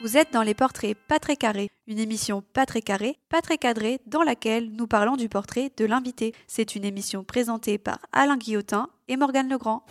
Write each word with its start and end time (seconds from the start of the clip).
Vous 0.00 0.16
êtes 0.16 0.32
dans 0.32 0.42
les 0.42 0.54
portraits 0.54 0.96
pas 1.08 1.18
très 1.18 1.34
carrés, 1.34 1.70
une 1.88 1.98
émission 1.98 2.40
pas 2.52 2.66
très 2.66 2.82
carrée, 2.82 3.16
pas 3.28 3.42
très 3.42 3.58
cadrée, 3.58 3.98
dans 4.06 4.22
laquelle 4.22 4.70
nous 4.70 4.86
parlons 4.86 5.16
du 5.16 5.28
portrait 5.28 5.72
de 5.76 5.84
l'invité. 5.84 6.34
C'est 6.46 6.76
une 6.76 6.84
émission 6.84 7.24
présentée 7.24 7.78
par 7.78 7.98
Alain 8.12 8.36
Guillotin 8.36 8.90
et 9.08 9.16
Morgane 9.16 9.48
Legrand. 9.48 9.84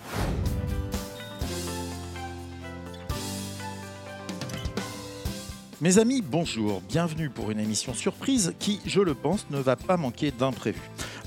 Mes 5.82 5.98
amis, 5.98 6.22
bonjour, 6.22 6.82
bienvenue 6.88 7.30
pour 7.30 7.52
une 7.52 7.60
émission 7.60 7.94
surprise 7.94 8.54
qui, 8.60 8.80
je 8.86 9.02
le 9.02 9.14
pense, 9.14 9.46
ne 9.50 9.60
va 9.60 9.76
pas 9.76 9.98
manquer 9.98 10.32
d'imprévu. 10.32 10.80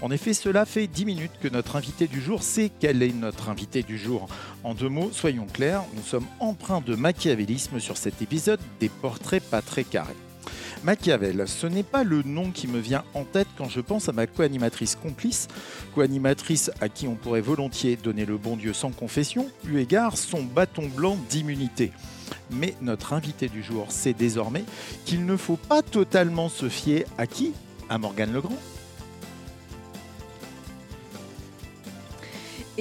En 0.03 0.11
effet, 0.11 0.33
cela 0.33 0.65
fait 0.65 0.87
10 0.87 1.05
minutes 1.05 1.33
que 1.43 1.49
notre 1.49 1.77
invité 1.77 2.07
du 2.07 2.23
jour 2.23 2.43
sait 2.43 2.71
quel 2.81 3.03
est 3.03 3.13
notre 3.13 3.51
invité 3.51 3.83
du 3.83 3.99
jour. 3.99 4.29
En 4.65 4.75
deux 4.75 4.89
mots, 4.89 5.11
soyons 5.13 5.47
clairs, 5.47 5.85
nous 5.95 6.03
sommes 6.03 6.27
empreints 6.39 6.81
de 6.81 6.95
machiavélisme 6.95 7.81
sur 7.81 7.99
cet 7.99 8.23
épisode 8.23 8.61
des 8.81 8.89
portraits 8.89 9.43
pas 9.43 9.61
très 9.61 9.85
carrés. 9.85 10.17
Machiavel, 10.85 11.47
ce 11.47 11.67
n'est 11.67 11.83
pas 11.83 12.03
le 12.03 12.23
nom 12.23 12.51
qui 12.51 12.67
me 12.67 12.79
vient 12.79 13.05
en 13.13 13.25
tête 13.25 13.49
quand 13.59 13.69
je 13.69 13.83
pense 13.83 14.09
à 14.09 14.13
ma 14.13 14.27
co-animatrice 14.27 14.97
complice, 14.97 15.49
co-animatrice 15.95 16.71
à 16.81 16.89
qui 16.89 17.07
on 17.07 17.15
pourrait 17.15 17.43
volontiers 17.43 17.97
donner 17.97 18.25
le 18.25 18.39
bon 18.39 18.57
Dieu 18.57 18.73
sans 18.73 18.91
confession, 18.91 19.49
eu 19.67 19.79
égard 19.81 20.17
son 20.17 20.43
bâton 20.43 20.89
blanc 20.89 21.19
d'immunité. 21.29 21.93
Mais 22.51 22.75
notre 22.81 23.13
invité 23.13 23.51
du 23.51 23.63
jour 23.63 23.93
sait 23.93 24.15
désormais 24.15 24.65
qu'il 25.05 25.27
ne 25.27 25.37
faut 25.37 25.59
pas 25.59 25.83
totalement 25.83 26.49
se 26.49 26.71
fier 26.71 27.05
à 27.19 27.27
qui? 27.27 27.53
À 27.91 27.99
Morgane 27.99 28.33
Legrand 28.33 28.57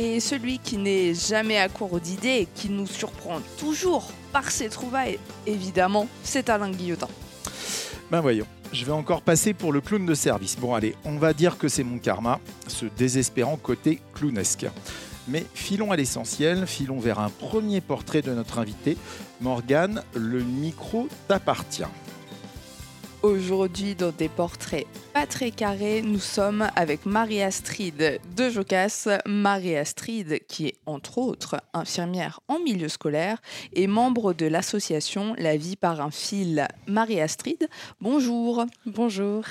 Et 0.01 0.21
celui 0.21 0.59
qui 0.59 0.77
n'est 0.77 1.13
jamais 1.13 1.57
à 1.57 1.67
court 1.67 1.99
d'idées 1.99 2.47
qui 2.55 2.69
nous 2.69 2.87
surprend 2.87 3.41
toujours 3.57 4.09
par 4.31 4.49
ses 4.49 4.69
trouvailles, 4.69 5.19
évidemment, 5.45 6.07
c'est 6.23 6.47
Alain 6.47 6.71
Guillotin. 6.71 7.09
Ben 8.09 8.21
voyons, 8.21 8.45
je 8.71 8.85
vais 8.85 8.93
encore 8.93 9.21
passer 9.21 9.53
pour 9.53 9.73
le 9.73 9.81
clown 9.81 10.05
de 10.05 10.13
service. 10.13 10.55
Bon 10.57 10.73
allez, 10.73 10.95
on 11.03 11.17
va 11.17 11.33
dire 11.33 11.57
que 11.57 11.67
c'est 11.67 11.83
mon 11.83 11.97
karma, 11.97 12.39
ce 12.67 12.85
désespérant 12.85 13.57
côté 13.57 13.99
clownesque. 14.13 14.67
Mais 15.27 15.45
filons 15.53 15.91
à 15.91 15.97
l'essentiel, 15.97 16.65
filons 16.65 16.99
vers 16.99 17.19
un 17.19 17.29
premier 17.29 17.81
portrait 17.81 18.21
de 18.21 18.31
notre 18.31 18.57
invité. 18.57 18.95
Morgane, 19.41 20.01
le 20.15 20.41
micro 20.41 21.09
t'appartient. 21.27 21.83
Aujourd'hui, 23.21 23.95
dans 23.95 24.11
des 24.11 24.29
portraits 24.29 24.87
pas 25.13 25.27
très 25.27 25.51
carrés, 25.51 26.01
nous 26.01 26.19
sommes 26.19 26.69
avec 26.77 27.05
Marie-Astrid 27.05 28.21
de 28.37 28.49
Jocasse. 28.49 29.09
Marie-Astrid, 29.25 30.39
qui 30.47 30.67
est 30.67 30.75
entre 30.85 31.17
autres 31.17 31.57
infirmière 31.73 32.39
en 32.47 32.59
milieu 32.59 32.87
scolaire 32.87 33.41
et 33.73 33.87
membre 33.87 34.31
de 34.33 34.45
l'association 34.45 35.35
La 35.37 35.57
vie 35.57 35.75
par 35.75 35.99
un 35.99 36.11
fil. 36.11 36.65
Marie-Astrid, 36.87 37.67
bonjour. 37.99 38.65
Bonjour. 38.85 39.43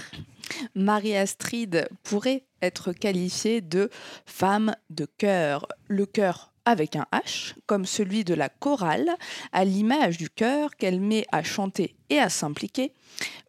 Marie-Astrid 0.75 1.88
pourrait 2.03 2.44
être 2.62 2.92
qualifiée 2.92 3.60
de 3.60 3.91
femme 4.25 4.75
de 4.88 5.05
cœur. 5.05 5.66
Le 5.88 6.06
cœur 6.06 6.53
avec 6.69 6.97
un 6.97 7.06
H, 7.12 7.55
comme 7.66 7.86
celui 7.86 8.24
de 8.24 8.34
la 8.34 8.48
chorale, 8.48 9.11
à 9.52 9.64
l'image 9.64 10.19
du 10.19 10.28
cœur 10.28 10.77
qu'elle 10.77 11.00
met 11.00 11.27
à 11.33 11.42
chanter 11.42 11.97
et 12.10 12.19
à 12.19 12.28
s'impliquer. 12.28 12.92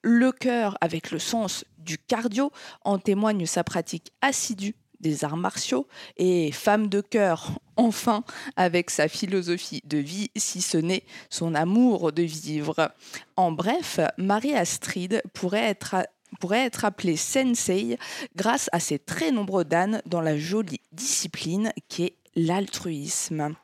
Le 0.02 0.32
cœur 0.32 0.78
avec 0.82 1.12
le 1.12 1.20
sens 1.20 1.66
du 1.78 1.98
cardio 1.98 2.52
en 2.84 2.98
témoigne 2.98 3.46
sa 3.46 3.64
pratique 3.64 4.12
assidue 4.22 4.76
des 5.00 5.24
arts 5.24 5.38
martiaux 5.38 5.88
et 6.18 6.52
femme 6.52 6.88
de 6.88 7.02
cœur, 7.02 7.52
enfin, 7.78 8.24
avec 8.56 8.90
sa 8.90 9.08
philosophie 9.08 9.82
de 9.86 9.98
vie, 9.98 10.30
si 10.36 10.62
ce 10.62 10.78
n'est 10.78 11.04
son 11.30 11.56
amour 11.56 12.12
de 12.12 12.24
vivre. 12.24 12.92
En 13.36 13.52
bref, 13.52 14.00
Marie-Astrid 14.18 15.22
pourrait 15.34 15.66
être 15.66 15.96
pourrait 16.40 16.66
être 16.66 16.86
appelée 16.86 17.18
sensei 17.18 17.98
grâce 18.36 18.70
à 18.72 18.80
ses 18.80 19.00
très 19.00 19.32
nombreux 19.32 19.66
danes 19.66 20.02
dans 20.06 20.22
la 20.22 20.38
jolie 20.38 20.80
discipline 20.92 21.74
qui 21.88 22.04
est 22.04 22.19
l'altruisme. 22.36 23.56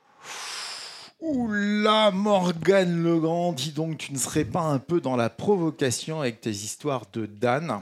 Oula, 1.22 2.12
Morgane 2.12 3.02
Legrand, 3.02 3.54
dis 3.54 3.72
donc, 3.72 3.98
tu 3.98 4.14
ne 4.14 4.18
serais 4.18 4.46
pas 4.46 4.62
un 4.62 4.80
peu 4.80 5.02
dans 5.02 5.16
la 5.16 5.30
provocation 5.30 6.20
avec 6.20 6.42
tes 6.42 6.52
histoires 6.52 7.06
de 7.14 7.26
Dan 7.26 7.82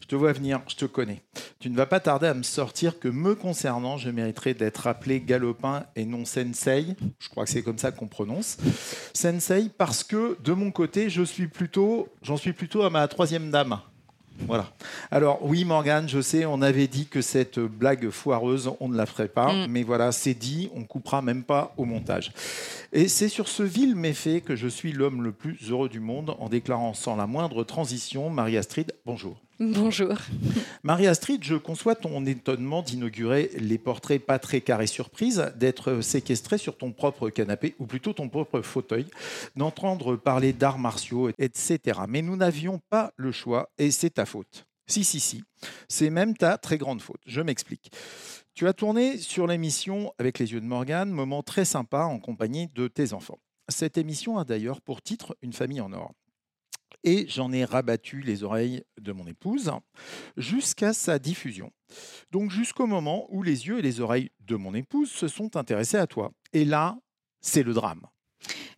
Je 0.00 0.06
te 0.06 0.14
vois 0.14 0.32
venir, 0.32 0.60
je 0.68 0.76
te 0.76 0.84
connais. 0.84 1.22
Tu 1.58 1.70
ne 1.70 1.76
vas 1.76 1.86
pas 1.86 2.00
tarder 2.00 2.26
à 2.26 2.34
me 2.34 2.42
sortir 2.42 3.00
que 3.00 3.08
me 3.08 3.34
concernant, 3.34 3.96
je 3.96 4.10
mériterais 4.10 4.54
d'être 4.54 4.86
appelé 4.86 5.20
galopin 5.20 5.86
et 5.96 6.04
non 6.04 6.24
sensei. 6.24 6.94
Je 7.18 7.28
crois 7.28 7.44
que 7.44 7.50
c'est 7.50 7.62
comme 7.62 7.78
ça 7.78 7.92
qu'on 7.92 8.08
prononce. 8.08 8.58
Sensei 9.14 9.70
parce 9.76 10.04
que 10.04 10.38
de 10.44 10.52
mon 10.52 10.70
côté, 10.70 11.10
je 11.10 11.22
suis 11.22 11.48
plutôt, 11.48 12.08
j'en 12.22 12.36
suis 12.36 12.52
plutôt 12.52 12.82
à 12.82 12.90
ma 12.90 13.08
troisième 13.08 13.50
dame. 13.50 13.80
Voilà. 14.46 14.70
Alors 15.10 15.38
oui, 15.42 15.64
Morgane, 15.64 16.08
je 16.08 16.20
sais, 16.20 16.44
on 16.44 16.62
avait 16.62 16.86
dit 16.86 17.06
que 17.06 17.22
cette 17.22 17.58
blague 17.58 18.10
foireuse, 18.10 18.70
on 18.80 18.88
ne 18.88 18.96
la 18.96 19.06
ferait 19.06 19.28
pas, 19.28 19.52
mm. 19.52 19.66
mais 19.68 19.82
voilà, 19.82 20.12
c'est 20.12 20.34
dit, 20.34 20.70
on 20.74 20.84
coupera 20.84 21.22
même 21.22 21.42
pas 21.42 21.74
au 21.76 21.84
montage. 21.84 22.32
Et 22.92 23.08
c'est 23.08 23.28
sur 23.28 23.48
ce 23.48 23.62
vil 23.62 23.96
méfait 23.96 24.40
que 24.40 24.56
je 24.56 24.68
suis 24.68 24.92
l'homme 24.92 25.22
le 25.22 25.32
plus 25.32 25.58
heureux 25.70 25.88
du 25.88 26.00
monde 26.00 26.36
en 26.38 26.48
déclarant 26.48 26.94
sans 26.94 27.16
la 27.16 27.26
moindre 27.26 27.64
transition, 27.64 28.30
Marie-Astrid, 28.30 28.92
bonjour. 29.04 29.45
Bonjour. 29.58 30.18
Marie-Astrid, 30.82 31.42
je 31.42 31.54
conçois 31.54 31.94
ton 31.94 32.26
étonnement 32.26 32.82
d'inaugurer 32.82 33.50
les 33.56 33.78
portraits 33.78 34.20
pas 34.20 34.38
très 34.38 34.60
carrés 34.60 34.86
surprise, 34.86 35.50
d'être 35.56 36.02
séquestré 36.02 36.58
sur 36.58 36.76
ton 36.76 36.92
propre 36.92 37.30
canapé, 37.30 37.74
ou 37.78 37.86
plutôt 37.86 38.12
ton 38.12 38.28
propre 38.28 38.60
fauteuil, 38.60 39.06
d'entendre 39.56 40.16
parler 40.16 40.52
d'arts 40.52 40.78
martiaux, 40.78 41.30
etc. 41.38 42.00
Mais 42.06 42.20
nous 42.20 42.36
n'avions 42.36 42.80
pas 42.90 43.14
le 43.16 43.32
choix, 43.32 43.70
et 43.78 43.90
c'est 43.90 44.10
ta 44.10 44.26
faute. 44.26 44.66
Si, 44.88 45.04
si, 45.04 45.20
si. 45.20 45.42
C'est 45.88 46.10
même 46.10 46.36
ta 46.36 46.58
très 46.58 46.76
grande 46.76 47.00
faute. 47.00 47.22
Je 47.26 47.40
m'explique. 47.40 47.90
Tu 48.54 48.68
as 48.68 48.74
tourné 48.74 49.16
sur 49.16 49.46
l'émission 49.46 50.12
Avec 50.18 50.38
les 50.38 50.52
yeux 50.52 50.60
de 50.60 50.66
Morgane, 50.66 51.10
moment 51.10 51.42
très 51.42 51.64
sympa 51.64 52.02
en 52.02 52.18
compagnie 52.18 52.68
de 52.74 52.88
tes 52.88 53.14
enfants. 53.14 53.38
Cette 53.70 53.96
émission 53.96 54.36
a 54.36 54.44
d'ailleurs 54.44 54.82
pour 54.82 55.00
titre 55.00 55.34
Une 55.40 55.54
famille 55.54 55.80
en 55.80 55.94
or 55.94 56.12
et 57.06 57.26
j'en 57.28 57.52
ai 57.52 57.64
rabattu 57.64 58.20
les 58.20 58.42
oreilles 58.42 58.82
de 59.00 59.12
mon 59.12 59.26
épouse 59.26 59.70
jusqu'à 60.36 60.92
sa 60.92 61.18
diffusion. 61.18 61.72
Donc 62.32 62.50
jusqu'au 62.50 62.86
moment 62.86 63.26
où 63.30 63.42
les 63.42 63.68
yeux 63.68 63.78
et 63.78 63.82
les 63.82 64.00
oreilles 64.00 64.30
de 64.40 64.56
mon 64.56 64.74
épouse 64.74 65.10
se 65.10 65.28
sont 65.28 65.56
intéressés 65.56 65.96
à 65.96 66.06
toi. 66.06 66.32
Et 66.52 66.66
là, 66.66 66.98
c'est 67.40 67.62
le 67.62 67.72
drame. 67.72 68.02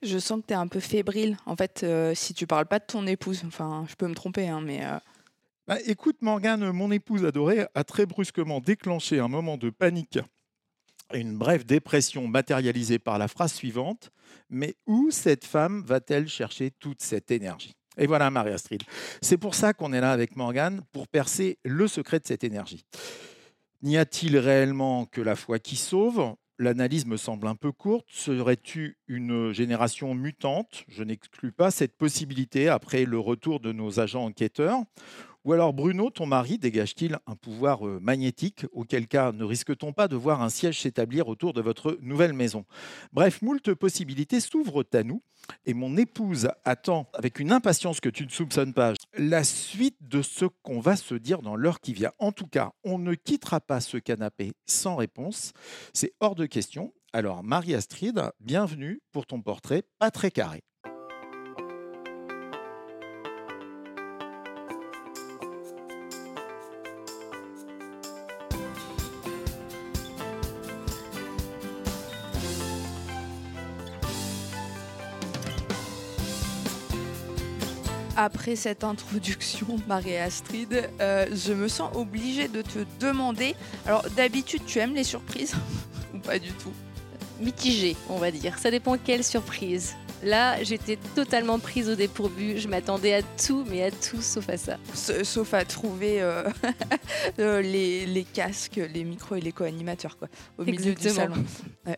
Je 0.02 0.18
sens 0.18 0.42
que 0.42 0.46
tu 0.46 0.52
es 0.52 0.56
un 0.56 0.68
peu 0.68 0.78
fébrile. 0.78 1.36
En 1.46 1.56
fait, 1.56 1.80
euh, 1.82 2.14
si 2.14 2.34
tu 2.34 2.46
parles 2.46 2.66
pas 2.66 2.78
de 2.78 2.84
ton 2.86 3.06
épouse, 3.06 3.42
enfin, 3.46 3.84
je 3.88 3.96
peux 3.96 4.06
me 4.06 4.14
tromper, 4.14 4.46
hein, 4.46 4.60
mais... 4.60 4.84
Euh, 4.84 4.98
bah, 5.66 5.78
écoute, 5.86 6.18
Morgane, 6.20 6.70
mon 6.70 6.92
épouse 6.92 7.24
adorée 7.24 7.66
a 7.74 7.84
très 7.84 8.06
brusquement 8.06 8.60
déclenché 8.60 9.18
un 9.18 9.28
moment 9.28 9.56
de 9.58 9.70
panique 9.70 10.18
une 11.14 11.38
brève 11.38 11.64
dépression 11.64 12.28
matérialisée 12.28 12.98
par 12.98 13.18
la 13.18 13.28
phrase 13.28 13.54
suivante 13.54 14.10
Mais 14.50 14.74
où 14.86 15.10
cette 15.10 15.44
femme 15.44 15.82
va-t-elle 15.82 16.28
chercher 16.28 16.70
toute 16.70 17.02
cette 17.02 17.30
énergie? 17.30 17.74
Et 17.98 18.06
voilà 18.06 18.30
Marie-Astrid. 18.30 18.82
C'est 19.20 19.36
pour 19.36 19.54
ça 19.54 19.72
qu'on 19.74 19.92
est 19.92 20.00
là 20.00 20.12
avec 20.12 20.36
Morgane, 20.36 20.82
pour 20.92 21.08
percer 21.08 21.58
le 21.64 21.88
secret 21.88 22.20
de 22.20 22.26
cette 22.26 22.44
énergie. 22.44 22.84
N'y 23.82 23.96
a-t-il 23.96 24.36
réellement 24.38 25.06
que 25.06 25.20
la 25.20 25.36
foi 25.36 25.58
qui 25.58 25.76
sauve? 25.76 26.34
L'analyse 26.60 27.06
me 27.06 27.16
semble 27.16 27.46
un 27.46 27.54
peu 27.54 27.70
courte. 27.70 28.06
Serais-tu 28.10 28.98
une 29.06 29.52
génération 29.52 30.14
mutante? 30.14 30.84
Je 30.88 31.04
n'exclus 31.04 31.52
pas 31.52 31.70
cette 31.70 31.96
possibilité 31.96 32.68
après 32.68 33.04
le 33.04 33.20
retour 33.20 33.60
de 33.60 33.70
nos 33.70 34.00
agents 34.00 34.24
enquêteurs. 34.24 34.80
Ou 35.48 35.54
alors 35.54 35.72
Bruno, 35.72 36.10
ton 36.10 36.26
mari, 36.26 36.58
dégage-t-il 36.58 37.16
un 37.26 37.34
pouvoir 37.34 37.88
euh, 37.88 37.98
magnétique 38.02 38.66
Auquel 38.72 39.08
cas, 39.08 39.32
ne 39.32 39.44
risque-t-on 39.44 39.94
pas 39.94 40.06
de 40.06 40.14
voir 40.14 40.42
un 40.42 40.50
siège 40.50 40.82
s'établir 40.82 41.26
autour 41.26 41.54
de 41.54 41.62
votre 41.62 41.96
nouvelle 42.02 42.34
maison? 42.34 42.66
Bref, 43.14 43.40
moult 43.40 43.72
possibilités 43.72 44.40
s'ouvrent 44.40 44.84
à 44.92 45.02
nous 45.02 45.22
et 45.64 45.72
mon 45.72 45.96
épouse 45.96 46.50
attend 46.66 47.08
avec 47.14 47.40
une 47.40 47.50
impatience 47.50 48.00
que 48.00 48.10
tu 48.10 48.26
ne 48.26 48.30
soupçonnes 48.30 48.74
pas 48.74 48.92
la 49.16 49.42
suite 49.42 49.96
de 50.02 50.20
ce 50.20 50.44
qu'on 50.44 50.80
va 50.80 50.96
se 50.96 51.14
dire 51.14 51.40
dans 51.40 51.56
l'heure 51.56 51.80
qui 51.80 51.94
vient. 51.94 52.12
En 52.18 52.30
tout 52.30 52.46
cas, 52.46 52.72
on 52.84 52.98
ne 52.98 53.14
quittera 53.14 53.62
pas 53.62 53.80
ce 53.80 53.96
canapé 53.96 54.52
sans 54.66 54.96
réponse. 54.96 55.54
C'est 55.94 56.12
hors 56.20 56.34
de 56.34 56.44
question. 56.44 56.92
Alors, 57.14 57.42
Marie-Astrid, 57.42 58.20
bienvenue 58.40 59.00
pour 59.12 59.24
ton 59.24 59.40
portrait 59.40 59.82
pas 59.98 60.10
très 60.10 60.30
carré. 60.30 60.60
Après 78.18 78.56
cette 78.56 78.82
introduction, 78.82 79.78
Marie-Astrid, 79.86 80.90
euh, 81.00 81.26
je 81.32 81.52
me 81.52 81.68
sens 81.68 81.94
obligée 81.94 82.48
de 82.48 82.62
te 82.62 82.80
demander. 82.98 83.54
Alors, 83.86 84.04
d'habitude, 84.16 84.62
tu 84.66 84.80
aimes 84.80 84.94
les 84.94 85.04
surprises 85.04 85.54
ou 86.14 86.18
pas 86.18 86.40
du 86.40 86.50
tout? 86.50 86.72
Mitigé, 87.40 87.96
on 88.08 88.16
va 88.16 88.32
dire. 88.32 88.58
Ça 88.58 88.72
dépend 88.72 88.98
quelle 88.98 89.22
surprise. 89.22 89.94
Là, 90.24 90.60
j'étais 90.64 90.98
totalement 91.14 91.60
prise 91.60 91.88
au 91.88 91.94
dépourvu. 91.94 92.58
Je 92.58 92.66
m'attendais 92.66 93.14
à 93.14 93.22
tout, 93.22 93.64
mais 93.70 93.84
à 93.84 93.92
tout 93.92 94.20
sauf 94.20 94.48
à 94.48 94.56
ça. 94.56 94.78
Sauf 95.22 95.54
à 95.54 95.64
trouver 95.64 96.20
euh, 96.20 96.42
euh, 97.38 97.62
les, 97.62 98.04
les, 98.04 98.24
casques, 98.24 98.80
les 98.92 99.04
micros 99.04 99.36
et 99.36 99.40
les 99.40 99.52
co-animateurs 99.52 100.18
quoi, 100.18 100.26
au 100.58 100.64
milieu 100.64 100.92
du 100.92 101.08
salon. 101.08 101.36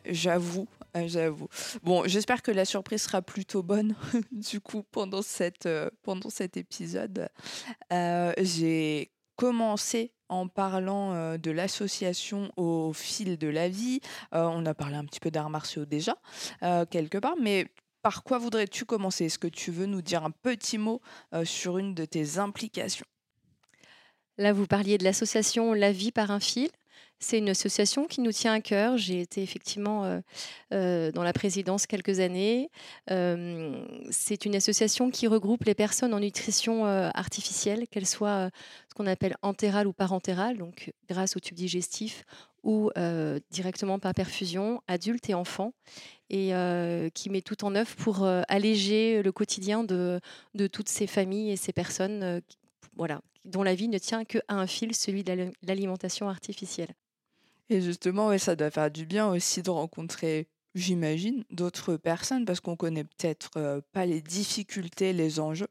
j'avoue, 0.05 0.69
j'avoue. 1.07 1.49
Bon, 1.83 2.03
j'espère 2.07 2.43
que 2.43 2.51
la 2.51 2.65
surprise 2.65 3.03
sera 3.03 3.23
plutôt 3.23 3.63
bonne 3.63 3.95
du 4.33 4.61
coup 4.61 4.83
pendant, 4.91 5.23
cette, 5.23 5.69
pendant 6.03 6.31
cet 6.31 6.57
épisode. 6.57 7.29
J'ai 7.91 9.11
commencé 9.37 10.13
en 10.29 10.47
parlant 10.47 11.37
de 11.39 11.51
l'association 11.51 12.53
au 12.57 12.93
fil 12.93 13.39
de 13.39 13.49
la 13.49 13.69
vie. 13.69 14.01
on 14.33 14.65
a 14.67 14.75
parlé 14.75 14.97
un 14.97 15.05
petit 15.05 15.21
peu 15.21 15.31
d'arts 15.31 15.51
martiaux 15.51 15.87
déjà, 15.87 16.17
quelque 16.91 17.19
part, 17.19 17.37
mais 17.41 17.67
par 18.03 18.23
quoi 18.23 18.39
voudrais-tu 18.39 18.85
commencer? 18.85 19.27
Est-ce 19.27 19.39
que 19.39 19.49
tu 19.49 19.71
veux 19.71 19.87
nous 19.87 20.03
dire 20.03 20.25
un 20.25 20.31
petit 20.31 20.79
mot 20.79 21.01
sur 21.45 21.79
une 21.79 21.95
de 21.95 22.05
tes 22.05 22.39
implications? 22.39 23.07
Là, 24.41 24.55
vous 24.55 24.67
parliez 24.67 24.97
de 24.97 25.05
l'association 25.05 25.75
La 25.75 25.93
vie 25.93 26.13
par 26.13 26.31
un 26.31 26.41
fil. 26.41 26.71
C'est 27.23 27.37
une 27.37 27.51
association 27.51 28.07
qui 28.07 28.23
nous 28.23 28.33
tient 28.33 28.55
à 28.55 28.63
cœur. 28.63 28.97
J'ai 28.97 29.21
été 29.21 29.43
effectivement 29.43 30.05
euh, 30.05 30.21
euh, 30.73 31.13
dans 31.13 31.23
la 31.23 31.35
présidence 31.35 31.87
quelques 31.87 32.19
années. 32.19 32.71
Euh, 33.11 33.85
c'est 34.11 34.47
une 34.47 34.57
association 34.57 35.11
qui 35.11 35.27
regroupe 35.27 35.65
les 35.65 35.75
personnes 35.75 36.15
en 36.15 36.21
nutrition 36.21 36.87
artificielle, 36.87 37.87
qu'elles 37.89 38.07
soient 38.07 38.49
ce 38.89 38.95
qu'on 38.95 39.07
appelle 39.07 39.37
entérales 39.43 39.87
ou 39.87 39.93
parentérales, 39.93 40.57
donc 40.57 40.93
grâce 41.11 41.37
au 41.37 41.41
tube 41.41 41.57
digestif 41.57 42.25
ou 42.63 42.91
directement 43.51 43.99
par 43.99 44.15
perfusion, 44.15 44.81
adultes 44.89 45.29
et 45.29 45.35
enfants, 45.35 45.73
et 46.31 46.53
qui 47.15 47.29
met 47.29 47.43
tout 47.43 47.65
en 47.65 47.75
œuvre 47.75 47.95
pour 47.97 48.27
alléger 48.49 49.23
le 49.23 49.33
quotidien 49.33 49.85
de, 49.85 50.21
de, 50.55 50.67
toutes 50.67 50.89
ces 50.89 51.07
familles 51.07 51.51
et 51.51 51.57
ces 51.57 51.73
personnes 51.73 52.41
voilà, 52.97 53.21
dont 53.45 53.63
la 53.63 53.75
vie 53.75 53.89
ne 53.89 53.99
tient 53.99 54.25
qu'à 54.25 54.41
un 54.49 54.67
fil, 54.67 54.95
celui 54.95 55.23
de 55.23 55.53
l'alimentation 55.63 56.29
artificielle. 56.29 56.95
Et 57.71 57.81
justement, 57.81 58.37
ça 58.37 58.57
doit 58.57 58.71
faire 58.71 58.91
du 58.91 59.07
bien 59.07 59.29
aussi 59.29 59.63
de 59.63 59.71
rencontrer, 59.71 60.49
j'imagine, 60.75 61.45
d'autres 61.51 61.97
personnes 61.97 62.45
parce 62.45 62.59
qu'on 62.59 62.75
connaît 62.75 63.05
peut-être 63.05 63.83
pas 63.93 64.07
les 64.07 64.21
difficultés, 64.21 65.13
les 65.13 65.39
enjeux. 65.39 65.69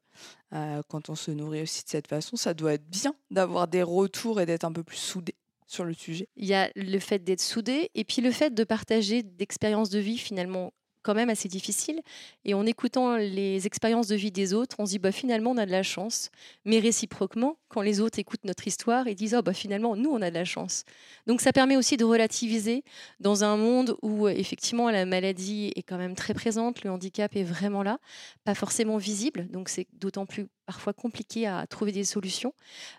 Quand 0.51 1.09
on 1.09 1.15
se 1.15 1.29
nourrit 1.29 1.63
aussi 1.63 1.83
de 1.83 1.89
cette 1.89 2.07
façon, 2.07 2.37
ça 2.37 2.53
doit 2.53 2.73
être 2.73 2.89
bien 2.89 3.13
d'avoir 3.31 3.67
des 3.67 3.83
retours 3.83 4.39
et 4.39 4.45
d'être 4.45 4.63
un 4.63 4.71
peu 4.71 4.83
plus 4.83 4.97
soudé 4.97 5.35
sur 5.67 5.83
le 5.83 5.93
sujet. 5.93 6.27
Il 6.37 6.45
y 6.45 6.53
a 6.53 6.71
le 6.75 6.99
fait 6.99 7.19
d'être 7.19 7.41
soudé 7.41 7.91
et 7.93 8.05
puis 8.05 8.21
le 8.21 8.31
fait 8.31 8.53
de 8.53 8.63
partager 8.63 9.21
d'expériences 9.21 9.89
de 9.89 9.99
vie 9.99 10.17
finalement 10.17 10.73
quand 11.01 11.13
même 11.13 11.29
assez 11.29 11.47
difficile. 11.47 12.01
Et 12.45 12.53
en 12.53 12.65
écoutant 12.65 13.15
les 13.17 13.65
expériences 13.65 14.07
de 14.07 14.15
vie 14.15 14.31
des 14.31 14.53
autres, 14.53 14.75
on 14.79 14.85
se 14.85 14.91
dit 14.91 14.99
bah, 14.99 15.11
finalement 15.11 15.51
on 15.51 15.57
a 15.57 15.65
de 15.65 15.71
la 15.71 15.83
chance. 15.83 16.29
Mais 16.65 16.79
réciproquement, 16.79 17.57
quand 17.67 17.81
les 17.81 17.99
autres 18.01 18.19
écoutent 18.19 18.45
notre 18.45 18.67
histoire, 18.67 19.07
ils 19.07 19.15
disent 19.15 19.35
oh, 19.37 19.41
bah, 19.41 19.53
finalement 19.53 19.95
nous 19.95 20.09
on 20.09 20.21
a 20.21 20.29
de 20.29 20.35
la 20.35 20.45
chance. 20.45 20.83
Donc 21.27 21.41
ça 21.41 21.53
permet 21.53 21.77
aussi 21.77 21.97
de 21.97 22.05
relativiser 22.05 22.83
dans 23.19 23.43
un 23.43 23.57
monde 23.57 23.95
où 24.01 24.27
effectivement 24.27 24.89
la 24.89 25.05
maladie 25.05 25.71
est 25.75 25.83
quand 25.83 25.97
même 25.97 26.15
très 26.15 26.33
présente, 26.33 26.83
le 26.83 26.91
handicap 26.91 27.35
est 27.35 27.43
vraiment 27.43 27.83
là, 27.83 27.99
pas 28.43 28.55
forcément 28.55 28.97
visible. 28.97 29.47
Donc 29.49 29.69
c'est 29.69 29.87
d'autant 29.93 30.25
plus 30.25 30.47
parfois 30.65 30.93
compliqué 30.93 31.47
à 31.47 31.65
trouver 31.67 31.91
des 31.91 32.03
solutions. 32.03 32.53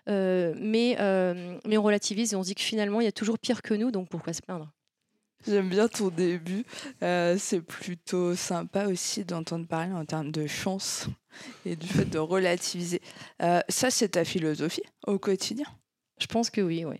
Euh, 0.09 0.53
mais, 0.57 0.97
euh, 0.99 1.57
mais 1.65 1.77
on 1.77 1.83
relativise 1.83 2.33
et 2.33 2.35
on 2.35 2.43
se 2.43 2.47
dit 2.47 2.55
que 2.55 2.61
finalement 2.61 2.99
il 2.99 3.05
y 3.05 3.07
a 3.07 3.13
toujours 3.13 3.39
pire 3.39 3.61
que 3.61 3.73
nous, 3.73 3.91
donc 3.91 4.09
pourquoi 4.09 4.33
se 4.33 4.41
plaindre? 4.41 4.69
J'aime 5.47 5.69
bien 5.69 5.87
ton 5.87 6.09
début. 6.09 6.65
Euh, 7.01 7.35
c'est 7.39 7.61
plutôt 7.61 8.35
sympa 8.35 8.87
aussi 8.87 9.25
d'entendre 9.25 9.67
parler 9.67 9.93
en 9.93 10.05
termes 10.05 10.31
de 10.31 10.47
chance 10.47 11.07
et 11.65 11.75
du 11.75 11.87
fait 11.87 12.05
de 12.05 12.19
relativiser. 12.19 13.01
Euh, 13.41 13.61
ça, 13.69 13.89
c'est 13.89 14.09
ta 14.09 14.23
philosophie 14.23 14.83
au 15.07 15.17
quotidien? 15.17 15.65
Je 16.19 16.27
pense 16.27 16.49
que 16.49 16.61
oui, 16.61 16.85
oui. 16.85 16.97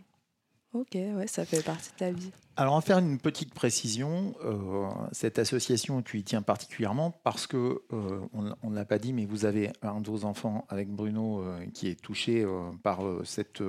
Ok, 0.74 0.94
ouais, 0.94 1.28
ça 1.28 1.46
fait 1.46 1.64
partie 1.64 1.92
de 1.92 1.98
ta 1.98 2.12
vie. 2.12 2.32
Alors, 2.62 2.76
va 2.76 2.82
faire 2.82 3.00
une 3.00 3.18
petite 3.18 3.56
précision. 3.56 4.36
Euh, 4.46 4.88
cette 5.14 5.40
association, 5.40 6.04
tu 6.04 6.20
y 6.20 6.24
tiens 6.24 6.44
particulièrement 6.44 7.10
parce 7.24 7.48
que, 7.48 7.82
on 7.92 8.70
ne 8.70 8.76
l'a 8.76 8.86
pas 8.86 9.00
dit, 9.00 9.14
mais 9.14 9.26
vous 9.26 9.46
avez 9.46 9.72
un 9.82 10.00
de 10.00 10.08
vos 10.08 10.26
enfants 10.26 10.66
avec 10.70 10.88
Bruno 10.88 11.44
qui 11.74 11.88
est 11.88 12.00
touché 12.00 12.46
par 12.84 13.00
cette 13.24 13.64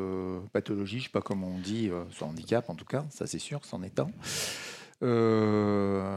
pathologie, 0.53 0.99
je 0.99 1.05
ne 1.05 1.07
sais 1.07 1.11
pas 1.13 1.23
comment 1.23 1.47
on 1.47 1.59
dit, 1.59 1.91
ce 2.11 2.23
handicap 2.23 2.69
en 2.69 2.75
tout 2.75 2.85
cas, 2.85 3.07
ça 3.09 3.27
c'est 3.27 3.39
sûr, 3.39 3.65
c'en 3.65 3.83
est 3.83 3.99
un. 3.99 4.11
Euh, 5.03 6.17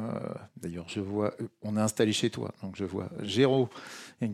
d'ailleurs, 0.58 0.88
je 0.88 1.00
vois, 1.00 1.34
on 1.64 1.76
est 1.76 1.82
installé 1.82 2.14
chez 2.14 2.30
toi, 2.30 2.54
donc 2.62 2.76
je 2.76 2.86
vois 2.86 3.10
Géraud 3.24 3.70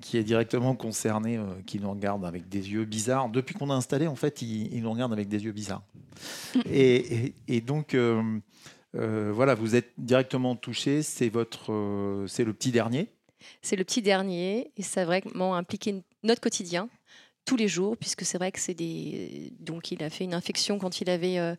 qui 0.01 0.18
est 0.18 0.24
directement 0.24 0.75
concerné, 0.75 1.38
euh, 1.38 1.45
qui 1.66 1.80
nous 1.80 1.92
regarde 1.92 2.25
avec 2.25 2.48
des 2.48 2.72
yeux 2.72 2.86
bizarres. 2.86 3.30
Depuis 3.30 3.56
qu'on 3.56 3.69
a 3.69 3.74
installé, 3.74 4.07
en 4.07 4.16
fait, 4.16 4.42
il, 4.42 4.81
nous 4.81 4.92
regarde 4.92 5.13
avec 5.13 5.28
des 5.28 5.44
yeux 5.44 5.51
bizarres. 5.51 5.83
et, 6.69 7.33
donc, 7.66 7.94
euh, 7.94 8.39
voilà, 8.94 9.56
vous 9.56 9.75
êtes 9.75 9.92
directement 9.98 10.56
touché. 10.56 11.01
C'est 11.01 11.30
votre, 11.30 12.25
c'est 12.28 12.44
le 12.44 12.54
petit 12.54 12.72
dernier. 12.72 13.10
C'est 13.62 13.75
le 13.75 13.83
petit 13.83 14.01
dernier, 14.01 14.72
et 14.78 14.83
ça 14.83 15.01
a 15.01 15.06
vraiment 15.06 15.56
impliqué 15.56 16.04
notre 16.24 16.42
quotidien 16.42 16.89
tous 17.45 17.55
les 17.55 17.67
jours, 17.67 17.97
puisque 17.97 18.23
c'est 18.23 18.38
vrai 18.38 18.51
que 18.51 18.59
c'est 18.59 18.73
des. 18.73 19.51
Donc, 19.59 19.91
il 19.91 20.03
a 20.03 20.09
fait 20.09 20.23
une 20.23 20.33
infection 20.33 20.77
quand 20.77 21.01
il 21.01 21.09
avait 21.09 21.39
euh, 21.39 21.55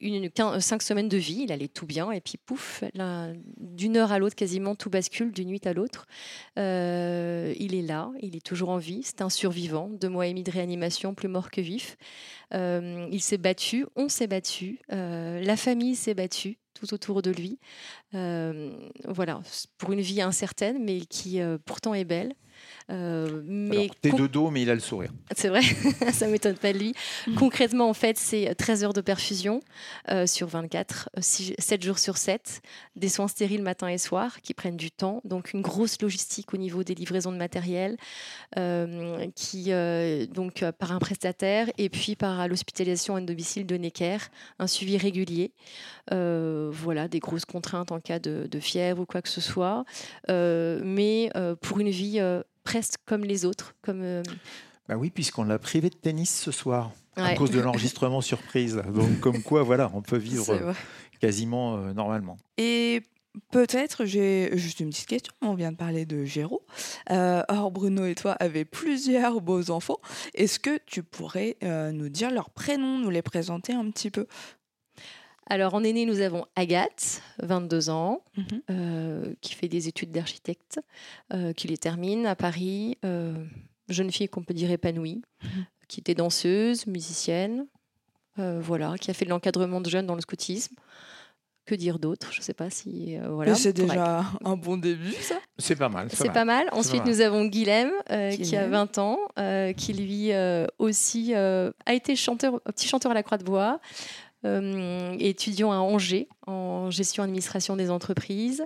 une, 0.00 0.30
cinq 0.60 0.82
semaines 0.82 1.08
de 1.08 1.16
vie, 1.16 1.42
il 1.44 1.52
allait 1.52 1.68
tout 1.68 1.86
bien, 1.86 2.10
et 2.10 2.20
puis 2.20 2.38
pouf, 2.38 2.82
d'une 3.58 3.96
heure 3.96 4.12
à 4.12 4.18
l'autre, 4.18 4.34
quasiment 4.34 4.74
tout 4.74 4.90
bascule, 4.90 5.32
d'une 5.32 5.48
nuit 5.48 5.60
à 5.64 5.72
l'autre. 5.72 6.06
Euh, 6.58 7.54
il 7.58 7.74
est 7.74 7.82
là, 7.82 8.10
il 8.20 8.34
est 8.36 8.44
toujours 8.44 8.70
en 8.70 8.78
vie, 8.78 9.02
c'est 9.02 9.22
un 9.22 9.28
survivant, 9.28 9.88
deux 9.88 10.08
mois 10.08 10.26
et 10.26 10.30
demi 10.30 10.42
de 10.42 10.50
réanimation, 10.50 11.14
plus 11.14 11.28
mort 11.28 11.50
que 11.50 11.60
vif. 11.60 11.96
Euh, 12.54 13.06
il 13.12 13.20
s'est 13.20 13.38
battu, 13.38 13.86
on 13.96 14.08
s'est 14.08 14.26
battu, 14.26 14.80
la 14.88 15.56
famille 15.56 15.96
s'est 15.96 16.14
battue 16.14 16.58
tout 16.74 16.94
autour 16.94 17.20
de 17.20 17.30
lui. 17.30 17.58
voilà, 18.12 19.42
pour 19.76 19.92
une 19.92 20.00
vie 20.00 20.22
incertaine, 20.22 20.82
mais 20.82 21.00
qui 21.00 21.40
pourtant 21.66 21.94
est 21.94 22.04
belle. 22.04 22.34
Euh, 22.90 23.42
mais 23.44 23.90
t'es 24.00 24.10
de 24.10 24.26
dos, 24.26 24.50
mais 24.50 24.62
il 24.62 24.70
a 24.70 24.74
le 24.74 24.80
sourire. 24.80 25.10
C'est 25.36 25.48
vrai, 25.48 25.62
ça 26.12 26.26
m'étonne 26.26 26.56
pas 26.56 26.72
de 26.72 26.78
lui. 26.78 26.94
Mm. 27.26 27.34
Concrètement, 27.34 27.88
en 27.88 27.94
fait, 27.94 28.16
c'est 28.18 28.54
13 28.54 28.84
heures 28.84 28.92
de 28.92 29.00
perfusion 29.00 29.60
euh, 30.10 30.26
sur 30.26 30.48
24, 30.48 31.10
7 31.18 31.82
jours 31.82 31.98
sur 31.98 32.16
7, 32.16 32.62
des 32.96 33.08
soins 33.08 33.28
stériles 33.28 33.62
matin 33.62 33.88
et 33.88 33.98
soir 33.98 34.40
qui 34.42 34.54
prennent 34.54 34.76
du 34.76 34.90
temps, 34.90 35.20
donc 35.24 35.52
une 35.52 35.62
grosse 35.62 36.00
logistique 36.02 36.52
au 36.54 36.56
niveau 36.56 36.82
des 36.82 36.94
livraisons 36.94 37.32
de 37.32 37.36
matériel, 37.36 37.96
euh, 38.58 39.26
qui 39.34 39.70
donc 40.32 40.64
par 40.78 40.92
un 40.92 40.98
prestataire 40.98 41.68
et 41.78 41.88
puis 41.88 42.16
par 42.16 42.48
l'hospitalisation 42.48 43.16
à 43.16 43.20
domicile 43.20 43.66
de 43.66 43.76
Necker, 43.76 44.18
un 44.58 44.66
suivi 44.66 44.96
régulier. 44.96 45.52
voilà, 46.10 47.08
des 47.08 47.20
grosses 47.20 47.44
contraintes 47.44 47.92
en 47.92 48.00
cas 48.00 48.18
de, 48.18 48.48
de, 48.50 48.60
fièvre 48.60 49.02
ou 49.02 49.06
quoi 49.06 49.22
que 49.22 49.28
ce 49.28 49.40
soit, 49.40 49.84
mais 50.28 51.30
pour 51.60 51.78
une 51.78 51.90
vie 51.90 52.20
presque 52.62 53.00
comme 53.06 53.24
les 53.24 53.44
autres. 53.44 53.74
Comme, 53.82 54.02
euh, 54.02 54.22
Bah 54.88 54.96
oui, 54.96 55.10
puisqu'on 55.10 55.44
l'a 55.44 55.58
privé 55.58 55.90
de 55.90 55.94
tennis 55.94 56.40
ce 56.40 56.50
soir 56.50 56.92
à 57.16 57.34
cause 57.34 57.50
de 57.50 57.60
l'enregistrement 57.60 58.20
surprise. 58.20 58.80
Donc, 58.92 59.20
comme 59.20 59.42
quoi, 59.42 59.62
voilà, 59.62 59.90
on 59.94 60.02
peut 60.02 60.16
vivre 60.16 60.74
quasiment 61.20 61.76
euh, 61.76 61.92
normalement. 61.92 62.36
Et 62.56 63.02
Peut-être, 63.52 64.06
j'ai 64.06 64.50
juste 64.58 64.80
une 64.80 64.90
petite 64.90 65.06
question. 65.06 65.32
On 65.40 65.54
vient 65.54 65.70
de 65.70 65.76
parler 65.76 66.04
de 66.04 66.24
Géraud. 66.24 66.66
Euh, 67.12 67.44
or, 67.48 67.70
Bruno 67.70 68.04
et 68.04 68.16
toi 68.16 68.32
avez 68.32 68.64
plusieurs 68.64 69.40
beaux 69.40 69.70
enfants. 69.70 70.00
Est-ce 70.34 70.58
que 70.58 70.80
tu 70.84 71.04
pourrais 71.04 71.56
nous 71.62 72.08
dire 72.08 72.32
leurs 72.32 72.50
prénoms, 72.50 72.98
nous 72.98 73.08
les 73.08 73.22
présenter 73.22 73.72
un 73.72 73.88
petit 73.88 74.10
peu? 74.10 74.26
Alors 75.50 75.74
en 75.74 75.82
aîné, 75.82 76.06
nous 76.06 76.20
avons 76.20 76.46
Agathe, 76.54 77.22
22 77.42 77.90
ans, 77.90 78.22
mhm. 78.36 78.44
euh, 78.70 79.34
qui 79.40 79.54
fait 79.54 79.66
des 79.66 79.88
études 79.88 80.12
d'architecte, 80.12 80.80
euh, 81.34 81.52
qui 81.52 81.66
les 81.66 81.76
termine 81.76 82.24
à 82.24 82.36
Paris. 82.36 82.96
Euh, 83.04 83.34
jeune 83.88 84.12
fille 84.12 84.28
qu'on 84.28 84.44
peut 84.44 84.54
dire 84.54 84.70
épanouie, 84.70 85.22
mhm. 85.42 85.66
qui 85.88 85.98
était 85.98 86.14
danseuse, 86.14 86.86
musicienne, 86.86 87.66
voilà, 88.36 88.94
qui 88.98 89.10
a 89.10 89.14
fait 89.14 89.26
de 89.26 89.30
l'encadrement 89.30 89.82
de 89.82 89.90
jeunes 89.90 90.06
dans 90.06 90.14
le 90.14 90.22
scoutisme. 90.22 90.74
Que 91.66 91.74
dire 91.74 91.98
d'autre? 91.98 92.32
Je 92.32 92.38
ne 92.38 92.42
sais 92.42 92.54
pas 92.54 92.70
si 92.70 93.18
voilà. 93.28 93.54
C'est 93.54 93.74
déjà 93.74 94.24
un 94.42 94.56
bon 94.56 94.78
début, 94.78 95.12
ça? 95.12 95.34
C'est 95.58 95.76
pas 95.76 95.90
mal. 95.90 96.08
C'est 96.10 96.32
pas 96.32 96.46
mal. 96.46 96.70
Ensuite, 96.72 97.04
nous 97.04 97.20
avons 97.20 97.44
Guilhem, 97.44 97.90
qui 98.32 98.56
a 98.56 98.66
20 98.66 98.96
ans, 98.96 99.18
qui 99.76 99.92
lui 99.92 100.30
aussi 100.78 101.34
a 101.34 101.92
été 101.92 102.16
chanteur, 102.16 102.62
petit 102.62 102.88
chanteur 102.88 103.10
à 103.10 103.14
la 103.14 103.22
Croix 103.22 103.36
de 103.36 103.44
Bois. 103.44 103.78
Euh, 104.46 105.16
étudiant 105.18 105.70
à 105.70 105.76
Angers 105.76 106.26
en 106.46 106.90
gestion 106.90 107.22
administration 107.22 107.76
des 107.76 107.90
entreprises 107.90 108.64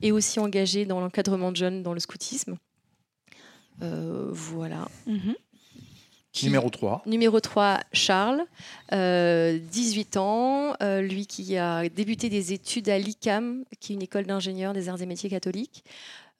et 0.00 0.12
aussi 0.12 0.38
engagé 0.38 0.86
dans 0.86 1.00
l'encadrement 1.00 1.50
de 1.50 1.56
jeunes 1.56 1.82
dans 1.82 1.92
le 1.92 1.98
scoutisme. 1.98 2.56
Euh, 3.82 4.28
voilà. 4.30 4.86
Mhm. 5.06 5.34
numéro 6.44 6.70
3. 6.70 7.02
Numéro 7.06 7.40
3, 7.40 7.80
Charles, 7.92 8.44
18 8.92 8.96
euh, 10.16 10.20
ans, 10.20 10.74
lui 11.00 11.26
qui 11.26 11.56
a 11.56 11.88
débuté 11.88 12.28
des 12.28 12.52
études 12.52 12.88
à 12.88 12.96
l'ICAM, 12.96 13.64
qui 13.80 13.92
est 13.92 13.96
une 13.96 14.02
école 14.02 14.26
d'ingénieurs 14.26 14.72
des 14.72 14.88
arts 14.88 15.02
et 15.02 15.06
métiers 15.06 15.30
catholiques. 15.30 15.82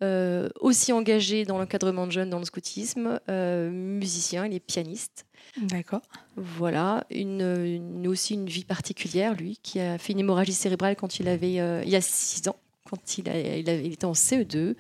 euh, 0.04 0.48
aussi 0.60 0.92
engagé 0.92 1.44
dans 1.44 1.58
l'encadrement 1.58 2.06
de 2.06 2.12
jeunes 2.12 2.30
dans 2.30 2.38
le 2.38 2.44
scoutisme, 2.44 3.18
euh, 3.28 3.70
musicien, 3.70 4.46
il 4.46 4.54
est 4.54 4.60
pianiste. 4.60 5.26
D'accord. 5.62 6.02
Voilà, 6.36 7.04
une, 7.10 7.40
une- 7.40 8.06
aussi 8.08 8.34
une 8.34 8.46
vie 8.46 8.64
particulière, 8.64 9.34
lui, 9.34 9.58
qui 9.62 9.80
a 9.80 9.98
fait 9.98 10.12
une 10.12 10.20
hémorragie 10.20 10.52
cérébrale 10.52 10.96
quand 10.96 11.18
il 11.20 11.28
avait, 11.28 11.60
euh, 11.60 11.82
il 11.84 11.90
y 11.90 11.96
a 11.96 12.00
6 12.00 12.48
ans, 12.48 12.56
quand 12.88 13.18
il, 13.18 13.28
a- 13.28 13.56
il, 13.58 13.68
avait- 13.68 13.84
il 13.86 13.92
était 13.92 14.04
en 14.04 14.12
CE2, 14.14 14.74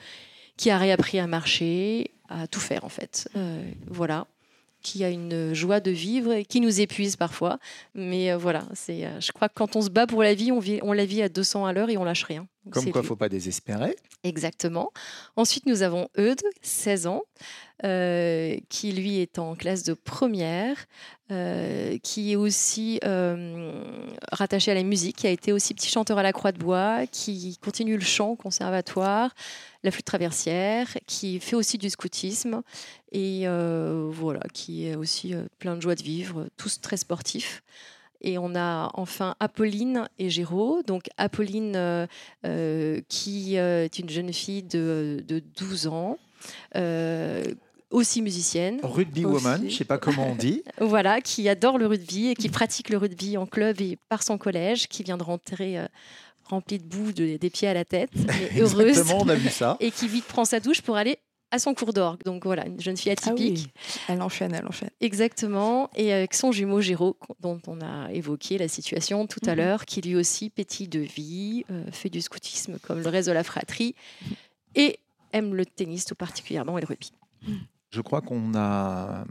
qui 0.56 0.70
a 0.70 0.78
réappris 0.78 1.18
à 1.18 1.26
marcher, 1.26 2.10
à 2.28 2.46
tout 2.46 2.60
faire 2.60 2.84
en 2.84 2.88
fait. 2.88 3.28
Euh, 3.36 3.62
voilà, 3.88 4.26
qui 4.82 5.02
a 5.04 5.10
une 5.10 5.52
joie 5.54 5.80
de 5.80 5.90
vivre 5.90 6.32
et 6.32 6.44
qui 6.44 6.60
nous 6.60 6.80
épuise 6.80 7.16
parfois. 7.16 7.58
Mais 7.94 8.30
euh, 8.30 8.36
voilà, 8.36 8.64
c'est, 8.74 9.04
euh, 9.06 9.20
je 9.20 9.32
crois 9.32 9.48
que 9.48 9.54
quand 9.54 9.74
on 9.76 9.82
se 9.82 9.90
bat 9.90 10.06
pour 10.06 10.22
la 10.22 10.34
vie, 10.34 10.52
on, 10.52 10.60
vit, 10.60 10.78
on 10.82 10.92
la 10.92 11.04
vit 11.04 11.22
à 11.22 11.28
200 11.28 11.64
à 11.66 11.72
l'heure 11.72 11.90
et 11.90 11.96
on 11.96 12.04
lâche 12.04 12.22
rien. 12.24 12.46
Donc, 12.64 12.74
Comme 12.74 12.84
c'est 12.84 12.90
quoi, 12.92 13.00
lui. 13.02 13.08
faut 13.08 13.16
pas 13.16 13.28
désespérer. 13.28 13.96
Exactement. 14.24 14.92
Ensuite, 15.36 15.66
nous 15.66 15.82
avons 15.82 16.08
Eudes, 16.18 16.42
16 16.62 17.06
ans, 17.06 17.22
euh, 17.84 18.56
qui 18.68 18.90
lui 18.90 19.20
est 19.20 19.38
en 19.38 19.54
classe 19.54 19.84
de 19.84 19.94
première, 19.94 20.86
euh, 21.30 21.96
qui 22.02 22.32
est 22.32 22.36
aussi 22.36 22.98
euh, 23.04 23.84
rattaché 24.32 24.72
à 24.72 24.74
la 24.74 24.82
musique, 24.82 25.18
qui 25.18 25.28
a 25.28 25.30
été 25.30 25.52
aussi 25.52 25.74
petit 25.74 25.88
chanteur 25.88 26.18
à 26.18 26.24
la 26.24 26.32
Croix 26.32 26.50
de 26.50 26.58
Bois, 26.58 27.06
qui 27.06 27.56
continue 27.62 27.96
le 27.96 28.02
chant 28.02 28.30
au 28.30 28.36
conservatoire, 28.36 29.32
la 29.84 29.92
flûte 29.92 30.06
traversière, 30.06 30.88
qui 31.06 31.38
fait 31.38 31.54
aussi 31.54 31.78
du 31.78 31.88
scoutisme 31.88 32.62
et 33.12 33.46
voilà, 33.46 34.40
qui 34.52 34.88
est 34.88 34.96
aussi 34.96 35.36
plein 35.60 35.76
de 35.76 35.80
joie 35.80 35.94
de 35.94 36.02
vivre, 36.02 36.48
tous 36.56 36.80
très 36.80 36.96
sportifs. 36.96 37.62
Et 38.20 38.38
on 38.38 38.56
a 38.56 38.90
enfin 38.94 39.36
Apolline 39.38 40.08
et 40.18 40.30
Géraud. 40.30 40.82
Donc 40.84 41.04
Apolline, 41.16 42.08
qui 43.08 43.54
est 43.54 43.98
une 44.00 44.08
jeune 44.08 44.32
fille 44.32 44.64
de, 44.64 45.22
de 45.28 45.38
12 45.38 45.86
ans, 45.86 46.18
aussi 47.90 48.20
musicienne, 48.22 48.80
Rugby 48.82 49.24
Aussi. 49.24 49.44
woman, 49.44 49.68
je 49.70 49.74
sais 49.76 49.84
pas 49.84 49.98
comment 49.98 50.28
on 50.30 50.34
dit. 50.34 50.62
voilà, 50.80 51.20
qui 51.20 51.48
adore 51.48 51.78
le 51.78 51.86
rugby 51.86 52.28
et 52.28 52.34
qui 52.34 52.48
pratique 52.48 52.90
le 52.90 52.98
rugby 52.98 53.36
en 53.36 53.46
club 53.46 53.80
et 53.80 53.96
par 54.08 54.22
son 54.22 54.36
collège, 54.38 54.88
qui 54.88 55.02
vient 55.02 55.16
de 55.16 55.22
rentrer 55.22 55.78
euh, 55.78 55.86
remplie 56.44 56.78
de 56.78 56.84
boue 56.84 57.12
de- 57.12 57.36
des 57.36 57.50
pieds 57.50 57.68
à 57.68 57.74
la 57.74 57.84
tête, 57.84 58.10
mais 58.14 58.60
heureuse, 58.60 58.88
Exactement, 58.98 59.22
on 59.22 59.28
a 59.28 59.34
vu 59.34 59.48
ça. 59.48 59.76
et 59.80 59.90
qui 59.90 60.06
vite 60.08 60.24
prend 60.26 60.44
sa 60.44 60.60
douche 60.60 60.82
pour 60.82 60.96
aller 60.96 61.18
à 61.50 61.58
son 61.58 61.72
cours 61.72 61.94
d'orgue. 61.94 62.22
Donc 62.24 62.44
voilà, 62.44 62.66
une 62.66 62.78
jeune 62.78 62.98
fille 62.98 63.10
Ah 63.10 63.30
atypique. 63.30 63.56
oui, 63.58 63.82
elle 64.08 64.20
enchaîne, 64.20 64.52
elle 64.54 64.66
enchaîne. 64.66 64.90
Exactement, 65.00 65.88
et 65.96 66.12
avec 66.12 66.34
son 66.34 66.52
jumeau 66.52 66.82
Géraud, 66.82 67.16
dont 67.40 67.58
on 67.66 67.80
a 67.80 68.12
évoqué 68.12 68.58
la 68.58 68.68
situation 68.68 69.26
tout 69.26 69.40
à 69.46 69.52
Mhm. 69.52 69.56
l'heure, 69.56 69.86
qui 69.86 70.02
lui 70.02 70.14
aussi 70.14 70.50
pétille 70.50 70.88
de 70.88 71.00
vie, 71.00 71.64
euh, 71.70 71.84
fait 71.90 72.10
du 72.10 72.20
scoutisme 72.20 72.78
comme 72.82 73.00
le 73.00 73.08
reste 73.08 73.28
de 73.28 73.32
la 73.32 73.44
fratrie, 73.44 73.94
et 74.74 74.98
aime 75.32 75.54
le 75.54 75.64
tennis 75.64 76.04
tout 76.04 76.14
particulièrement 76.14 76.76
et 76.76 76.82
le 76.82 76.86
rugby. 76.86 77.12
Je 77.90 78.00
crois 78.00 78.20
qu'on 78.20 78.54
a 78.54 79.24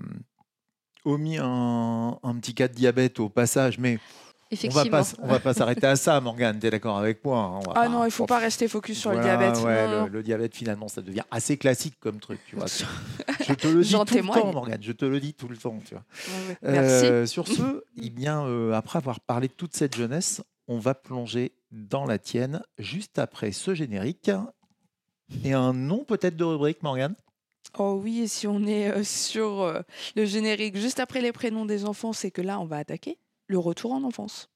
omis 1.06 1.38
un, 1.40 2.18
un 2.24 2.36
petit 2.36 2.54
cas 2.54 2.68
de 2.68 2.74
diabète 2.74 3.20
au 3.20 3.30
passage, 3.30 3.78
mais 3.78 3.94
on 3.96 4.00
va 4.00 4.52
Effectivement. 4.52 4.90
pas, 4.90 5.04
on 5.22 5.28
va 5.28 5.40
pas 5.40 5.54
s'arrêter 5.54 5.86
à 5.88 5.96
ça, 5.96 6.20
Morgane. 6.22 6.60
Tu 6.60 6.68
es 6.68 6.70
d'accord 6.72 6.98
avec 6.98 7.24
moi 7.24 7.40
hein, 7.40 7.52
on 7.58 7.60
va 7.60 7.72
Ah 7.72 7.82
pas- 7.82 7.90
non, 7.90 8.06
il 8.06 8.12
faut 8.12 8.24
on- 8.24 8.28
pas 8.28 8.40
rester 8.40 8.68
focus 8.68 8.98
sur 8.98 9.12
le 9.12 9.20
diabète. 9.22 9.58
ouais, 9.58 9.88
le, 10.06 10.08
le 10.10 10.24
diabète, 10.24 10.56
finalement, 10.56 10.88
ça 10.88 11.02
devient 11.02 11.24
assez 11.32 11.58
classique 11.58 11.96
comme 12.00 12.20
truc. 12.20 12.40
Tu 12.48 12.56
vois. 12.56 12.66
Je 13.48 13.54
te 13.54 13.68
le 13.68 13.82
dis 13.84 13.92
tout 13.94 14.00
le 14.00 14.06
témoigne. 14.06 14.42
temps, 14.42 14.54
Morgane. 14.54 14.82
Je 14.82 14.92
te 14.92 15.06
le 15.06 15.20
dis 15.20 15.34
tout 15.34 15.48
le 15.48 15.58
temps. 15.58 15.80
Tu 15.86 15.94
vois. 15.94 16.04
Ouais, 16.28 16.48
ouais. 16.50 16.58
Merci. 16.82 17.06
Euh, 17.06 17.26
sur 17.26 17.48
ce, 17.48 17.84
eh 18.02 18.10
bien, 18.10 18.44
euh, 18.46 18.74
après 18.74 18.98
avoir 18.98 19.20
parlé 19.20 19.48
de 19.50 19.54
toute 19.54 19.76
cette 19.76 19.96
jeunesse, 19.96 20.42
on 20.68 20.80
va 20.80 20.94
plonger 20.96 21.54
dans 21.72 22.06
la 22.06 22.18
tienne 22.18 22.62
juste 22.80 23.20
après 23.20 23.52
ce 23.52 23.76
générique. 23.76 24.32
Et 25.44 25.54
un 25.54 25.74
nom 25.74 26.06
peut-être 26.06 26.38
de 26.38 26.44
rubrique, 26.46 26.82
Morgane? 26.84 27.16
Oh 27.80 28.00
oui, 28.04 28.22
et 28.22 28.28
si 28.28 28.48
on 28.48 28.66
est 28.66 28.90
euh, 28.90 29.04
sur 29.04 29.62
euh, 29.62 29.82
le 30.16 30.26
générique 30.26 30.78
juste 30.78 31.00
après 31.00 31.22
les 31.22 31.32
prénoms 31.32 31.66
des 31.66 31.86
enfants, 31.86 32.12
c'est 32.12 32.32
que 32.32 32.42
là, 32.42 32.60
on 32.60 32.66
va 32.66 32.78
attaquer 32.78 33.20
le 33.46 33.60
retour 33.60 33.92
en 33.92 34.04
enfance. 34.04 34.50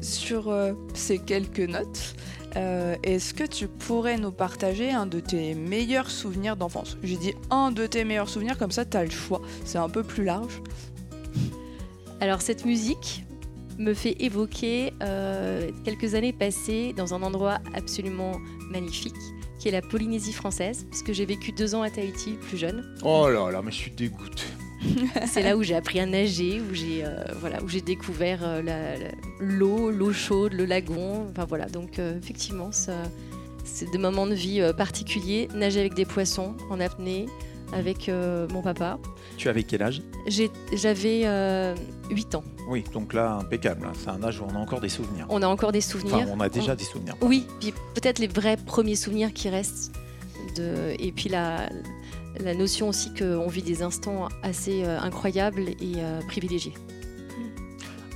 Sur 0.00 0.48
euh, 0.48 0.72
ces 0.94 1.18
quelques 1.18 1.58
notes, 1.58 2.14
euh, 2.56 2.96
Est-ce 3.02 3.34
que 3.34 3.44
tu 3.44 3.68
pourrais 3.68 4.18
nous 4.18 4.32
partager 4.32 4.90
un 4.90 5.06
de 5.06 5.20
tes 5.20 5.54
meilleurs 5.54 6.10
souvenirs 6.10 6.56
d'enfance? 6.56 6.96
J'ai 7.02 7.16
dit 7.16 7.34
un 7.50 7.72
de 7.72 7.86
tes 7.86 8.04
meilleurs 8.04 8.28
souvenirs, 8.28 8.58
comme 8.58 8.70
ça 8.70 8.84
tu 8.84 8.96
as 8.96 9.04
le 9.04 9.10
choix. 9.10 9.40
C'est 9.64 9.78
un 9.78 9.88
peu 9.88 10.02
plus 10.02 10.24
large. 10.24 10.62
Alors 12.20 12.42
cette 12.42 12.64
musique 12.64 13.24
me 13.78 13.94
fait 13.94 14.16
évoquer 14.22 14.92
euh, 15.02 15.70
quelques 15.84 16.14
années 16.14 16.34
passées 16.34 16.92
dans 16.94 17.14
un 17.14 17.22
endroit 17.22 17.58
absolument 17.74 18.32
magnifique, 18.70 19.16
qui 19.58 19.68
est 19.68 19.72
la 19.72 19.82
Polynésie 19.82 20.32
française, 20.32 20.86
puisque 20.90 21.12
j'ai 21.12 21.24
vécu 21.24 21.52
deux 21.52 21.74
ans 21.74 21.82
à 21.82 21.90
Tahiti, 21.90 22.32
plus 22.32 22.58
jeune. 22.58 22.94
Oh 23.02 23.28
là 23.28 23.50
là, 23.50 23.62
mais 23.62 23.70
je 23.70 23.76
suis 23.76 23.90
dégoûté. 23.90 24.44
C'est 25.26 25.42
là 25.42 25.56
où 25.56 25.62
j'ai 25.62 25.74
appris 25.74 26.00
à 26.00 26.06
nager, 26.06 26.60
où 26.60 26.74
j'ai 26.74 27.04
euh, 27.04 27.22
voilà, 27.40 27.62
où 27.62 27.68
j'ai 27.68 27.80
découvert 27.80 28.40
euh, 28.42 28.96
l'eau, 29.38 29.90
l'eau 29.90 30.12
chaude, 30.12 30.52
le 30.54 30.64
lagon. 30.64 31.26
Enfin 31.30 31.44
voilà, 31.44 31.66
donc 31.66 31.98
euh, 31.98 32.18
effectivement, 32.18 32.70
c'est 32.72 33.90
des 33.90 33.98
moments 33.98 34.26
de 34.26 34.34
vie 34.34 34.60
particuliers. 34.76 35.48
Nager 35.54 35.80
avec 35.80 35.94
des 35.94 36.06
poissons 36.06 36.54
en 36.70 36.80
apnée, 36.80 37.26
avec 37.72 38.10
mon 38.52 38.62
papa. 38.62 38.98
Tu 39.36 39.48
avais 39.48 39.62
quel 39.62 39.82
âge? 39.82 40.02
J'avais 40.72 41.22
euh, 41.24 41.74
8 42.10 42.34
ans. 42.34 42.44
Oui, 42.68 42.84
donc 42.92 43.12
là, 43.14 43.32
impeccable. 43.34 43.86
hein. 43.86 43.92
C'est 43.98 44.10
un 44.10 44.22
âge 44.22 44.40
où 44.40 44.44
on 44.44 44.54
a 44.54 44.58
encore 44.58 44.80
des 44.80 44.88
souvenirs. 44.88 45.26
On 45.28 45.42
a 45.42 45.46
encore 45.46 45.72
des 45.72 45.80
souvenirs. 45.80 46.14
Enfin, 46.24 46.30
on 46.34 46.40
a 46.40 46.48
déjà 46.48 46.74
des 46.76 46.84
souvenirs. 46.84 47.16
Oui, 47.20 47.46
puis 47.60 47.72
peut-être 47.94 48.18
les 48.18 48.28
vrais 48.28 48.56
premiers 48.56 48.96
souvenirs 48.96 49.32
qui 49.32 49.48
restent. 49.48 49.92
De... 50.56 50.94
Et 50.98 51.12
puis 51.12 51.28
la, 51.28 51.68
la 52.42 52.54
notion 52.54 52.88
aussi 52.88 53.12
qu'on 53.14 53.48
vit 53.48 53.62
des 53.62 53.82
instants 53.82 54.28
assez 54.42 54.84
euh, 54.84 54.98
incroyables 55.00 55.68
et 55.80 55.94
euh, 55.98 56.20
privilégiés. 56.28 56.74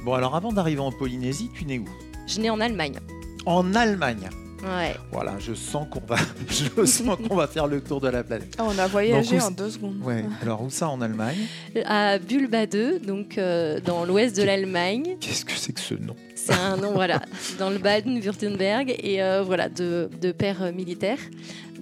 Bon, 0.05 0.15
alors 0.15 0.35
avant 0.37 0.53
d'arriver 0.53 0.81
en 0.81 0.93
Polynésie, 0.93 1.51
tu 1.55 1.65
nais 1.65 1.79
où? 1.79 1.87
Je 2.27 2.41
nais 2.41 2.51
en 2.51 2.61
Allemagne. 2.61 2.99
En 3.47 3.75
Allemagne? 3.75 4.29
Ouais. 4.63 4.95
Voilà, 5.13 5.35
je 5.39 5.53
sens 5.53 5.87
qu'on 5.91 6.01
va, 6.07 6.17
je 6.49 6.85
sens 6.87 7.17
qu'on 7.29 7.37
va 7.37 7.47
faire 7.47 7.67
le 7.67 7.83
tour 7.83 8.01
de 8.01 8.09
la 8.09 8.25
planète. 8.25 8.55
Ah, 8.59 8.65
on 8.67 8.79
a 8.79 8.87
voyagé 8.87 9.37
Donc, 9.37 9.43
où 9.43 9.47
en 9.49 9.51
deux 9.51 9.71
secondes. 9.71 10.01
Ouais. 10.03 10.25
Alors 10.41 10.63
où 10.63 10.71
ça 10.71 10.89
en 10.89 11.03
Allemagne? 11.03 11.37
À 11.85 12.19
Bulba 12.19 12.65
2, 12.67 13.01
donc 13.01 13.37
euh, 13.37 13.79
dans 13.81 14.05
l'ouest 14.07 14.35
de 14.37 14.43
l'Allemagne. 14.43 15.17
Qu'est-ce 15.21 15.45
que 15.45 15.53
c'est 15.53 15.73
que 15.73 15.81
ce 15.81 15.95
nom? 15.95 16.17
C'est 16.35 16.55
un 16.55 16.77
nom, 16.79 16.93
voilà, 16.93 17.21
dans 17.59 17.69
le 17.69 17.77
Baden-Württemberg 17.79 18.95
et 18.99 19.23
euh, 19.23 19.43
voilà, 19.43 19.69
de, 19.69 20.09
de 20.21 20.33
père 20.33 20.73
militaire. 20.73 21.19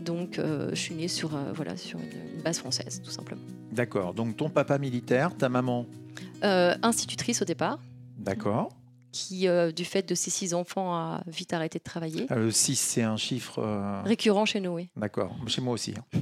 Donc 0.03 0.39
euh, 0.39 0.71
je 0.71 0.75
suis 0.77 0.95
née 0.95 1.09
sur, 1.09 1.35
euh, 1.35 1.53
voilà, 1.55 1.77
sur 1.77 1.99
une, 1.99 2.37
une 2.37 2.43
base 2.43 2.59
française, 2.59 3.01
tout 3.05 3.11
simplement. 3.11 3.41
D'accord. 3.73 4.15
Donc 4.15 4.37
ton 4.37 4.51
papa 4.51 4.79
militaire, 4.79 5.37
ta 5.37 5.49
maman. 5.49 5.87
Euh, 6.45 6.75
institutrice 6.83 7.41
au 7.41 7.45
départ, 7.45 7.79
D'accord. 8.19 8.71
qui, 9.13 9.47
euh, 9.49 9.71
du 9.71 9.85
fait 9.85 10.09
de 10.09 10.15
ses 10.15 10.31
six 10.31 10.55
enfants, 10.55 10.93
a 10.95 11.23
vite 11.27 11.53
arrêté 11.53 11.79
de 11.79 11.85
travailler. 11.85 12.27
Ah, 12.31 12.35
Le 12.37 12.51
6, 12.51 12.77
c'est 12.77 13.03
un 13.03 13.17
chiffre. 13.17 13.61
euh, 13.61 14.03
Récurrent 14.03 14.45
chez 14.45 14.59
nous, 14.61 14.71
oui. 14.73 14.89
D'accord. 14.97 15.35
Chez 15.47 15.61
moi 15.61 15.75
aussi. 15.75 15.95
hein. 15.97 16.21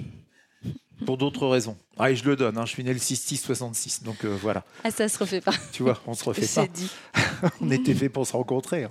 Pour 1.07 1.17
d'autres 1.17 1.47
raisons. 1.49 1.79
Ah, 1.99 2.11
et 2.11 2.17
je 2.17 2.25
le 2.29 2.37
donne. 2.37 2.59
hein, 2.59 2.67
Je 2.67 2.73
suis 2.73 2.85
né 2.85 2.93
le 2.93 2.99
6-6-66. 2.99 4.03
Donc 4.05 4.25
euh, 4.27 4.37
voilà. 4.41 4.63
Ah, 4.85 4.91
ça 4.91 5.09
se 5.09 5.19
refait 5.19 5.41
pas. 5.41 5.55
Tu 5.73 5.83
vois, 5.83 5.99
on 6.07 6.13
se 6.13 6.25
refait 6.25 6.43
pas. 6.43 6.47
C'est 6.47 6.73
dit. 6.73 6.91
on 7.63 7.71
était 7.71 7.95
fait 7.95 8.11
pour 8.11 8.27
se 8.27 8.33
rencontrer. 8.33 8.85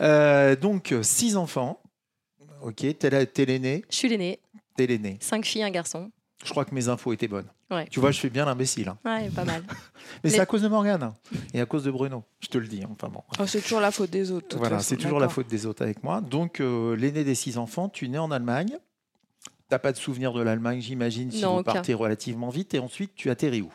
hein. 0.00 0.56
Donc, 0.60 0.92
six 1.02 1.36
enfants. 1.36 1.80
Ok, 2.62 2.84
t'es 2.98 3.10
la- 3.10 3.26
t'es 3.26 3.44
l'aîné. 3.44 3.84
Je 3.90 3.96
suis 3.96 4.08
l'aînée, 4.08 4.40
T'es 4.76 4.86
l'aîné. 4.86 5.18
cinq 5.20 5.44
filles, 5.44 5.62
un 5.62 5.70
garçon. 5.70 6.10
Je 6.44 6.50
crois 6.50 6.64
que 6.64 6.74
mes 6.74 6.88
infos 6.88 7.12
étaient 7.12 7.26
bonnes. 7.28 7.48
Ouais. 7.70 7.86
Tu 7.90 7.98
vois, 8.00 8.12
je 8.12 8.20
fais 8.20 8.30
bien 8.30 8.44
l'imbécile. 8.44 8.88
hein. 8.88 8.98
Ouais, 9.04 9.28
pas 9.30 9.44
mal. 9.44 9.62
Mais 10.24 10.30
c'est 10.30 10.38
à 10.40 10.46
cause 10.46 10.62
de 10.62 10.68
Morgane 10.68 11.02
hein, 11.02 11.14
et 11.52 11.60
à 11.60 11.66
cause 11.66 11.84
de 11.84 11.90
Bruno. 11.90 12.22
Je 12.40 12.46
te 12.48 12.58
le 12.58 12.66
dis. 12.66 12.82
hein. 12.82 12.88
Enfin 12.92 13.08
bon. 13.08 13.22
Oh, 13.40 13.46
c'est 13.46 13.60
toujours 13.60 13.80
la 13.80 13.90
faute 13.90 14.10
des 14.10 14.30
autres. 14.30 14.56
Voilà, 14.56 14.78
c'est 14.78 14.96
toujours 14.96 15.18
la 15.20 15.28
faute 15.28 15.48
des 15.48 15.66
autres 15.66 15.82
avec 15.82 16.02
moi. 16.04 16.20
Donc, 16.20 16.60
euh, 16.60 16.94
l'aîné 16.96 17.24
des 17.24 17.34
six 17.34 17.58
enfants, 17.58 17.88
tu 17.88 18.08
né 18.08 18.18
en 18.18 18.30
Allemagne. 18.30 18.78
T'as 19.68 19.78
pas 19.80 19.92
de 19.92 19.98
souvenir 19.98 20.32
de 20.32 20.40
l'Allemagne, 20.40 20.80
j'imagine, 20.80 21.30
si 21.30 21.42
Non, 21.42 21.54
vous 21.54 21.58
aucun. 21.60 21.72
partez 21.74 21.92
relativement 21.92 22.48
vite. 22.48 22.72
Et 22.72 22.78
ensuite, 22.78 23.14
tu 23.16 23.28
atterris 23.30 23.60
où? 23.62 23.70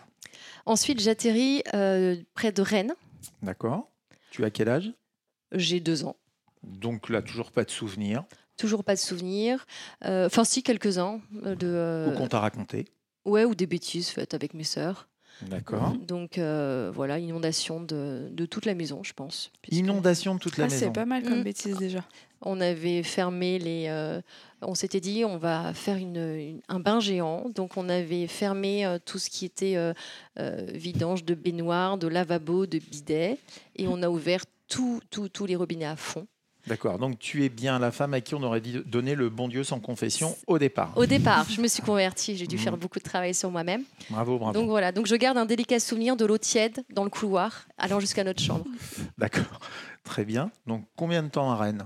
Ensuite, 0.65 0.99
j'atterris 1.01 1.61
euh, 1.75 2.15
près 2.33 2.51
de 2.51 2.61
Rennes. 2.63 2.95
D'accord. 3.43 3.89
Tu 4.31 4.43
as 4.45 4.49
quel 4.49 4.69
âge? 4.69 4.91
J'ai 5.51 5.79
deux 5.81 6.03
ans. 6.05 6.15
Donc 6.63 7.09
là, 7.09 7.21
toujours 7.21 7.51
pas 7.51 7.63
de 7.65 7.69
souvenir. 7.69 8.23
Toujours 8.57 8.83
pas 8.83 8.93
de 8.95 8.99
souvenirs. 8.99 9.65
Euh, 10.05 10.27
Enfin, 10.27 10.43
si, 10.43 10.61
quelques-uns. 10.63 11.21
euh, 11.45 11.55
De, 11.55 11.67
euh, 11.67 12.13
Ou 12.13 12.17
qu'on 12.17 12.27
t'a 12.27 12.39
raconté. 12.39 12.85
ouais, 13.25 13.45
ou 13.45 13.55
des 13.55 13.67
bêtises 13.67 14.09
faites 14.09 14.33
avec 14.33 14.53
mes 14.53 14.63
sœurs. 14.63 15.07
D'accord. 15.41 15.93
Donc 15.97 16.37
euh, 16.37 16.91
voilà, 16.93 17.17
inondation 17.17 17.81
de, 17.81 18.29
de 18.31 18.45
toute 18.45 18.65
la 18.67 18.75
maison, 18.75 19.01
je 19.03 19.13
pense. 19.13 19.51
puisque 19.63 19.79
Inondation 19.79 20.35
de 20.35 20.39
toute 20.39 20.57
la 20.57 20.65
Ah, 20.65 20.67
maison. 20.67 20.79
c'est 20.85 20.93
pas 20.93 21.05
mal 21.05 21.23
comme 21.23 21.39
Mm. 21.39 21.43
bêtise 21.43 21.75
déjà. 21.77 22.05
On 22.41 22.61
avait 22.61 23.01
fermé 23.01 23.57
les. 23.57 23.85
euh, 23.87 24.21
on 24.61 24.75
s'était 24.75 24.99
dit, 24.99 25.25
on 25.25 25.37
va 25.37 25.73
faire 25.73 25.97
une, 25.97 26.17
une- 26.17 26.61
un 26.69 26.79
bain 26.79 26.99
géant. 26.99 27.49
Donc 27.49 27.77
on 27.77 27.89
avait 27.89 28.27
fermé 28.27 28.85
euh, 28.85 28.99
tout 29.03 29.17
ce 29.17 29.31
qui 29.31 29.45
était 29.45 29.75
euh, 29.75 29.93
euh, 30.39 30.67
vidange 30.71 31.25
de 31.25 31.33
baignoire, 31.33 31.97
de 31.97 32.07
lavabo, 32.07 32.67
de 32.67 32.77
bidet. 32.77 33.39
Et 33.75 33.87
on 33.87 34.03
a 34.03 34.09
ouvert 34.09 34.45
tout- 34.67 35.01
tout- 35.09 35.29
tous 35.29 35.47
les 35.47 35.55
robinets 35.55 35.85
à 35.85 35.95
fond. 35.95 36.27
D'accord. 36.67 36.97
Donc 36.97 37.19
tu 37.19 37.43
es 37.43 37.49
bien 37.49 37.77
la 37.79 37.91
femme 37.91 38.13
à 38.13 38.21
qui 38.21 38.35
on 38.35 38.43
aurait 38.43 38.61
dit 38.61 38.81
donner 38.85 39.15
le 39.15 39.29
bon 39.29 39.47
Dieu 39.49 39.63
sans 39.63 39.79
confession 39.79 40.35
au 40.47 40.57
départ. 40.57 40.93
Au 40.95 41.05
départ, 41.05 41.45
je 41.49 41.59
me 41.61 41.67
suis 41.67 41.83
convertie, 41.83 42.37
j'ai 42.37 42.47
dû 42.47 42.55
Mhm. 42.55 42.61
faire 42.61 42.77
beaucoup 42.77 42.99
de 42.99 43.03
travail 43.03 43.33
sur 43.33 43.51
moi-même. 43.51 43.83
Bravo, 44.09 44.37
bravo. 44.39 44.53
Donc 44.59 44.69
voilà, 44.69 44.91
donc 44.93 45.05
je 45.07 45.15
garde 45.15 45.37
un 45.37 45.45
délicat 45.45 45.79
souvenir 45.79 46.15
de 46.15 46.25
l'eau 46.25 46.37
tiède 46.37 46.83
dans 46.89 47.03
le 47.03 47.09
couloir, 47.09 47.65
allant 47.77 47.99
jusqu'à 47.99 48.23
notre 48.23 48.41
chambre. 48.41 48.65
D'accord. 49.17 49.59
Très 50.03 50.23
bien. 50.25 50.51
Donc 50.67 50.85
combien 50.95 51.21
de 51.23 51.29
temps 51.29 51.51
à 51.51 51.57
Rennes? 51.57 51.83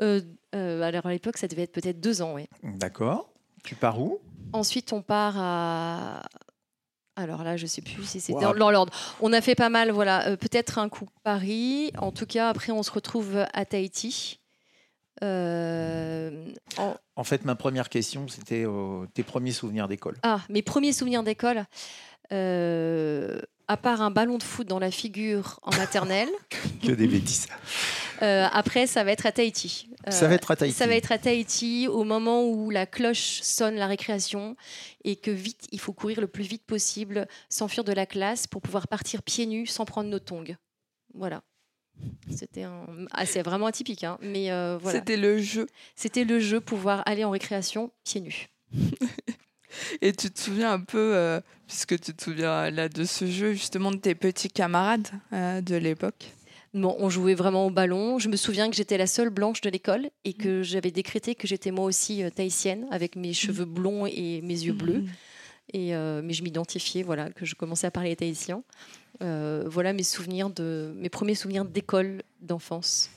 Euh, 0.00 0.20
euh, 0.54 0.82
alors 0.82 1.06
à 1.06 1.10
l'époque, 1.10 1.36
ça 1.36 1.48
devait 1.48 1.62
être 1.62 1.72
peut-être 1.72 2.00
deux 2.00 2.22
ans, 2.22 2.34
oui. 2.34 2.46
D'accord. 2.62 3.28
Tu 3.64 3.74
pars 3.74 4.00
où? 4.00 4.20
Ensuite, 4.52 4.92
on 4.92 5.02
part 5.02 5.34
à. 5.38 6.22
Alors 7.16 7.44
là, 7.44 7.56
je 7.56 7.66
sais 7.66 7.80
plus 7.82 8.02
si 8.04 8.20
c'était 8.20 8.44
Wow. 8.44 8.54
dans 8.56 8.70
l'ordre. 8.70 8.92
On 9.20 9.32
a 9.32 9.40
fait 9.40 9.54
pas 9.54 9.68
mal, 9.68 9.90
voilà. 9.92 10.26
euh, 10.28 10.36
Peut-être 10.36 10.78
un 10.78 10.88
coup 10.88 11.06
Paris. 11.22 11.92
En 11.98 12.10
tout 12.10 12.26
cas, 12.26 12.48
après, 12.48 12.72
on 12.72 12.82
se 12.82 12.90
retrouve 12.90 13.44
à 13.52 13.64
Tahiti. 13.64 14.40
Euh, 15.22 16.44
en- 16.76 16.96
En 17.16 17.24
fait, 17.24 17.44
ma 17.44 17.54
première 17.54 17.88
question, 17.88 18.26
c'était 18.28 18.64
euh, 18.66 19.06
tes 19.14 19.22
premiers 19.22 19.52
souvenirs 19.52 19.86
d'école. 19.86 20.16
Ah, 20.24 20.40
mes 20.48 20.62
premiers 20.62 20.92
souvenirs 20.92 21.22
d'école. 21.22 21.64
à 23.66 23.76
part 23.78 24.02
un 24.02 24.10
ballon 24.10 24.36
de 24.38 24.42
foot 24.42 24.66
dans 24.66 24.78
la 24.80 24.90
figure 24.90 25.60
en 25.62 25.70
maternelle. 25.76 26.28
Que 26.82 26.92
des 26.92 27.06
bêtises. 27.06 27.46
Euh, 28.24 28.48
après, 28.52 28.86
ça 28.86 29.04
va 29.04 29.12
être 29.12 29.26
à 29.26 29.32
Tahiti. 29.32 29.88
Euh, 30.06 30.10
Ça 30.10 30.26
va 30.28 30.34
être 30.34 30.50
à 30.50 30.56
Tahiti. 30.56 30.76
Ça 30.76 30.86
va 30.86 30.94
être 30.94 31.12
à 31.12 31.18
Tahiti 31.18 31.86
au 31.88 32.04
moment 32.04 32.44
où 32.44 32.70
la 32.70 32.86
cloche 32.86 33.40
sonne 33.42 33.76
la 33.76 33.86
récréation 33.86 34.56
et 35.04 35.16
que 35.16 35.30
vite, 35.30 35.66
il 35.72 35.80
faut 35.80 35.92
courir 35.92 36.20
le 36.20 36.26
plus 36.26 36.44
vite 36.44 36.64
possible, 36.64 37.26
s'enfuir 37.48 37.84
de 37.84 37.92
la 37.92 38.06
classe 38.06 38.46
pour 38.46 38.62
pouvoir 38.62 38.88
partir 38.88 39.22
pieds 39.22 39.46
nus 39.46 39.66
sans 39.66 39.84
prendre 39.84 40.08
nos 40.08 40.18
tongs. 40.18 40.56
Voilà. 41.14 41.42
C'était 42.28 42.64
un... 42.64 42.86
ah, 43.12 43.24
c'est 43.24 43.42
vraiment 43.42 43.66
atypique, 43.66 44.02
hein, 44.04 44.18
mais 44.20 44.50
euh, 44.50 44.78
voilà. 44.80 44.98
C'était 44.98 45.16
le 45.16 45.40
jeu. 45.40 45.66
C'était 45.94 46.24
le 46.24 46.40
jeu, 46.40 46.60
pouvoir 46.60 47.02
aller 47.06 47.24
en 47.24 47.30
récréation 47.30 47.92
pieds 48.02 48.20
nus. 48.20 48.48
Et 50.00 50.12
tu 50.12 50.30
te 50.30 50.40
souviens 50.40 50.72
un 50.72 50.80
peu, 50.80 51.14
euh, 51.14 51.40
puisque 51.66 51.98
tu 52.00 52.14
te 52.14 52.22
souviens 52.22 52.70
là 52.70 52.88
de 52.88 53.04
ce 53.04 53.26
jeu, 53.26 53.52
justement 53.52 53.90
de 53.90 53.96
tes 53.96 54.14
petits 54.14 54.50
camarades 54.50 55.08
euh, 55.32 55.60
de 55.60 55.76
l'époque? 55.76 56.32
Bon, 56.74 56.96
on 56.98 57.08
jouait 57.08 57.34
vraiment 57.34 57.66
au 57.66 57.70
ballon. 57.70 58.18
Je 58.18 58.28
me 58.28 58.36
souviens 58.36 58.68
que 58.68 58.74
j'étais 58.76 58.98
la 58.98 59.06
seule 59.06 59.30
blanche 59.30 59.60
de 59.60 59.70
l'école 59.70 60.10
et 60.24 60.30
Mm. 60.30 60.42
que 60.42 60.62
j'avais 60.62 60.90
décrété 60.90 61.34
que 61.36 61.46
j'étais 61.46 61.70
moi 61.70 61.84
aussi 61.84 62.22
euh, 62.22 62.30
tahitienne 62.30 62.86
avec 62.90 63.14
mes 63.16 63.32
cheveux 63.32 63.64
blonds 63.64 64.06
et 64.06 64.40
mes 64.42 64.54
yeux 64.60 64.72
bleus. 64.72 64.98
Mhm. 65.02 65.08
Et, 65.72 65.94
euh, 65.94 66.20
mais 66.22 66.32
je 66.34 66.42
m'identifiais, 66.42 67.02
voilà, 67.02 67.30
que 67.30 67.44
je 67.46 67.54
commençais 67.54 67.86
à 67.86 67.90
parler 67.90 68.14
tahitien. 68.16 68.62
Euh, 69.22 69.64
voilà 69.66 69.92
mes 69.92 70.02
souvenirs 70.02 70.50
de 70.50 70.92
mes 70.96 71.08
premiers 71.08 71.34
souvenirs 71.36 71.64
d'école 71.64 72.22
d'enfance 72.40 73.08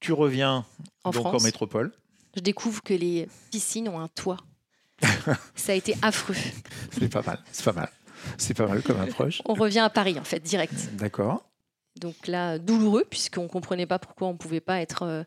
Tu 0.00 0.12
reviens 0.12 0.64
en 1.04 1.10
donc 1.10 1.20
France. 1.22 1.42
en 1.42 1.44
métropole. 1.44 1.92
Je 2.36 2.40
découvre 2.40 2.82
que 2.82 2.94
les 2.94 3.28
piscines 3.50 3.88
ont 3.88 3.98
un 3.98 4.08
toit. 4.08 4.36
Ça 5.56 5.72
a 5.72 5.74
été 5.74 5.94
affreux. 6.02 6.36
C'est 6.92 7.08
pas 7.12 7.22
mal. 7.22 7.42
C'est 7.50 7.64
pas 7.64 7.72
mal. 7.72 7.90
C'est 8.38 8.54
pas 8.54 8.66
mal 8.66 8.82
comme 8.82 9.00
approche. 9.00 9.42
On 9.46 9.54
revient 9.54 9.80
à 9.80 9.90
Paris 9.90 10.18
en 10.18 10.24
fait 10.24 10.40
direct. 10.40 10.72
D'accord. 10.94 11.44
Donc 12.00 12.26
là 12.26 12.58
douloureux 12.58 13.04
puisqu'on 13.08 13.48
comprenait 13.48 13.86
pas 13.86 13.98
pourquoi 13.98 14.28
on 14.28 14.36
pouvait 14.36 14.60
pas 14.60 14.80
être. 14.80 15.02
euh, 15.02 15.24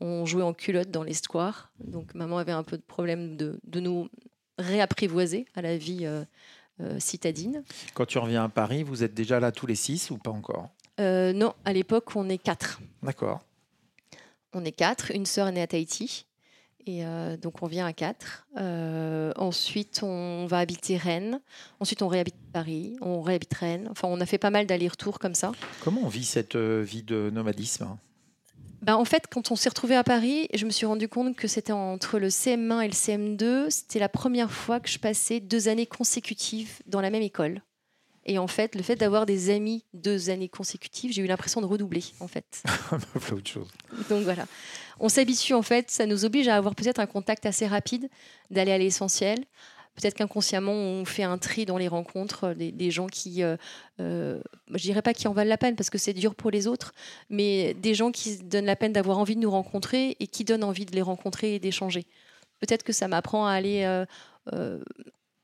on 0.00 0.26
jouait 0.26 0.42
en 0.42 0.52
culotte 0.52 0.90
dans 0.90 1.02
les 1.02 1.14
squares. 1.14 1.70
Donc 1.78 2.14
maman 2.14 2.38
avait 2.38 2.52
un 2.52 2.64
peu 2.64 2.76
de 2.76 2.82
problème 2.82 3.36
de, 3.36 3.60
de 3.64 3.80
nous 3.80 4.08
réapprivoiser 4.58 5.46
à 5.54 5.62
la 5.62 5.76
vie 5.76 6.04
euh, 6.06 6.24
euh, 6.80 6.98
citadine. 6.98 7.62
Quand 7.94 8.06
tu 8.06 8.18
reviens 8.18 8.44
à 8.44 8.48
Paris, 8.48 8.82
vous 8.82 9.02
êtes 9.04 9.14
déjà 9.14 9.38
là 9.40 9.52
tous 9.52 9.66
les 9.66 9.76
six 9.76 10.10
ou 10.10 10.18
pas 10.18 10.30
encore? 10.30 10.68
Non, 10.98 11.54
à 11.64 11.72
l'époque 11.72 12.14
on 12.14 12.28
est 12.28 12.38
quatre. 12.38 12.80
D'accord. 13.02 13.40
On 14.52 14.64
est 14.64 14.72
quatre. 14.72 15.10
Une 15.10 15.26
sœur 15.26 15.48
est 15.48 15.52
née 15.52 15.62
à 15.62 15.66
Tahiti. 15.66 16.26
Et 16.86 17.04
euh, 17.04 17.36
donc 17.36 17.62
on 17.62 17.66
vient 17.66 17.86
à 17.86 17.92
quatre. 17.92 18.46
Euh, 18.58 19.32
ensuite, 19.36 20.02
on 20.02 20.46
va 20.46 20.58
habiter 20.58 20.96
Rennes. 20.96 21.40
Ensuite, 21.80 22.02
on 22.02 22.08
réhabite 22.08 22.36
Paris. 22.52 22.96
On 23.00 23.22
réhabite 23.22 23.54
Rennes. 23.54 23.88
Enfin, 23.90 24.08
on 24.10 24.20
a 24.20 24.26
fait 24.26 24.38
pas 24.38 24.50
mal 24.50 24.66
d'allers-retours 24.66 25.18
comme 25.18 25.34
ça. 25.34 25.52
Comment 25.82 26.02
on 26.04 26.08
vit 26.08 26.24
cette 26.24 26.56
euh, 26.56 26.82
vie 26.82 27.02
de 27.02 27.30
nomadisme? 27.32 27.96
Ben, 28.82 28.96
en 28.96 29.04
fait, 29.06 29.24
quand 29.30 29.50
on 29.50 29.56
s'est 29.56 29.70
retrouvé 29.70 29.96
à 29.96 30.04
Paris, 30.04 30.46
je 30.52 30.66
me 30.66 30.70
suis 30.70 30.84
rendu 30.84 31.08
compte 31.08 31.36
que 31.36 31.48
c'était 31.48 31.72
entre 31.72 32.18
le 32.18 32.28
CM1 32.28 32.82
et 32.82 32.88
le 32.88 32.92
CM2. 32.92 33.70
C'était 33.70 33.98
la 33.98 34.10
première 34.10 34.50
fois 34.50 34.78
que 34.78 34.90
je 34.90 34.98
passais 34.98 35.40
deux 35.40 35.68
années 35.68 35.86
consécutives 35.86 36.82
dans 36.86 37.00
la 37.00 37.08
même 37.08 37.22
école. 37.22 37.62
Et 38.26 38.38
en 38.38 38.46
fait, 38.46 38.74
le 38.74 38.82
fait 38.82 38.96
d'avoir 38.96 39.26
des 39.26 39.50
amis 39.50 39.84
deux 39.92 40.30
années 40.30 40.48
consécutives, 40.48 41.12
j'ai 41.12 41.22
eu 41.22 41.26
l'impression 41.26 41.60
de 41.60 41.66
redoubler, 41.66 42.04
en 42.20 42.28
fait. 42.28 42.62
Autre 43.32 43.48
chose. 43.48 43.68
Donc 44.08 44.22
voilà. 44.24 44.46
On 45.00 45.08
s'habitue 45.08 45.54
en 45.54 45.62
fait, 45.62 45.90
ça 45.90 46.06
nous 46.06 46.24
oblige 46.24 46.48
à 46.48 46.56
avoir 46.56 46.74
peut-être 46.74 47.00
un 47.00 47.06
contact 47.06 47.46
assez 47.46 47.66
rapide, 47.66 48.08
d'aller 48.50 48.72
à 48.72 48.78
l'essentiel. 48.78 49.38
Peut-être 49.94 50.14
qu'inconsciemment, 50.14 50.72
on 50.72 51.04
fait 51.04 51.22
un 51.22 51.38
tri 51.38 51.66
dans 51.66 51.78
les 51.78 51.86
rencontres 51.86 52.48
euh, 52.48 52.54
des, 52.54 52.90
gens 52.90 53.06
qui, 53.06 53.44
euh, 53.44 53.56
euh, 54.00 54.40
dirais 54.70 55.02
pas 55.02 55.14
qui 55.14 55.28
en 55.28 55.32
valent 55.32 55.48
la 55.48 55.56
peine 55.56 55.76
parce 55.76 55.88
que 55.88 55.98
c'est 55.98 56.12
dur 56.12 56.34
pour 56.34 56.50
les 56.50 56.66
autres, 56.66 56.92
mais 57.30 57.74
des 57.74 57.94
gens 57.94 58.10
qui 58.10 58.38
donnent 58.38 58.66
la 58.66 58.74
peine 58.74 58.92
d'avoir 58.92 59.18
envie 59.18 59.36
de 59.36 59.40
nous 59.40 59.50
rencontrer 59.50 60.16
et 60.18 60.26
qui 60.26 60.42
donnent 60.42 60.64
envie 60.64 60.84
de 60.84 60.92
les 60.96 61.02
rencontrer 61.02 61.54
et 61.54 61.58
d'échanger. 61.60 62.06
Peut-être 62.58 62.82
que 62.82 62.92
ça 62.92 63.06
m'apprend 63.06 63.46
à 63.46 63.52
aller, 63.52 63.84
euh, 64.52 64.80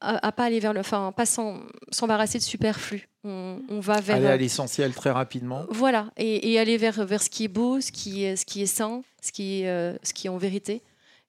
à, 0.00 0.26
à 0.26 0.32
pas 0.32 0.44
aller 0.44 0.60
vers 0.60 0.72
le, 0.72 0.80
enfin, 0.80 1.12
pas 1.16 1.26
s'embarrasser 1.26 2.38
de 2.38 2.42
superflu. 2.42 3.08
On, 3.24 3.60
on 3.68 3.80
va 3.80 4.00
vers 4.00 4.16
Aller 4.16 4.26
à 4.26 4.36
l'essentiel 4.36 4.94
très 4.94 5.10
rapidement. 5.10 5.66
voilà, 5.70 6.10
et, 6.16 6.50
et 6.52 6.58
aller 6.58 6.76
vers, 6.78 7.04
vers 7.04 7.22
ce 7.22 7.28
qui 7.30 7.44
est 7.44 7.48
beau, 7.48 7.80
ce 7.80 7.92
qui 7.92 8.24
est, 8.24 8.36
ce 8.36 8.46
qui 8.46 8.62
est 8.62 8.66
sain, 8.66 9.02
ce 9.20 9.30
qui 9.32 9.60
est, 9.62 9.68
euh, 9.68 9.96
ce 10.02 10.12
qui 10.14 10.26
est 10.26 10.30
en 10.30 10.38
vérité. 10.38 10.82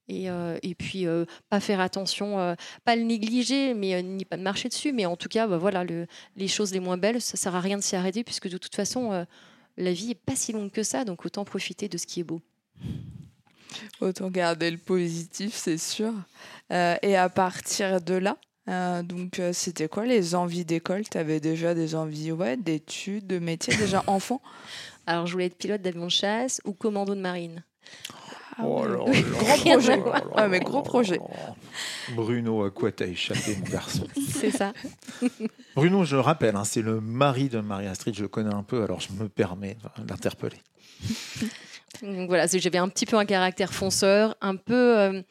Et, 0.07 0.29
euh, 0.29 0.57
et 0.63 0.75
puis, 0.75 1.05
euh, 1.07 1.25
pas 1.49 1.59
faire 1.59 1.79
attention, 1.79 2.37
euh, 2.39 2.55
pas 2.83 2.95
le 2.95 3.03
négliger, 3.03 3.73
mais 3.73 3.93
euh, 3.95 4.01
ni 4.01 4.25
pas 4.25 4.35
de 4.35 4.41
marcher 4.41 4.67
dessus. 4.67 4.91
Mais 4.91 5.05
en 5.05 5.15
tout 5.15 5.29
cas, 5.29 5.47
bah, 5.47 5.57
voilà, 5.57 5.83
le- 5.85 6.07
les 6.35 6.47
choses 6.49 6.73
les 6.73 6.79
moins 6.81 6.97
belles, 6.97 7.21
ça 7.21 7.37
sert 7.37 7.55
à 7.55 7.61
rien 7.61 7.77
de 7.77 7.83
s'y 7.83 7.95
arrêter, 7.95 8.23
puisque 8.23 8.49
de 8.49 8.57
toute 8.57 8.75
façon, 8.75 9.13
euh, 9.13 9.23
la 9.77 9.93
vie 9.93 10.11
est 10.11 10.15
pas 10.15 10.35
si 10.35 10.51
longue 10.51 10.71
que 10.71 10.83
ça, 10.83 11.05
donc 11.05 11.25
autant 11.25 11.45
profiter 11.45 11.87
de 11.87 11.97
ce 11.97 12.05
qui 12.07 12.19
est 12.21 12.23
beau. 12.23 12.41
Autant 14.01 14.29
garder 14.29 14.69
le 14.71 14.77
positif, 14.77 15.53
c'est 15.55 15.77
sûr. 15.77 16.11
Euh, 16.73 16.95
et 17.01 17.15
à 17.15 17.29
partir 17.29 18.01
de 18.01 18.15
là, 18.15 18.37
euh, 18.69 19.01
donc 19.03 19.39
euh, 19.39 19.53
c'était 19.53 19.87
quoi 19.87 20.05
les 20.05 20.35
envies 20.35 20.65
d'école? 20.65 21.03
Tu 21.09 21.17
avais 21.17 21.39
déjà 21.39 21.73
des 21.73 21.95
envies 21.95 22.31
ouais, 22.31 22.57
d'études, 22.57 23.27
de 23.27 23.39
métier, 23.39 23.75
déjà 23.75 24.03
enfant? 24.07 24.41
Alors, 25.07 25.25
je 25.27 25.31
voulais 25.33 25.45
être 25.47 25.57
pilote 25.57 25.81
d'avion 25.81 26.05
de 26.05 26.11
chasse 26.11 26.61
ou 26.65 26.73
commando 26.73 27.15
de 27.15 27.21
marine. 27.21 27.63
Ah 28.57 28.63
Oh 28.65 28.81
ouais. 28.83 28.89
là 28.89 28.97
Oui, 29.07 29.23
là 29.23 29.29
gros 29.31 29.47
là 29.47 29.57
projet. 29.57 30.03
Ah, 30.35 30.47
mais 30.47 30.59
gros 30.59 30.81
projet. 30.83 31.19
Bruno, 32.15 32.63
à 32.63 32.69
quoi 32.69 32.91
t'as 32.91 33.07
échappé, 33.07 33.55
mon 33.57 33.69
garçon? 33.69 34.05
C'est 34.39 34.51
ça. 34.51 34.73
Bruno, 35.75 36.03
je 36.03 36.15
le 36.15 36.21
rappelle, 36.21 36.55
hein, 36.55 36.65
c'est 36.65 36.81
le 36.81 36.99
mari 37.01 37.47
de 37.49 37.59
Marie-Astrid. 37.61 38.13
Je 38.13 38.21
le 38.23 38.27
connais 38.27 38.53
un 38.53 38.61
peu, 38.63 38.83
alors 38.83 38.99
je 38.99 39.11
me 39.13 39.29
permets 39.29 39.77
de 39.97 40.09
l'interpeller. 40.09 40.57
Donc 42.03 42.27
voilà, 42.27 42.47
c'est- 42.47 42.59
j'avais 42.59 42.77
un 42.77 42.89
petit 42.89 43.05
peu 43.05 43.17
un 43.17 43.25
caractère 43.25 43.73
fonceur, 43.73 44.35
un 44.41 44.55
peu 44.57 44.99
euh, 44.99 45.21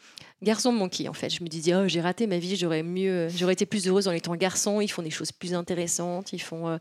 garçon 0.42 0.72
manqué 0.72 1.08
en 1.08 1.12
fait. 1.12 1.30
Je 1.30 1.42
me 1.42 1.48
disais, 1.48 1.74
oh, 1.74 1.86
j'ai 1.88 2.00
raté 2.00 2.26
ma 2.26 2.38
vie, 2.38 2.56
j'aurais 2.56 2.82
mieux, 2.82 3.28
j'aurais 3.28 3.52
été 3.54 3.66
plus 3.66 3.86
heureuse 3.88 4.08
en 4.08 4.12
étant 4.12 4.34
garçon. 4.36 4.80
Ils 4.80 4.88
font 4.90 5.02
des 5.02 5.10
choses 5.10 5.32
plus 5.32 5.54
intéressantes, 5.54 6.32
ils 6.32 6.42
font. 6.42 6.68
euh, 6.68 6.78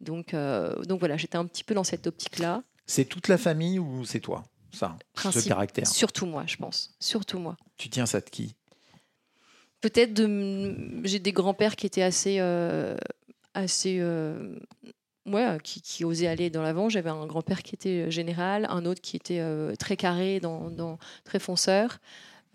donc, 0.00 0.34
euh, 0.34 0.82
donc 0.84 0.98
voilà, 1.00 1.16
j'étais 1.16 1.36
un 1.36 1.46
petit 1.46 1.64
peu 1.64 1.74
dans 1.74 1.84
cette 1.84 2.06
optique-là. 2.06 2.62
C'est 2.86 3.04
toute 3.06 3.28
la 3.28 3.38
famille 3.38 3.78
ou 3.78 4.04
c'est 4.04 4.20
toi, 4.20 4.44
ça, 4.72 4.96
ce 5.16 5.48
caractère? 5.48 5.86
Surtout 5.86 6.26
moi, 6.26 6.44
je 6.46 6.56
pense. 6.56 6.94
Surtout 7.00 7.38
moi. 7.38 7.56
Tu 7.78 7.88
tiens 7.88 8.06
ça 8.06 8.20
de 8.20 8.28
qui? 8.30 8.54
Peut-être 9.80 10.14
de, 10.14 11.00
j'ai 11.04 11.18
des 11.18 11.32
grands-pères 11.32 11.76
qui 11.76 11.86
étaient 11.86 12.02
assez, 12.02 12.38
euh, 12.40 12.96
assez, 13.54 14.00
ouais, 15.26 15.58
qui, 15.62 15.80
qui 15.82 16.04
osaient 16.04 16.26
aller 16.26 16.50
dans 16.50 16.62
l'avant. 16.62 16.88
J'avais 16.88 17.10
un 17.10 17.26
grand-père 17.26 17.62
qui 17.62 17.74
était 17.74 18.10
général, 18.10 18.66
un 18.70 18.84
autre 18.86 19.00
qui 19.00 19.16
était 19.16 19.40
euh, 19.40 19.74
très 19.76 19.96
carré, 19.96 20.40
dans, 20.40 20.70
dans- 20.70 20.98
très 21.24 21.38
fonceur. 21.38 21.98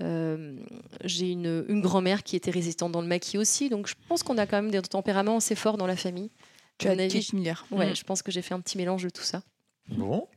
Euh, 0.01 0.55
j'ai 1.03 1.29
une, 1.29 1.65
une 1.67 1.81
grand-mère 1.81 2.23
qui 2.23 2.35
était 2.35 2.51
résistante 2.51 2.91
dans 2.91 3.01
le 3.01 3.07
maquis 3.07 3.37
aussi. 3.37 3.69
Donc 3.69 3.87
je 3.87 3.95
pense 4.07 4.23
qu'on 4.23 4.37
a 4.37 4.45
quand 4.47 4.61
même 4.61 4.71
des 4.71 4.81
tempéraments 4.81 5.37
assez 5.37 5.55
forts 5.55 5.77
dans 5.77 5.87
la 5.87 5.95
famille. 5.95 6.31
Tu 6.77 6.87
as 6.87 6.91
avis, 6.91 7.29
Miller. 7.33 7.65
Ouais, 7.71 7.91
Mm. 7.91 7.95
je 7.95 8.03
pense 8.03 8.21
que 8.21 8.31
j'ai 8.31 8.41
fait 8.41 8.53
un 8.55 8.59
petit 8.59 8.77
mélange 8.77 9.03
de 9.03 9.09
tout 9.09 9.21
ça. 9.23 9.43
Bon. 9.89 10.27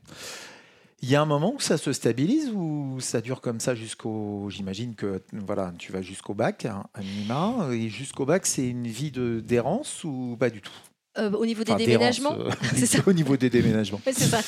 Il 1.03 1.11
y 1.11 1.16
a 1.16 1.20
un 1.22 1.27
moment 1.27 1.55
où 1.55 1.61
ça 1.61 1.77
se 1.77 1.92
stabilise 1.92 2.50
ou 2.55 2.96
ça 3.00 3.20
dure 3.20 3.40
comme 3.42 3.61
ça 3.61 3.74
jusqu'au. 3.74 4.48
J'imagine 4.50 4.94
que 4.94 5.22
voilà, 5.33 5.72
tu 5.79 5.92
vas 5.92 6.00
jusqu'au 6.00 6.33
bac, 6.35 6.64
hein, 6.64 6.85
à 6.94 7.00
minima, 7.00 7.68
et 7.72 7.88
jusqu'au 7.90 8.24
bac, 8.24 8.46
c'est 8.46 8.66
une 8.66 8.87
vie 8.87 9.11
de 9.11 9.40
d'errance 9.40 10.03
ou 10.05 10.37
pas 10.38 10.48
du 10.50 10.62
tout? 10.62 10.72
Euh, 11.16 11.31
au 11.31 11.46
niveau 11.46 11.62
des 11.62 11.70
Enfin, 11.72 11.79
déménagements 11.85 12.37
C'est 12.74 12.87
ça. 12.87 12.98
Au 13.07 13.12
niveau 13.12 13.37
des 13.37 13.48
déménagements. 13.48 14.00
Ouais, 14.05 14.12
ça. 14.12 14.40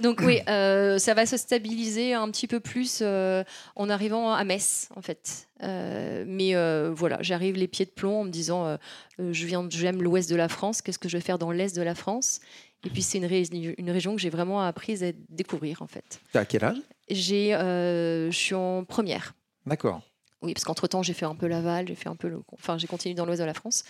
Donc 0.00 0.20
oui, 0.24 0.40
euh, 0.48 0.98
ça 0.98 1.14
va 1.14 1.26
se 1.26 1.36
stabiliser 1.36 2.12
un 2.14 2.28
petit 2.30 2.48
peu 2.48 2.58
plus 2.58 2.98
euh, 3.02 3.44
en 3.76 3.88
arrivant 3.88 4.32
à 4.32 4.42
Metz, 4.42 4.88
en 4.96 5.00
fait. 5.02 5.46
Euh, 5.62 6.24
mais 6.26 6.54
voilà, 6.92 7.18
j'arrive 7.20 7.54
les 7.56 7.68
pieds 7.68 7.84
de 7.84 7.90
plomb 7.92 8.22
en 8.22 8.24
me 8.24 8.30
disant, 8.30 8.76
je 9.18 9.46
viens, 9.46 9.64
j'aime 9.70 10.02
l'ouest 10.02 10.28
de 10.28 10.34
la 10.36 10.48
France. 10.48 10.82
Qu'est-ce 10.82 10.98
que 10.98 11.08
je 11.08 11.16
vais 11.16 11.22
faire 11.22 11.38
dans 11.38 11.52
l'est 11.52 11.76
de 11.76 11.82
la 11.82 11.94
France? 11.94 12.40
Et 12.84 12.90
puis 12.90 13.02
c'est 13.02 13.18
une, 13.18 13.26
ré- 13.26 13.44
une 13.78 13.90
région 13.90 14.14
que 14.16 14.20
j'ai 14.20 14.30
vraiment 14.30 14.60
appris 14.62 15.04
à 15.04 15.12
découvrir, 15.28 15.82
en 15.82 15.86
fait. 15.86 16.20
T'as 16.32 16.44
quel 16.44 16.64
âge? 16.64 16.78
J'ai, 17.10 17.50
je 17.52 18.28
suis 18.36 18.54
en 18.56 18.84
première. 18.84 19.34
D'accord. 19.66 20.00
Oui, 20.40 20.54
parce 20.54 20.64
qu'entre 20.64 20.86
temps, 20.86 21.02
j'ai 21.02 21.14
fait 21.14 21.24
un 21.24 21.34
peu 21.34 21.48
Laval, 21.48 21.88
j'ai 21.88 21.96
fait 21.96 22.08
un 22.08 22.14
peu 22.14 22.28
le, 22.28 22.40
enfin, 22.52 22.78
j'ai 22.78 22.86
continué 22.86 23.14
dans 23.14 23.26
l'ouest 23.26 23.40
de 23.40 23.44
la 23.44 23.54
France. 23.54 23.82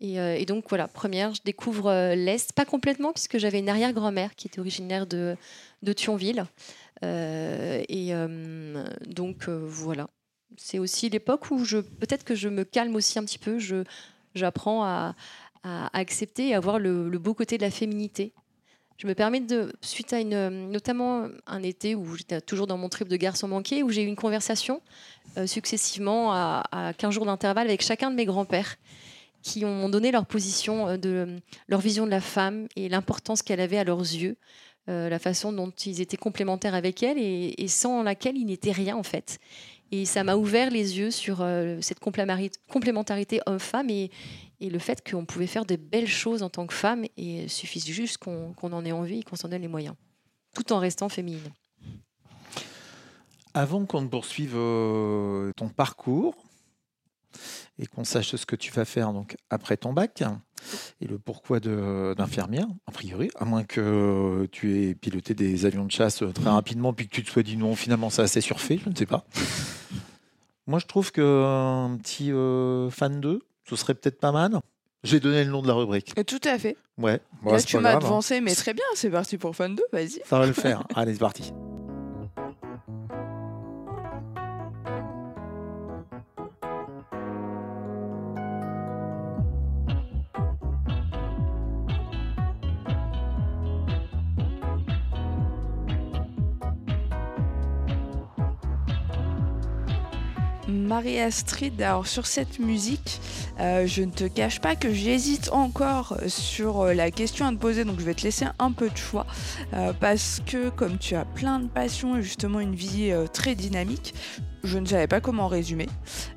Et, 0.00 0.20
euh, 0.20 0.44
donc 0.44 0.66
voilà, 0.68 0.86
première, 0.86 1.34
je 1.34 1.40
découvre 1.44 1.90
euh, 1.90 2.14
l'est, 2.14 2.52
pas 2.52 2.64
complètement, 2.64 3.12
puisque 3.12 3.38
j'avais 3.38 3.58
une 3.58 3.68
arrière-grand-mère 3.68 4.36
qui 4.36 4.46
était 4.46 4.60
originaire 4.60 5.06
de, 5.06 5.36
Thionville. 5.96 6.46
Euh, 7.04 7.82
et 7.88 8.12
donc 9.08 9.48
voilà, 9.48 10.08
c'est 10.56 10.78
aussi 10.78 11.08
l'époque 11.08 11.50
où 11.50 11.64
je, 11.64 11.78
peut-être 11.78 12.24
que 12.24 12.36
je 12.36 12.48
me 12.48 12.62
calme 12.64 12.94
aussi 12.94 13.18
un 13.18 13.24
petit 13.24 13.38
peu. 13.38 13.58
J'apprends 14.34 14.84
à, 14.84 15.16
accepter 15.64 16.48
et 16.48 16.54
à 16.54 16.60
voir 16.60 16.78
le 16.78 17.18
beau 17.18 17.34
côté 17.34 17.58
de 17.58 17.62
la 17.62 17.70
féminité. 17.70 18.32
Je 18.98 19.06
me 19.06 19.14
permets 19.14 19.38
de, 19.38 19.72
suite 19.80 20.12
à 20.12 20.18
une, 20.18 20.70
notamment 20.70 21.28
un 21.46 21.62
été 21.62 21.94
où 21.94 22.16
j'étais 22.16 22.40
toujours 22.40 22.66
dans 22.66 22.76
mon 22.76 22.88
trip 22.88 23.06
de 23.06 23.16
garçon 23.16 23.46
manqué, 23.46 23.84
où 23.84 23.90
j'ai 23.90 24.02
eu 24.02 24.06
une 24.06 24.16
conversation 24.16 24.82
euh, 25.36 25.46
successivement 25.46 26.32
à, 26.32 26.64
à 26.72 26.92
15 26.94 27.14
jours 27.14 27.24
d'intervalle 27.24 27.68
avec 27.68 27.80
chacun 27.80 28.10
de 28.10 28.16
mes 28.16 28.24
grands-pères 28.24 28.74
qui 29.42 29.64
ont 29.64 29.88
donné 29.88 30.10
leur 30.10 30.26
position, 30.26 30.88
euh, 30.88 30.96
de 30.96 31.38
leur 31.68 31.78
vision 31.78 32.06
de 32.06 32.10
la 32.10 32.20
femme 32.20 32.66
et 32.74 32.88
l'importance 32.88 33.42
qu'elle 33.42 33.60
avait 33.60 33.78
à 33.78 33.84
leurs 33.84 34.00
yeux, 34.00 34.36
euh, 34.88 35.08
la 35.08 35.20
façon 35.20 35.52
dont 35.52 35.70
ils 35.70 36.00
étaient 36.00 36.16
complémentaires 36.16 36.74
avec 36.74 37.00
elle 37.04 37.18
et, 37.18 37.68
sans 37.68 38.02
laquelle 38.02 38.36
ils 38.36 38.46
n'étaient 38.46 38.72
rien 38.72 38.96
en 38.96 39.04
fait. 39.04 39.38
Et 39.92 40.06
ça 40.06 40.24
m'a 40.24 40.34
ouvert 40.34 40.70
les 40.70 40.98
yeux 40.98 41.10
sur 41.12 41.38
cette 41.80 41.98
complémentarité 42.00 43.40
homme-femme 43.46 43.88
et, 43.88 44.10
et 44.60 44.70
le 44.70 44.78
fait 44.78 45.08
qu'on 45.08 45.24
pouvait 45.24 45.46
faire 45.46 45.64
de 45.64 45.76
belles 45.76 46.08
choses 46.08 46.42
en 46.42 46.50
tant 46.50 46.66
que 46.66 46.74
femme 46.74 47.04
et 47.04 47.42
il 47.44 47.50
suffit 47.50 47.80
juste 47.80 48.18
qu'on 48.18 48.54
en 48.60 48.84
ait 48.84 48.92
envie 48.92 49.20
et 49.20 49.22
qu'on 49.22 49.36
s'en 49.36 49.48
donne 49.48 49.62
les 49.62 49.68
moyens, 49.68 49.94
tout 50.54 50.72
en 50.72 50.78
restant 50.78 51.08
féminine. 51.08 51.52
Avant 53.54 53.84
qu'on 53.86 54.02
ne 54.02 54.08
poursuive 54.08 54.54
euh, 54.54 55.52
ton 55.56 55.68
parcours 55.68 56.36
et 57.78 57.86
qu'on 57.86 58.04
sache 58.04 58.34
ce 58.34 58.46
que 58.46 58.56
tu 58.56 58.72
vas 58.72 58.84
faire 58.84 59.12
donc 59.12 59.36
après 59.50 59.76
ton 59.76 59.92
bac 59.92 60.22
et 61.00 61.06
le 61.06 61.18
pourquoi 61.18 61.60
d'infirmière, 61.60 62.66
a 62.86 62.90
priori, 62.90 63.30
à 63.36 63.44
moins 63.44 63.64
que 63.64 64.48
tu 64.50 64.82
aies 64.82 64.94
piloté 64.94 65.34
des 65.34 65.66
avions 65.66 65.84
de 65.84 65.90
chasse 65.90 66.22
très 66.34 66.50
rapidement 66.50 66.92
puis 66.92 67.08
que 67.08 67.14
tu 67.14 67.22
te 67.22 67.30
sois 67.30 67.42
dit 67.42 67.56
non, 67.56 67.74
finalement 67.76 68.10
c'est 68.10 68.22
assez 68.22 68.40
surfait, 68.40 68.78
je 68.82 68.90
ne 68.90 68.94
sais 68.94 69.06
pas. 69.06 69.24
Moi 70.66 70.78
je 70.78 70.86
trouve 70.86 71.12
qu'un 71.12 71.96
petit 72.02 72.30
euh, 72.32 72.90
fan 72.90 73.20
2, 73.20 73.40
ce 73.68 73.76
serait 73.76 73.94
peut-être 73.94 74.18
pas 74.20 74.32
mal. 74.32 74.60
J'ai 75.04 75.20
donné 75.20 75.44
le 75.44 75.50
nom 75.50 75.62
de 75.62 75.68
la 75.68 75.74
rubrique. 75.74 76.12
Et 76.16 76.24
tout 76.24 76.40
à 76.44 76.58
fait. 76.58 76.76
Ouais, 76.96 77.20
bon, 77.42 77.52
Là, 77.52 77.62
tu 77.62 77.78
m'as 77.78 77.96
devancé, 77.96 78.40
mais 78.40 78.54
très 78.54 78.74
bien. 78.74 78.84
C'est 78.94 79.10
parti 79.10 79.38
pour 79.38 79.54
Fan 79.54 79.74
2, 79.74 79.82
vas-y. 79.92 80.20
Ça 80.24 80.38
va 80.38 80.46
le 80.46 80.52
faire. 80.52 80.82
Allez, 80.94 81.12
c'est 81.12 81.20
parti. 81.20 81.52
Marie-Astrid, 100.88 101.80
alors 101.82 102.06
sur 102.06 102.26
cette 102.26 102.58
musique, 102.58 103.20
euh, 103.60 103.86
je 103.86 104.02
ne 104.02 104.10
te 104.10 104.24
cache 104.24 104.58
pas 104.58 104.74
que 104.74 104.90
j'hésite 104.90 105.50
encore 105.52 106.16
sur 106.28 106.80
euh, 106.80 106.94
la 106.94 107.10
question 107.10 107.46
à 107.46 107.50
te 107.50 107.56
poser, 107.56 107.84
donc 107.84 108.00
je 108.00 108.06
vais 108.06 108.14
te 108.14 108.22
laisser 108.22 108.46
un 108.58 108.72
peu 108.72 108.88
de 108.88 108.96
choix, 108.96 109.26
euh, 109.74 109.92
parce 109.92 110.40
que 110.46 110.70
comme 110.70 110.96
tu 110.96 111.14
as 111.14 111.26
plein 111.26 111.60
de 111.60 111.68
passions 111.68 112.16
et 112.16 112.22
justement 112.22 112.58
une 112.58 112.74
vie 112.74 113.12
très 113.34 113.54
dynamique, 113.54 114.14
je 114.64 114.78
ne 114.78 114.86
savais 114.86 115.06
pas 115.06 115.20
comment 115.20 115.46
résumer. 115.46 115.86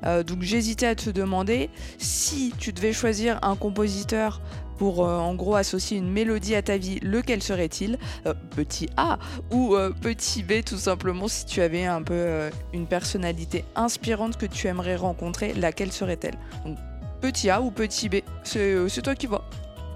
Donc 0.04 0.42
j'hésitais 0.42 0.86
à 0.86 0.94
te 0.94 1.10
demander 1.10 1.70
si 1.98 2.52
tu 2.56 2.72
devais 2.72 2.92
choisir 2.92 3.38
un 3.42 3.56
compositeur 3.56 4.40
pour 4.82 5.06
euh, 5.06 5.16
en 5.16 5.36
gros 5.36 5.54
associer 5.54 5.96
une 5.96 6.10
mélodie 6.10 6.56
à 6.56 6.62
ta 6.62 6.76
vie, 6.76 6.98
lequel 7.02 7.40
serait-il? 7.40 7.98
Euh, 8.26 8.34
Petit 8.56 8.88
A 8.96 9.20
ou 9.52 9.76
euh, 9.76 9.90
petit 9.90 10.42
B 10.42 10.54
tout 10.66 10.76
simplement 10.76 11.28
si 11.28 11.46
tu 11.46 11.62
avais 11.62 11.84
un 11.84 12.02
peu 12.02 12.50
une 12.72 12.88
personnalité 12.88 13.64
inspirante 13.76 14.36
que 14.36 14.44
tu 14.44 14.66
aimerais 14.66 14.96
rencontrer, 14.96 15.54
laquelle 15.54 15.92
serait-elle? 15.92 16.34
Donc 16.64 16.78
petit 17.20 17.48
A 17.48 17.62
ou 17.62 17.70
petit 17.70 18.08
B, 18.08 18.16
c'est 18.42 18.88
c'est 18.88 19.02
toi 19.02 19.14
qui 19.14 19.28
vois. 19.28 19.44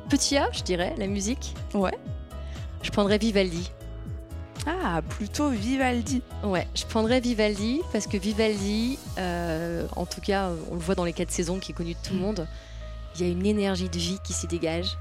Petit 0.09 0.37
A, 0.37 0.49
je 0.53 0.63
dirais, 0.63 0.95
la 0.99 1.09
musique. 1.09 1.57
Ouais. 1.75 1.99
Je 2.81 2.93
prendrais 2.93 3.19
Vivaldi. 3.19 3.73
Ah, 4.69 5.03
plutôt 5.03 5.51
Vivaldi. 5.51 6.23
Ouais, 6.45 6.69
je 6.77 6.85
prendrais 6.85 7.19
Vivaldi 7.19 7.81
parce 7.93 8.07
que 8.07 8.19
Vivaldi, 8.19 9.01
euh, 9.19 9.85
en 9.97 10.07
tout 10.07 10.21
cas, 10.21 10.51
on 10.71 10.75
le 10.75 10.81
voit 10.81 10.95
dans 10.95 11.05
les 11.05 11.13
quatre 11.13 11.33
saisons 11.33 11.59
qui 11.59 11.73
est 11.73 11.75
connu 11.75 11.95
de 11.95 11.99
tout 12.09 12.15
le 12.15 12.21
monde, 12.21 12.47
il 13.19 13.27
y 13.27 13.29
a 13.29 13.33
une 13.33 13.45
énergie 13.47 13.89
de 13.89 13.99
vie 13.99 14.19
qui 14.25 14.33
s'y 14.33 14.47
dégage. 14.47 14.97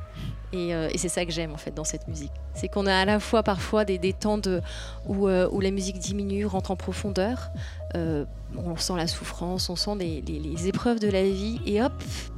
Et, 0.53 0.73
euh, 0.73 0.89
et 0.93 0.97
c'est 0.97 1.09
ça 1.09 1.25
que 1.25 1.31
j'aime 1.31 1.51
en 1.53 1.57
fait 1.57 1.73
dans 1.73 1.83
cette 1.83 2.07
musique. 2.07 2.31
C'est 2.53 2.69
qu'on 2.69 2.85
a 2.85 2.95
à 2.95 3.03
la 3.05 3.19
fois 3.19 3.43
parfois 3.43 3.83
des, 3.83 3.97
des 3.97 4.13
temps 4.13 4.37
de, 4.37 4.61
où, 5.05 5.27
euh, 5.27 5.49
où 5.51 5.59
la 5.59 5.71
musique 5.71 5.99
diminue, 5.99 6.45
rentre 6.45 6.71
en 6.71 6.77
profondeur. 6.77 7.49
Euh, 7.95 8.23
on 8.57 8.77
sent 8.77 8.93
la 8.95 9.07
souffrance, 9.07 9.69
on 9.69 9.75
sent 9.75 9.95
les, 9.99 10.21
les- 10.21 10.39
les 10.39 10.67
épreuves 10.67 10.99
de 10.99 11.09
la 11.09 11.23
vie. 11.23 11.59
Et 11.65 11.81
hop, 11.83 11.91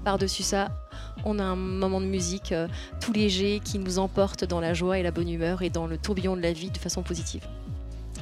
par-dessus 0.03 0.41
ça, 0.41 0.69
on 1.25 1.37
a 1.37 1.43
un 1.43 1.55
moment 1.55 2.01
de 2.01 2.05
musique 2.07 2.53
tout 2.99 3.13
léger 3.13 3.59
qui 3.63 3.77
nous 3.77 3.99
emporte 3.99 4.45
dans 4.45 4.61
la 4.61 4.73
joie 4.73 4.97
et 4.97 5.03
la 5.03 5.11
bonne 5.11 5.29
humeur 5.29 5.61
et 5.61 5.69
dans 5.69 5.85
le 5.85 5.97
tourbillon 5.99 6.35
de 6.35 6.41
la 6.41 6.53
vie 6.53 6.71
de 6.71 6.77
façon 6.77 7.03
positive. 7.03 7.43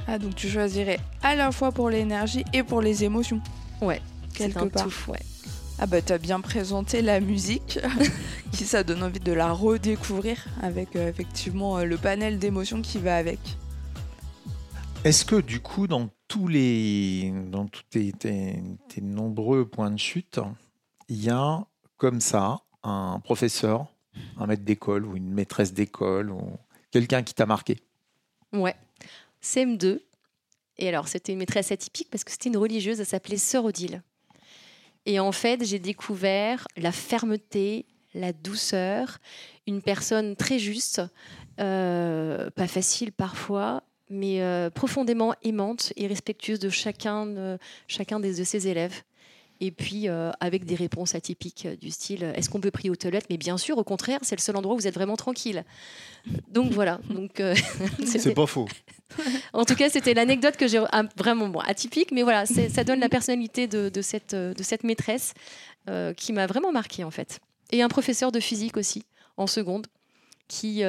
Ah, 0.06 0.18
donc 0.18 0.34
tu 0.34 0.48
choisirais 0.48 1.00
à 1.22 1.34
la 1.36 1.50
fois 1.52 1.72
pour 1.72 1.88
l'énergie 1.90 2.44
et 2.52 2.62
pour 2.62 2.82
les 2.82 3.02
émotions. 3.04 3.40
Ouais, 3.80 4.02
c'est 4.32 4.38
quelque 4.52 4.58
un 4.58 4.68
part. 4.68 4.82
tout, 4.84 5.10
ouais. 5.10 5.18
Ah 5.78 5.86
bah 5.86 6.00
t'as 6.00 6.16
bien 6.18 6.40
présenté 6.40 7.02
la 7.02 7.20
musique, 7.20 7.78
qui 8.52 8.64
ça 8.64 8.82
donne 8.82 9.02
envie 9.02 9.20
de 9.20 9.32
la 9.32 9.52
redécouvrir 9.52 10.46
avec 10.62 10.96
euh, 10.96 11.08
effectivement 11.10 11.78
euh, 11.78 11.84
le 11.84 11.98
panel 11.98 12.38
d'émotions 12.38 12.80
qui 12.80 12.98
va 12.98 13.16
avec. 13.18 13.38
Est-ce 15.04 15.24
que 15.26 15.36
du 15.40 15.60
coup, 15.60 15.86
dans 15.86 16.08
tous 16.28 16.48
les, 16.48 17.30
dans 17.50 17.66
tous 17.66 17.82
tes, 17.90 18.12
tes- 18.12 18.62
tes 18.88 19.00
nombreux 19.02 19.68
points 19.68 19.90
de 19.90 19.98
chute, 19.98 20.40
il 21.08 21.22
y 21.22 21.28
a 21.30 21.64
comme 21.98 22.20
ça 22.20 22.60
un 22.82 23.20
professeur, 23.22 23.86
un 24.38 24.46
maître 24.46 24.64
d'école 24.64 25.04
ou 25.04 25.14
une 25.16 25.30
maîtresse 25.30 25.74
d'école 25.74 26.30
ou 26.30 26.40
quelqu'un 26.90 27.22
qui 27.22 27.34
t'a 27.34 27.44
marqué? 27.46 27.78
Ouais. 28.52 28.74
CM2. 29.42 30.00
Et 30.78 30.88
alors, 30.88 31.06
c'était 31.08 31.32
une 31.32 31.38
maîtresse 31.38 31.70
atypique 31.70 32.08
parce 32.10 32.24
que 32.24 32.30
c'était 32.32 32.48
une 32.48 32.56
religieuse, 32.56 32.98
elle 32.98 33.06
s'appelait 33.06 33.36
Sœur 33.36 33.64
Odile. 33.66 34.02
Et 35.06 35.20
en 35.20 35.32
fait, 35.32 35.64
j'ai 35.64 35.78
découvert 35.78 36.66
la 36.76 36.92
fermeté, 36.92 37.86
la 38.14 38.32
douceur, 38.32 39.18
une 39.66 39.80
personne 39.80 40.36
très 40.36 40.58
juste, 40.58 41.00
euh, 41.60 42.50
pas 42.50 42.66
facile 42.66 43.12
parfois, 43.12 43.82
mais 44.10 44.42
euh, 44.42 44.68
profondément 44.68 45.34
aimante 45.42 45.92
et 45.96 46.06
respectueuse 46.06 46.58
de 46.58 46.68
chacun, 46.68 47.56
chacun 47.88 48.20
des, 48.20 48.34
de 48.34 48.44
ses 48.44 48.68
élèves. 48.68 49.02
Et 49.60 49.70
puis, 49.70 50.08
euh, 50.08 50.30
avec 50.40 50.64
des 50.64 50.74
réponses 50.74 51.14
atypiques 51.14 51.66
euh, 51.66 51.76
du 51.76 51.90
style 51.90 52.24
euh, 52.24 52.32
Est-ce 52.34 52.50
qu'on 52.50 52.60
peut 52.60 52.70
prier 52.70 52.90
aux 52.90 52.96
toilettes? 52.96 53.26
Mais 53.30 53.38
bien 53.38 53.56
sûr, 53.56 53.78
au 53.78 53.84
contraire, 53.84 54.20
c'est 54.22 54.36
le 54.36 54.40
seul 54.40 54.56
endroit 54.56 54.74
où 54.74 54.78
vous 54.78 54.86
êtes 54.86 54.94
vraiment 54.94 55.16
tranquille. 55.16 55.64
Donc 56.48 56.72
voilà. 56.72 57.00
Donc, 57.08 57.40
euh, 57.40 57.54
C'est 58.04 58.34
pas 58.34 58.46
faux. 58.46 58.68
en 59.52 59.64
tout 59.64 59.74
cas, 59.74 59.88
c'était 59.88 60.14
l'anecdote 60.14 60.56
que 60.56 60.68
j'ai 60.68 60.82
ah, 60.92 61.04
vraiment 61.16 61.48
bon, 61.48 61.60
atypique, 61.60 62.12
mais 62.12 62.22
voilà, 62.22 62.44
ça 62.46 62.84
donne 62.84 63.00
la 63.00 63.08
personnalité 63.08 63.66
de, 63.66 63.88
de 63.88 64.02
cette, 64.02 64.34
de 64.34 64.62
cette 64.62 64.84
maîtresse 64.84 65.32
euh, 65.88 66.12
qui 66.12 66.32
m'a 66.32 66.46
vraiment 66.46 66.72
marqué 66.72 67.04
en 67.04 67.10
fait. 67.10 67.40
Et 67.72 67.82
un 67.82 67.88
professeur 67.88 68.32
de 68.32 68.40
physique 68.40 68.76
aussi, 68.76 69.04
en 69.36 69.46
seconde, 69.46 69.86
qui, 70.48 70.82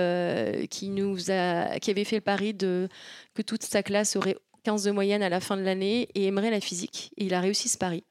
qui, 0.70 0.90
nous 0.90 1.32
a, 1.32 1.80
qui 1.80 1.90
avait 1.90 2.04
fait 2.04 2.18
le 2.18 2.22
pari 2.22 2.54
de, 2.54 2.90
que 3.34 3.42
toute 3.42 3.64
sa 3.64 3.82
classe 3.82 4.16
aurait 4.16 4.38
15 4.64 4.84
de 4.84 4.92
moyenne 4.92 5.24
à 5.24 5.30
la 5.30 5.40
fin 5.40 5.58
de 5.58 5.64
l'année 5.64 6.10
et 6.14 6.26
aimerait 6.26 6.52
la 6.52 6.60
physique. 6.60 7.12
Et 7.18 7.26
il 7.26 7.34
a 7.34 7.40
réussi 7.40 7.70
ce 7.70 7.78
pari. 7.78 8.04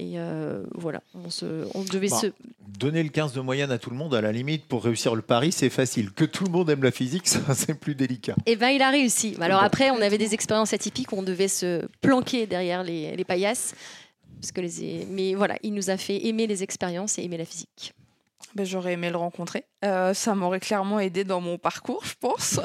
Et 0.00 0.14
euh, 0.16 0.62
voilà, 0.74 1.02
on, 1.14 1.28
se, 1.28 1.66
on 1.74 1.82
devait 1.82 2.08
Bah, 2.08 2.16
se. 2.16 2.26
Donner 2.78 3.02
le 3.02 3.10
15 3.10 3.34
de 3.34 3.40
moyenne 3.40 3.70
à 3.70 3.78
tout 3.78 3.90
le 3.90 3.96
monde, 3.96 4.14
à 4.14 4.22
la 4.22 4.32
limite, 4.32 4.64
pour 4.64 4.82
réussir 4.82 5.14
le 5.14 5.20
pari, 5.20 5.52
c'est 5.52 5.68
facile. 5.68 6.10
Que 6.10 6.24
tout 6.24 6.44
le 6.44 6.50
monde 6.50 6.70
aime 6.70 6.82
la 6.82 6.90
physique, 6.90 7.28
ça, 7.28 7.40
c'est 7.54 7.74
plus 7.74 7.94
délicat. 7.94 8.34
Eh 8.46 8.56
ben, 8.56 8.70
il 8.70 8.80
a 8.80 8.88
réussi. 8.90 9.36
Alors 9.42 9.60
Bon. 9.60 9.66
après, 9.66 9.90
on 9.90 10.00
avait 10.00 10.16
des 10.16 10.32
expériences 10.32 10.72
atypiques 10.72 11.12
où 11.12 11.16
on 11.16 11.22
devait 11.22 11.48
se 11.48 11.86
planquer 12.00 12.46
derrière 12.46 12.82
les, 12.82 13.14
les 13.14 13.24
paillasses. 13.24 13.74
Parce 14.40 14.52
que 14.52 14.62
les... 14.62 15.06
Mais 15.10 15.34
voilà, 15.34 15.56
il 15.62 15.74
nous 15.74 15.90
a 15.90 15.98
fait 15.98 16.24
aimer 16.26 16.46
les 16.46 16.62
expériences 16.62 17.18
et 17.18 17.22
aimer 17.24 17.36
la 17.36 17.44
physique. 17.44 17.92
Ben, 18.54 18.64
J'aurais 18.64 18.94
aimé 18.94 19.10
le 19.10 19.18
rencontrer. 19.18 19.64
Euh, 19.84 20.14
ça 20.14 20.34
m'aurait 20.34 20.60
clairement 20.60 20.98
aidé 20.98 21.24
dans 21.24 21.42
mon 21.42 21.58
parcours, 21.58 22.02
je 22.06 22.14
pense. 22.18 22.58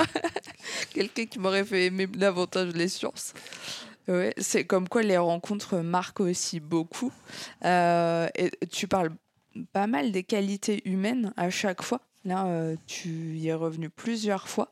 Quelqu'un 0.94 1.26
qui 1.26 1.38
m'aurait 1.38 1.66
fait 1.66 1.88
aimer 1.88 2.08
davantage 2.08 2.70
les 2.74 2.88
sciences. 2.88 3.34
Ouais, 4.08 4.34
c'est 4.38 4.66
comme 4.66 4.88
quoi 4.88 5.02
les 5.02 5.18
rencontres 5.18 5.78
marquent 5.78 6.20
aussi 6.20 6.60
beaucoup. 6.60 7.12
Euh, 7.64 8.28
et 8.36 8.52
tu 8.68 8.88
parles 8.88 9.12
pas 9.74 9.88
mal 9.88 10.12
des 10.12 10.24
qualités 10.24 10.88
humaines 10.88 11.34
à 11.38 11.50
chaque 11.50 11.82
fois. 11.82 12.02
Là, 12.24 12.48
euh, 12.48 12.76
tu 12.88 13.38
y 13.38 13.50
es 13.50 13.54
revenu 13.54 13.90
plusieurs 13.90 14.48
fois. 14.48 14.70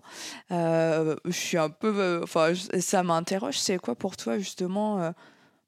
Euh, 0.52 1.16
je 1.26 1.32
suis 1.32 1.58
un 1.58 1.70
peu. 1.70 2.22
Enfin, 2.24 2.54
ça 2.80 3.04
m'interroge. 3.04 3.58
C'est 3.58 3.78
quoi 3.78 3.96
pour 3.96 4.18
toi, 4.18 4.38
justement, 4.38 4.98
bah, 4.98 5.14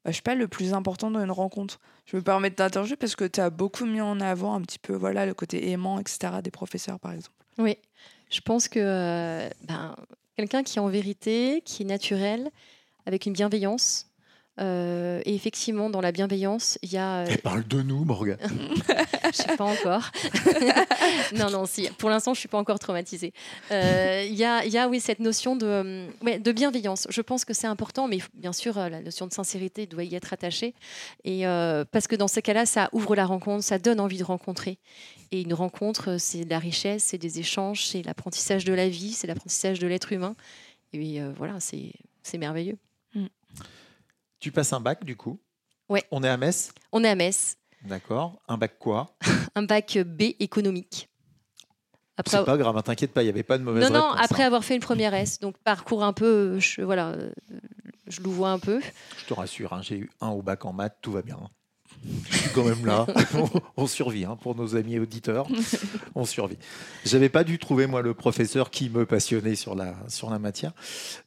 je 0.06 0.12
sais 0.12 0.22
pas, 0.22 0.34
le 0.34 0.48
plus 0.48 0.72
important 0.72 1.10
dans 1.10 1.22
une 1.22 1.30
rencontre? 1.30 1.80
Je 2.06 2.16
me 2.16 2.22
permets 2.22 2.50
de 2.50 2.54
t'interroger 2.54 2.96
parce 2.96 3.16
que 3.16 3.24
tu 3.24 3.40
as 3.40 3.50
beaucoup 3.50 3.84
mis 3.84 4.00
en 4.00 4.20
avant 4.20 4.54
un 4.54 4.60
petit 4.62 4.78
peu 4.78 4.94
voilà, 4.94 5.26
le 5.26 5.34
côté 5.34 5.70
aimant, 5.70 5.98
etc., 5.98 6.34
des 6.42 6.52
professeurs, 6.52 7.00
par 7.00 7.12
exemple. 7.12 7.36
Oui, 7.58 7.78
je 8.30 8.40
pense 8.40 8.68
que 8.68 9.48
ben, 9.64 9.96
quelqu'un 10.36 10.62
qui 10.62 10.78
est 10.78 10.82
en 10.82 10.88
vérité, 10.88 11.62
qui 11.64 11.82
est 11.82 11.86
naturel, 11.86 12.50
avec 13.06 13.26
une 13.26 13.32
bienveillance. 13.32 14.06
euh, 14.58 15.20
et 15.26 15.34
effectivement, 15.34 15.90
dans 15.90 16.00
la 16.00 16.12
bienveillance, 16.12 16.78
il 16.82 16.90
y 16.92 16.96
a. 16.96 17.18
euh, 17.20 17.26
Elle 17.28 17.42
parle 17.42 17.66
de 17.68 17.82
nous, 17.82 18.04
Morgan. 18.06 18.38
Je 19.26 19.32
sais 19.42 19.56
pas 19.56 19.64
encore. 19.64 20.10
non, 21.36 21.50
non, 21.50 21.66
si. 21.66 21.88
Pour 21.98 22.08
l'instant, 22.08 22.32
je 22.32 22.40
suis 22.40 22.48
pas 22.48 22.56
encore 22.56 22.78
traumatisée. 22.78 23.34
Euh, 23.70 24.24
Il 24.26 24.34
y, 24.34 24.44
a, 24.44 24.64
y 24.64 24.78
a, 24.78 24.88
oui, 24.88 24.98
cette 25.00 25.18
notion 25.20 25.56
de, 25.56 26.06
ouais, 26.22 26.38
de 26.38 26.52
bienveillance. 26.52 27.06
Je 27.10 27.20
pense 27.20 27.44
que 27.44 27.52
c'est 27.52 27.66
important, 27.66 28.08
mais 28.08 28.18
bien 28.34 28.52
sûr, 28.54 28.76
la 28.76 29.02
notion 29.02 29.26
de 29.26 29.32
sincérité 29.34 29.86
doit 29.86 30.04
y 30.04 30.14
être 30.14 30.32
attachée. 30.32 30.74
Et 31.24 31.42
parce 31.92 32.06
que 32.06 32.16
dans 32.16 32.28
ces 32.28 32.40
cas-là, 32.40 32.64
ça 32.66 32.88
ouvre 32.92 33.14
la 33.14 33.26
rencontre, 33.26 33.62
ça 33.64 33.78
donne 33.78 34.00
envie 34.00 34.18
de 34.18 34.24
rencontrer. 34.24 34.78
Et 35.32 35.42
une 35.42 35.52
rencontre, 35.54 36.16
c'est 36.18 36.44
de 36.44 36.50
la 36.50 36.60
richesse, 36.60 37.02
c'est 37.04 37.18
des 37.18 37.40
échanges, 37.40 37.84
c'est 37.86 38.02
l'apprentissage 38.02 38.64
de 38.64 38.72
la 38.72 38.88
vie, 38.88 39.12
c'est 39.12 39.26
l'apprentissage 39.26 39.80
de 39.80 39.86
l'être 39.86 40.12
humain. 40.12 40.34
Et 40.94 41.20
voilà, 41.36 41.58
c'est 41.60 42.38
merveilleux. 42.38 42.78
Tu 44.38 44.52
passes 44.52 44.72
un 44.72 44.80
bac, 44.80 45.04
du 45.04 45.16
coup 45.16 45.40
Ouais. 45.88 46.04
On 46.10 46.22
est 46.22 46.28
à 46.28 46.36
Metz 46.36 46.72
On 46.92 47.04
est 47.04 47.08
à 47.08 47.14
Metz, 47.14 47.56
D'accord. 47.84 48.40
Un 48.48 48.58
bac 48.58 48.78
quoi? 48.78 49.16
Un 49.54 49.62
bac 49.62 49.98
B 49.98 50.22
économique. 50.40 51.08
Après, 52.16 52.38
C'est 52.38 52.44
pas 52.44 52.56
grave, 52.56 52.82
t'inquiète 52.82 53.12
pas, 53.12 53.22
il 53.22 53.26
n'y 53.26 53.30
avait 53.30 53.42
pas 53.42 53.58
de 53.58 53.62
mauvaise 53.62 53.82
Non, 53.82 53.90
non, 53.90 54.08
réponse, 54.08 54.24
après 54.24 54.42
hein. 54.42 54.46
avoir 54.46 54.64
fait 54.64 54.74
une 54.74 54.80
première 54.80 55.12
S, 55.12 55.38
donc 55.38 55.58
parcours 55.58 56.02
un 56.02 56.14
peu, 56.14 56.54
euh, 56.54 56.58
je, 56.58 56.80
voilà, 56.80 57.10
euh, 57.10 57.30
je 58.06 58.22
louvoie 58.22 58.50
un 58.50 58.58
peu. 58.58 58.80
Je 59.18 59.26
te 59.26 59.34
rassure, 59.34 59.74
hein, 59.74 59.82
j'ai 59.82 59.98
eu 59.98 60.10
un 60.22 60.28
au 60.28 60.40
bac 60.40 60.64
en 60.64 60.72
maths, 60.72 60.96
tout 61.02 61.12
va 61.12 61.20
bien. 61.20 61.38
Quand 62.56 62.64
même 62.64 62.86
là. 62.86 63.06
on, 63.34 63.82
on 63.82 63.86
survit 63.86 64.24
hein, 64.24 64.36
pour 64.40 64.54
nos 64.54 64.76
amis 64.76 64.98
auditeurs. 64.98 65.46
On 66.14 66.24
survit. 66.24 66.56
J'avais 67.04 67.28
pas 67.28 67.44
dû 67.44 67.58
trouver 67.58 67.86
moi 67.86 68.00
le 68.00 68.14
professeur 68.14 68.70
qui 68.70 68.88
me 68.88 69.04
passionnait 69.04 69.54
sur 69.56 69.74
la, 69.74 69.94
sur 70.08 70.30
la 70.30 70.38
matière. 70.38 70.72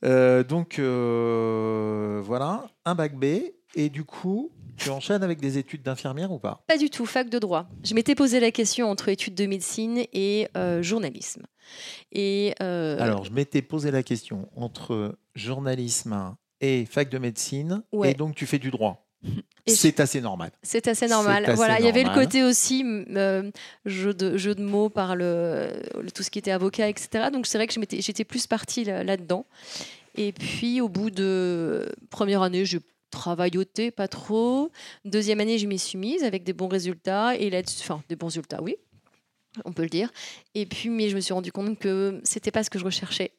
Euh, 0.04 0.44
donc 0.44 0.80
euh, 0.80 2.20
voilà, 2.24 2.66
un 2.86 2.96
bac 2.96 3.16
B. 3.16 3.26
Et 3.76 3.90
du 3.90 4.04
coup, 4.04 4.52
tu 4.78 4.90
enchaînes 4.90 5.22
avec 5.22 5.40
des 5.40 5.60
études 5.60 5.84
d'infirmière 5.84 6.32
ou 6.32 6.40
pas? 6.40 6.64
Pas 6.68 6.78
du 6.78 6.90
tout, 6.90 7.06
fac 7.06 7.30
de 7.30 7.38
droit. 7.38 7.68
Je 7.84 7.94
m'étais 7.94 8.16
posé 8.16 8.40
la 8.40 8.50
question 8.50 8.90
entre 8.90 9.10
études 9.10 9.36
de 9.36 9.46
médecine 9.46 10.06
et 10.12 10.48
euh, 10.58 10.82
journalisme. 10.82 11.44
Et 12.12 12.56
Alors, 12.60 13.26
je 13.26 13.32
m'étais 13.32 13.62
posé 13.62 13.92
la 13.92 14.02
question 14.02 14.50
entre 14.56 15.16
journalisme 15.36 16.36
et 16.62 16.86
fac 16.86 17.10
de 17.10 17.20
médecine. 17.20 17.84
Ouais. 17.92 18.12
Et 18.12 18.14
donc, 18.16 18.34
tu 18.34 18.48
fais 18.48 18.58
du 18.58 18.72
droit. 18.72 19.06
C'est 19.68 20.00
assez 20.00 20.20
normal. 20.22 20.52
c'est 20.64 20.88
assez 20.88 21.08
normal. 21.08 21.44
Assez 21.46 21.54
voilà, 21.56 21.80
il 21.80 21.86
y 21.86 21.90
avait 21.90 22.04
le 22.04 22.14
côté 22.14 22.44
aussi 22.44 22.84
euh, 22.86 23.52
jeu, 23.86 24.14
de, 24.14 24.36
jeu 24.38 24.56
de 24.56 24.64
mots 24.64 24.90
par 24.90 25.16
le, 25.16 25.68
le- 26.02 26.10
tout 26.12 26.24
ce 26.24 26.32
qui 26.32 26.40
était 26.40 26.52
avocat, 26.52 26.88
etc. 26.90 27.28
Donc 27.32 27.46
c'est 27.46 27.58
vrai 27.58 27.68
que 27.68 27.74
j'étais 28.00 28.24
plus 28.24 28.48
partie 28.48 28.84
là- 28.86 29.04
là-dedans. 29.04 29.46
Et 30.16 30.32
puis 30.32 30.82
au 30.82 30.90
bout 30.90 31.12
de 31.12 31.92
première 32.10 32.42
année, 32.42 32.66
je 32.66 32.80
travaillotais 33.12 33.92
pas 33.92 34.08
trop. 34.08 34.72
Deuxième 35.06 35.40
année, 35.40 35.60
je 35.60 35.68
m'y 35.68 35.78
suis 35.78 35.98
mise 36.00 36.24
avec 36.24 36.44
des 36.44 36.54
bons 36.54 36.68
résultats 36.68 37.36
et 37.36 37.50
là, 37.50 37.62
enfin 37.82 38.02
des 38.10 38.16
bons 38.16 38.28
résultats, 38.28 38.62
oui, 38.64 38.76
on 39.66 39.72
peut 39.74 39.84
le 39.84 39.90
dire. 39.90 40.10
Et 40.56 40.66
puis, 40.66 40.90
mais 40.90 41.10
je 41.10 41.16
me 41.16 41.22
suis 41.22 41.34
rendu 41.34 41.52
compte 41.52 41.78
que 41.78 42.20
c'était 42.24 42.52
pas 42.52 42.64
ce 42.64 42.70
que 42.72 42.80
je 42.80 42.86
recherchais 42.86 43.34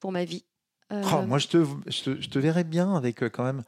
pour 0.00 0.12
ma 0.12 0.24
vie. 0.24 0.44
Euh, 0.92 1.02
Oh, 1.12 1.22
moi, 1.26 1.38
je 1.38 1.48
te, 1.48 1.64
je, 1.88 2.02
te, 2.02 2.20
je 2.20 2.28
te 2.28 2.38
verrais 2.38 2.64
bien 2.64 2.94
avec 2.94 3.22
euh, 3.22 3.28
quand 3.28 3.44
même 3.44 3.62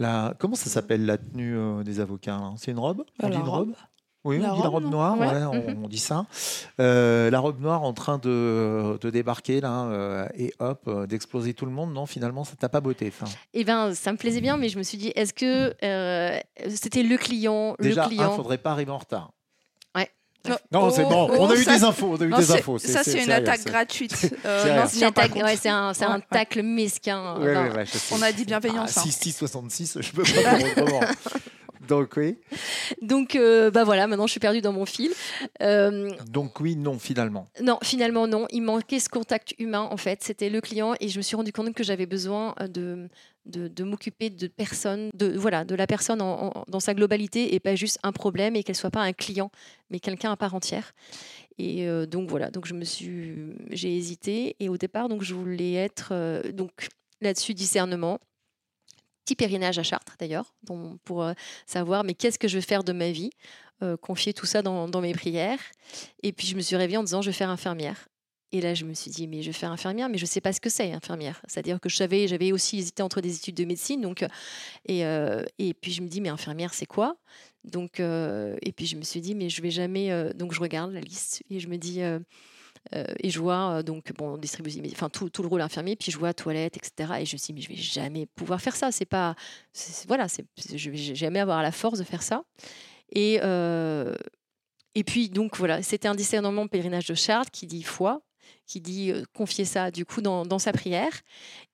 la. 0.00 0.34
Comment 0.38 0.54
ça 0.56 0.68
s'appelle 0.70 1.04
la 1.06 1.18
tenue 1.18 1.56
euh, 1.56 1.82
des 1.82 2.00
avocats 2.00 2.36
là 2.38 2.52
C'est 2.56 2.70
une 2.72 2.78
robe? 2.78 3.04
On 3.22 3.28
dit 3.28 3.34
la 3.34 3.40
une 3.40 3.48
robe? 3.48 3.68
robe 3.68 3.76
Oui, 4.24 4.38
La 4.38 4.52
on 4.52 4.56
dit 4.56 4.62
la 4.62 4.68
robe, 4.68 4.82
robe 4.82 4.92
non 4.92 4.98
noire, 4.98 5.18
Ouais. 5.18 5.28
ouais, 5.28 5.44
on, 5.78 5.84
on 5.84 5.88
dit 5.88 5.98
ça. 5.98 6.26
Euh, 6.78 7.30
la 7.30 7.38
robe 7.40 7.58
noire 7.60 7.82
en 7.82 7.92
train 7.94 8.18
de, 8.18 8.98
de 9.00 9.10
débarquer 9.10 9.60
là 9.62 9.84
euh, 9.86 10.28
et 10.36 10.52
hop, 10.58 10.82
euh, 10.88 11.06
d'exploser 11.06 11.54
tout 11.54 11.64
le 11.64 11.72
monde. 11.72 11.92
Non, 11.94 12.04
finalement, 12.06 12.44
ça 12.44 12.54
t'a 12.56 12.68
pas 12.68 12.80
beauté. 12.80 13.08
Enfin, 13.08 13.30
Eh 13.54 13.64
ben, 13.64 13.94
ça 13.94 14.12
me 14.12 14.18
plaisait 14.18 14.40
bien, 14.42 14.56
mais 14.58 14.68
je 14.68 14.76
me 14.78 14.82
suis 14.82 14.98
dit, 14.98 15.12
est-ce 15.16 15.32
que 15.32 15.74
c'était 16.68 17.02
le 17.02 17.16
client, 17.16 17.74
déjà, 17.80 18.02
le 18.06 18.12
il 18.12 18.16
client? 18.16 18.32
faudrait 18.32 18.58
pas 18.58 18.72
arriver 18.72 18.90
en 18.92 18.98
retard. 18.98 19.30
Non, 20.72 20.90
c'est 20.90 21.02
bon. 21.04 21.28
Oh, 21.30 21.36
on 21.40 21.50
a 21.50 21.54
eu 21.54 21.64
ça, 21.64 21.76
des 21.76 21.84
infos. 21.84 22.16
On 22.18 22.20
a 22.20 22.24
eu 22.24 22.28
Non, 22.28 22.38
des 22.38 22.44
c'est- 22.44 22.52
infos. 22.58 22.78
Ça, 22.78 23.02
c'est 23.04 23.12
une 23.18 23.24
sérieux, 23.26 23.32
attaque 23.32 23.64
gratuite. 23.64 24.12
c'est 24.16 24.32
Euh, 24.46 24.64
ouais, 24.64 24.70
un, 26.08 26.16
ouais. 26.16 26.24
tacle 26.30 26.62
mesquin. 26.62 27.36
Ouais, 27.38 27.54
Non. 27.54 27.68
On 28.12 28.22
a 28.22 28.32
dit 28.32 28.44
bienveillance. 28.44 28.94
Ah, 28.96 29.00
hein. 29.00 29.08
6-6-66, 29.10 30.00
je 30.00 30.12
peux 30.12 30.22
pas. 30.22 31.06
Donc 31.90 32.14
oui. 32.16 32.36
Donc, 33.02 33.34
euh, 33.36 33.70
bah 33.70 33.84
voilà, 33.84 34.06
maintenant 34.06 34.26
je 34.26 34.30
suis 34.30 34.40
perdue 34.40 34.60
dans 34.62 34.72
mon 34.72 34.86
fil. 34.86 35.10
Euh, 35.62 36.10
Donc 36.28 36.60
oui, 36.60 36.76
non, 36.76 36.98
finalement. 36.98 37.46
non, 37.60 37.78
finalement, 37.82 38.26
non. 38.26 38.46
Il 38.50 38.62
manquait 38.62 39.00
ce 39.00 39.08
contact 39.08 39.54
humain, 39.58 39.88
en 39.90 39.96
fait. 39.96 40.22
C'était 40.22 40.48
le 40.50 40.60
client 40.60 40.94
et 41.00 41.08
je 41.08 41.16
me 41.18 41.22
suis 41.22 41.36
rendu 41.36 41.52
compte 41.52 41.74
que 41.74 41.82
j'avais 41.84 42.06
besoin 42.06 42.54
euh, 42.60 42.68
de, 42.68 43.08
de, 43.46 43.68
de 43.68 43.84
m'occuper 43.84 44.30
de 44.30 44.46
personnes, 44.46 45.10
de, 45.14 45.36
voilà, 45.36 45.64
de 45.64 45.74
la 45.74 45.86
personne 45.86 46.22
en- 46.22 46.46
en- 46.58 46.64
dans 46.68 46.80
sa 46.80 46.94
globalité 46.94 47.54
et 47.54 47.60
pas 47.60 47.74
juste 47.74 47.98
un 48.02 48.12
problème 48.12 48.54
et 48.56 48.62
qu'elle 48.62 48.76
soit 48.76 48.90
pas 48.90 49.02
un 49.02 49.12
client, 49.12 49.50
mais 49.90 49.98
quelqu'un 50.00 50.30
à 50.32 50.36
part 50.36 50.54
entière. 50.54 50.92
Et 51.58 51.86
euh, 51.88 52.06
donc 52.06 52.30
voilà, 52.30 52.50
donc 52.50 52.66
je 52.66 52.74
me 52.74 52.84
suis, 52.84 53.34
j'ai 53.70 53.94
hésité 53.96 54.56
et 54.60 54.68
au 54.68 54.78
départ, 54.78 55.08
donc 55.08 55.22
je 55.22 55.34
voulais 55.34 55.74
être 55.74 56.10
euh, 56.12 56.52
donc 56.52 56.88
là-dessus 57.20 57.52
discernement. 57.52 58.18
Petit 59.24 59.36
pèlerinage 59.36 59.78
à 59.78 59.82
Chartres 59.82 60.16
d'ailleurs, 60.18 60.54
pour 61.04 61.24
savoir 61.66 62.04
mais 62.04 62.14
qu'est-ce 62.14 62.38
que 62.38 62.48
je 62.48 62.56
vais 62.56 62.62
faire 62.62 62.84
de 62.84 62.92
ma 62.92 63.10
vie, 63.10 63.30
euh, 63.82 63.96
confier 63.96 64.34
tout 64.34 64.44
ça 64.44 64.60
dans, 64.60 65.00
mes 65.00 65.14
prières. 65.14 65.58
Et 66.22 66.32
puis 66.32 66.46
je 66.46 66.54
me 66.54 66.60
suis 66.60 66.76
réveillée 66.76 66.98
en 66.98 67.02
disant 67.02 67.22
je 67.22 67.30
vais 67.30 67.36
faire 67.36 67.48
infirmière. 67.48 68.08
Et 68.52 68.60
là 68.60 68.74
je 68.74 68.84
me 68.84 68.92
suis 68.92 69.10
dit 69.10 69.26
mais 69.26 69.40
je 69.40 69.46
vais 69.46 69.54
faire 69.54 69.72
infirmière, 69.72 70.10
mais 70.10 70.18
je 70.18 70.26
sais 70.26 70.42
pas 70.42 70.52
ce 70.52 70.60
que 70.60 70.68
c'est 70.68 70.92
infirmière. 70.92 71.40
C'est-à-dire 71.48 71.80
que 71.80 71.88
j'avais 71.88 72.52
aussi 72.52 72.78
hésité 72.78 73.02
entre 73.02 73.22
des 73.22 73.36
études 73.36 73.54
de 73.54 73.64
médecine, 73.64 74.02
donc 74.02 74.22
euh, 74.22 74.28
et 74.84 75.06
euh, 75.06 75.44
et 75.58 75.72
puis 75.72 75.92
je 75.92 76.02
me 76.02 76.08
dis 76.08 76.20
mais 76.20 76.28
infirmière 76.28 76.74
c'est 76.74 76.86
quoi? 76.86 77.16
Donc 77.64 78.00
et 78.00 78.72
puis 78.76 78.86
je 78.86 78.96
me 78.96 79.02
suis 79.02 79.22
dit 79.22 79.34
mais 79.34 79.48
je 79.48 79.62
vais 79.62 79.70
jamais. 79.70 80.34
donc 80.34 80.52
je 80.52 80.60
regarde 80.60 80.92
la 80.92 81.00
liste 81.00 81.42
et 81.48 81.58
je 81.58 81.68
me 81.68 81.76
dis 81.76 82.00
euh, 82.94 83.04
et 83.20 83.30
je 83.30 83.38
vois 83.38 83.78
euh, 83.78 83.82
donc 83.82 84.12
bon 84.14 84.36
distribution, 84.36 84.82
enfin 84.92 85.08
tout, 85.08 85.30
tout 85.30 85.42
le 85.42 85.48
rôle 85.48 85.60
infirmier, 85.60 85.96
puis 85.96 86.10
je 86.10 86.18
vois 86.18 86.34
toilette, 86.34 86.76
etc. 86.76 87.20
Et 87.20 87.26
je 87.26 87.34
me 87.34 87.38
suis 87.38 87.52
dit 87.52 87.60
mais 87.60 87.60
je 87.60 87.68
vais 87.68 87.76
jamais 87.76 88.26
pouvoir 88.26 88.60
faire 88.60 88.74
ça. 88.74 88.90
C'est 88.90 89.04
pas, 89.04 89.34
voilà, 90.08 90.28
c'est, 90.28 90.44
je 90.74 90.90
vais 90.90 90.96
jamais 90.96 91.40
avoir 91.40 91.62
la 91.62 91.72
force 91.72 91.98
de 91.98 92.04
faire 92.04 92.22
ça. 92.22 92.42
Et 93.12 93.38
euh, 93.42 94.14
et 94.94 95.04
puis 95.04 95.28
donc 95.28 95.56
voilà, 95.56 95.82
c'était 95.82 96.08
un 96.08 96.14
discernement 96.14 96.66
pèlerinage 96.66 97.06
de 97.06 97.14
Charles 97.14 97.50
qui 97.52 97.66
dit 97.66 97.82
foi, 97.82 98.22
qui 98.66 98.80
dit 98.80 99.12
euh, 99.12 99.24
confier 99.34 99.64
ça 99.64 99.90
du 99.90 100.04
coup 100.04 100.20
dans, 100.20 100.44
dans 100.44 100.58
sa 100.58 100.72
prière. 100.72 101.12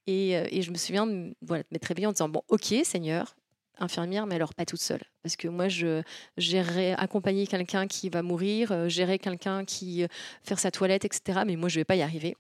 Et, 0.09 0.33
et 0.33 0.62
je 0.62 0.71
me 0.71 0.77
souviens 0.77 1.05
de, 1.05 1.35
voilà, 1.42 1.64
de 1.64 1.69
m'être 1.73 1.87
réveillée 1.87 2.07
en 2.07 2.12
disant 2.12 2.29
bon 2.29 2.42
ok 2.49 2.75
Seigneur, 2.85 3.35
infirmière, 3.79 4.27
mais 4.27 4.35
alors 4.35 4.55
pas 4.55 4.65
toute 4.65 4.81
seule. 4.81 5.03
Parce 5.23 5.37
que 5.37 5.49
moi, 5.49 5.69
je 5.69 6.03
gérerais 6.37 6.95
accompagner 6.99 7.47
quelqu'un 7.47 7.87
qui 7.87 8.09
va 8.09 8.23
mourir, 8.23 8.73
euh, 8.73 8.89
gérer 8.89 9.19
quelqu'un 9.19 9.65
qui 9.65 10.05
euh, 10.05 10.09
faire 10.43 10.59
sa 10.59 10.71
toilette, 10.71 11.05
etc. 11.05 11.41
Mais 11.47 11.57
moi, 11.57 11.69
je 11.69 11.79
vais 11.81 11.85
pas 11.85 11.97
y 11.97 12.03
arriver. 12.03 12.37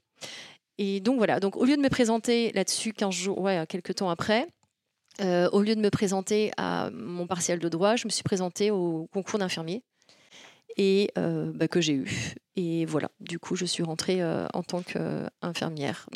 Et 0.78 1.00
donc 1.00 1.18
voilà. 1.18 1.40
Donc 1.40 1.56
au 1.56 1.64
lieu 1.64 1.76
de 1.76 1.82
me 1.82 1.88
présenter 1.88 2.52
là-dessus 2.52 2.92
15 2.92 3.14
jours, 3.14 3.40
ouais, 3.40 3.64
quelques 3.68 3.94
temps 3.94 4.10
après, 4.10 4.46
euh, 5.20 5.48
au 5.50 5.62
lieu 5.62 5.74
de 5.74 5.80
me 5.80 5.90
présenter 5.90 6.50
à 6.56 6.90
mon 6.92 7.26
partiel 7.26 7.58
de 7.58 7.68
droit, 7.68 7.96
je 7.96 8.06
me 8.06 8.10
suis 8.10 8.22
présentée 8.22 8.70
au 8.70 9.08
concours 9.12 9.38
d'infirmier 9.38 9.82
et 10.76 11.10
euh, 11.16 11.52
bah, 11.54 11.68
que 11.68 11.80
j'ai 11.80 11.94
eu. 11.94 12.34
Et 12.56 12.84
voilà. 12.84 13.10
Du 13.20 13.38
coup, 13.38 13.56
je 13.56 13.64
suis 13.64 13.82
rentrée 13.82 14.22
euh, 14.22 14.46
en 14.52 14.62
tant 14.62 14.82
qu'infirmière 14.82 16.08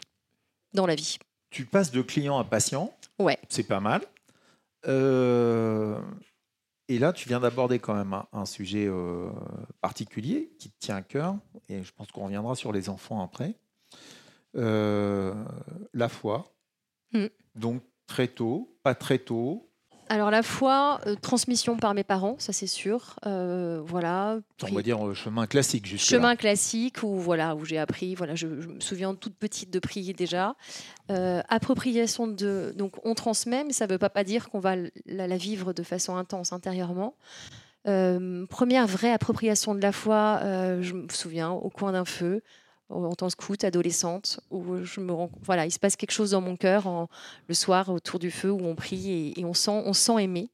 dans 0.74 0.86
la 0.86 0.94
vie. 0.94 1.18
Tu 1.50 1.64
passes 1.64 1.90
de 1.90 2.02
client 2.02 2.38
à 2.38 2.44
patient. 2.44 2.94
Ouais. 3.18 3.38
C'est 3.48 3.62
pas 3.64 3.80
mal. 3.80 4.02
Euh, 4.86 6.00
Et 6.88 6.98
là, 6.98 7.12
tu 7.12 7.28
viens 7.28 7.38
d'aborder 7.38 7.78
quand 7.78 7.94
même 7.94 8.12
un, 8.12 8.26
un 8.32 8.46
sujet 8.46 8.86
euh, 8.88 9.30
particulier 9.80 10.52
qui 10.58 10.70
te 10.70 10.78
tient 10.80 10.96
à 10.96 11.02
cœur, 11.02 11.36
et 11.68 11.84
je 11.84 11.92
pense 11.92 12.10
qu'on 12.10 12.24
reviendra 12.24 12.56
sur 12.56 12.72
les 12.72 12.88
enfants 12.88 13.22
après. 13.22 13.54
Euh, 14.56 15.32
la 15.92 16.08
foi. 16.08 16.52
Mm. 17.12 17.26
Donc 17.54 17.82
très 18.06 18.26
tôt, 18.26 18.76
pas 18.82 18.96
très 18.96 19.18
tôt. 19.20 19.69
Alors 20.10 20.32
la 20.32 20.42
foi, 20.42 21.00
euh, 21.06 21.14
transmission 21.14 21.76
par 21.76 21.94
mes 21.94 22.02
parents, 22.02 22.34
ça 22.40 22.52
c'est 22.52 22.66
sûr. 22.66 23.14
Euh, 23.26 23.80
voilà. 23.86 24.40
On 24.68 24.74
va 24.74 24.82
dire 24.82 25.06
euh, 25.06 25.14
chemin 25.14 25.46
classique 25.46 25.86
jusque 25.86 26.10
Chemin 26.10 26.34
classique 26.34 27.04
où 27.04 27.14
voilà 27.14 27.54
où 27.54 27.64
j'ai 27.64 27.78
appris. 27.78 28.16
Voilà, 28.16 28.34
je, 28.34 28.60
je 28.60 28.66
me 28.66 28.80
souviens 28.80 29.14
toute 29.14 29.36
petite 29.36 29.70
de 29.70 29.78
prier 29.78 30.12
déjà. 30.12 30.56
Appropriation 31.08 32.26
de 32.26 32.74
donc 32.76 32.94
on 33.04 33.14
transmet, 33.14 33.62
mais 33.62 33.72
ça 33.72 33.86
ne 33.86 33.92
veut 33.92 33.98
pas, 33.98 34.10
pas 34.10 34.24
dire 34.24 34.50
qu'on 34.50 34.58
va 34.58 34.74
la, 35.06 35.28
la 35.28 35.36
vivre 35.36 35.72
de 35.72 35.82
façon 35.84 36.16
intense 36.16 36.52
intérieurement. 36.52 37.14
Première 37.84 38.86
vraie 38.88 39.12
appropriation 39.12 39.76
de 39.76 39.80
la 39.80 39.92
foi, 39.92 40.40
je 40.80 40.92
me 40.92 41.08
souviens 41.08 41.50
au 41.50 41.70
coin 41.70 41.92
d'un 41.92 42.04
feu 42.04 42.42
en 42.90 43.14
tant 43.14 43.26
que 43.26 43.32
scout 43.32 43.64
adolescente 43.64 44.40
où 44.50 44.84
je 44.84 45.00
me 45.00 45.12
voilà 45.42 45.66
il 45.66 45.70
se 45.70 45.78
passe 45.78 45.96
quelque 45.96 46.12
chose 46.12 46.32
dans 46.32 46.40
mon 46.40 46.56
cœur 46.56 47.08
le 47.48 47.54
soir 47.54 47.88
autour 47.88 48.18
du 48.18 48.30
feu 48.30 48.50
où 48.50 48.60
on 48.64 48.74
prie 48.74 49.32
et, 49.36 49.44
on 49.44 49.54
sent 49.54 49.82
on 49.84 49.92
sent 49.92 50.22
aimé 50.22 50.50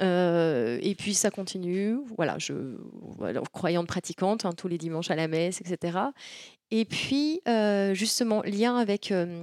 Euh, 0.00 0.78
et 0.80 0.94
puis 0.94 1.12
ça 1.12 1.28
continue 1.28 1.98
voilà 2.16 2.36
croyante 3.52 3.88
pratiquante 3.88 4.44
hein, 4.44 4.52
tous 4.52 4.68
les 4.68 4.78
dimanches 4.78 5.10
à 5.10 5.16
la 5.16 5.26
messe 5.26 5.60
etc 5.60 5.98
et 6.70 6.84
puis 6.84 7.40
euh, 7.48 7.94
justement 7.94 8.40
lien 8.42 8.76
avec 8.76 9.10
euh, 9.10 9.42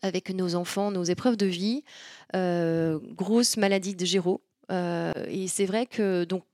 avec 0.00 0.30
nos 0.30 0.54
enfants 0.54 0.90
nos 0.90 1.04
épreuves 1.04 1.36
de 1.36 1.46
vie 1.46 1.84
grosse 2.32 3.56
maladie 3.58 3.94
de 3.94 4.04
Géraud. 4.04 4.40
Et 4.70 5.46
c'est 5.46 5.66
vrai 5.66 5.86
que 5.86 6.24
donc 6.24 6.44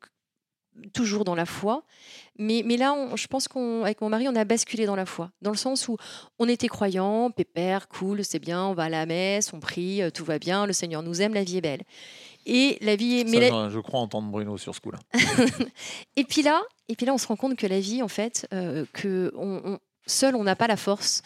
toujours 0.93 1.25
dans 1.25 1.35
la 1.35 1.47
foi 1.47 1.85
mais, 2.41 2.63
mais 2.65 2.77
là, 2.77 2.93
on- 2.95 3.15
je 3.17 3.27
pense 3.29 3.47
qu'avec 3.47 4.01
mon 4.01 4.09
mari, 4.09 4.27
on 4.29 4.35
a 4.35 4.45
basculé 4.45 4.87
dans 4.87 4.97
la 4.97 5.07
foi, 5.07 5.31
dans 5.43 5.51
le 5.51 5.57
sens 5.57 5.87
où 5.89 5.97
on 6.39 6.49
était 6.49 6.69
croyants, 6.69 7.31
pépère, 7.31 7.87
cool, 7.89 8.25
c'est 8.25 8.39
bien, 8.41 8.65
on 8.65 8.75
va 8.75 8.85
à 8.85 8.89
la 8.89 9.07
messe, 9.07 9.53
on 9.53 9.61
prie, 9.61 10.03
euh, 10.03 10.11
tout 10.11 10.25
va 10.25 10.39
bien, 10.39 10.67
le 10.67 10.73
Seigneur 10.73 11.03
nous 11.03 11.21
aime, 11.23 11.35
la 11.35 11.45
vie 11.45 11.59
est 11.59 11.61
belle. 11.61 11.83
Et 12.47 12.79
la 12.81 12.97
vie 12.97 13.21
est... 13.21 13.25
Ça, 13.27 13.31
mais 13.39 13.51
la- 13.51 13.69
je, 13.69 13.79
crois 13.79 14.01
entendre 14.01 14.31
Bruno 14.31 14.57
sur 14.57 14.75
ce 14.75 14.81
coup-là. 14.81 14.99
et 16.17 16.25
puis 16.25 16.43
là, 16.43 16.61
et 16.89 16.97
puis 16.97 17.07
là, 17.07 17.13
on 17.15 17.19
se 17.19 17.27
rend 17.27 17.37
compte 17.37 17.57
que 17.57 17.67
la 17.67 17.81
vie, 17.81 18.03
en 18.03 18.09
fait, 18.09 18.49
euh, 18.53 18.85
que 18.93 19.31
on, 19.37 19.61
on- 19.65 19.79
seul, 20.07 20.35
on 20.35 20.43
n'a 20.43 20.57
pas 20.57 20.67
la 20.67 20.77
force, 20.77 21.23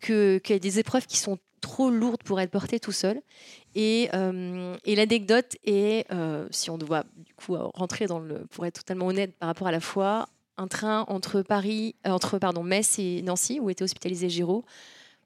que 0.00 0.38
qu'il 0.38 0.54
y 0.54 0.56
a 0.56 0.60
des 0.60 0.78
épreuves 0.78 1.06
qui 1.06 1.18
sont 1.18 1.38
trop 1.60 1.90
lourdes 1.90 2.22
pour 2.22 2.40
être 2.40 2.50
portées 2.50 2.80
tout 2.80 2.92
seul. 2.92 3.20
Et, 3.74 4.08
euh, 4.14 4.74
et 4.84 4.96
l'anecdote 4.96 5.56
est, 5.64 6.10
euh, 6.12 6.46
si 6.50 6.70
on 6.70 6.78
doit 6.78 7.04
du 7.16 7.34
coup 7.34 7.56
rentrer 7.74 8.06
dans 8.06 8.18
le, 8.18 8.46
pour 8.46 8.64
être 8.66 8.78
totalement 8.78 9.06
honnête 9.06 9.36
par 9.38 9.48
rapport 9.48 9.66
à 9.68 9.72
la 9.72 9.80
foi, 9.80 10.26
un 10.58 10.68
train 10.68 11.04
entre 11.08 11.42
Paris, 11.42 11.94
euh, 12.06 12.10
entre 12.10 12.38
pardon 12.38 12.62
Metz 12.62 12.98
et 12.98 13.22
Nancy 13.22 13.60
où 13.60 13.70
était 13.70 13.84
hospitalisé 13.84 14.28
Giraud, 14.28 14.64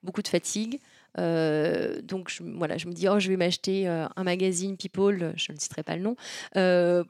beaucoup 0.02 0.22
de 0.22 0.28
fatigue. 0.28 0.80
Euh, 1.18 2.00
donc 2.02 2.28
je, 2.30 2.44
voilà, 2.56 2.78
je 2.78 2.86
me 2.86 2.92
dis 2.92 3.08
oh 3.08 3.18
je 3.18 3.28
vais 3.30 3.36
m'acheter 3.36 3.88
euh, 3.88 4.06
un 4.14 4.22
magazine 4.22 4.76
People, 4.76 5.32
je 5.34 5.50
ne 5.52 5.58
citerai 5.58 5.82
pas 5.82 5.96
le 5.96 6.02
nom, 6.02 6.14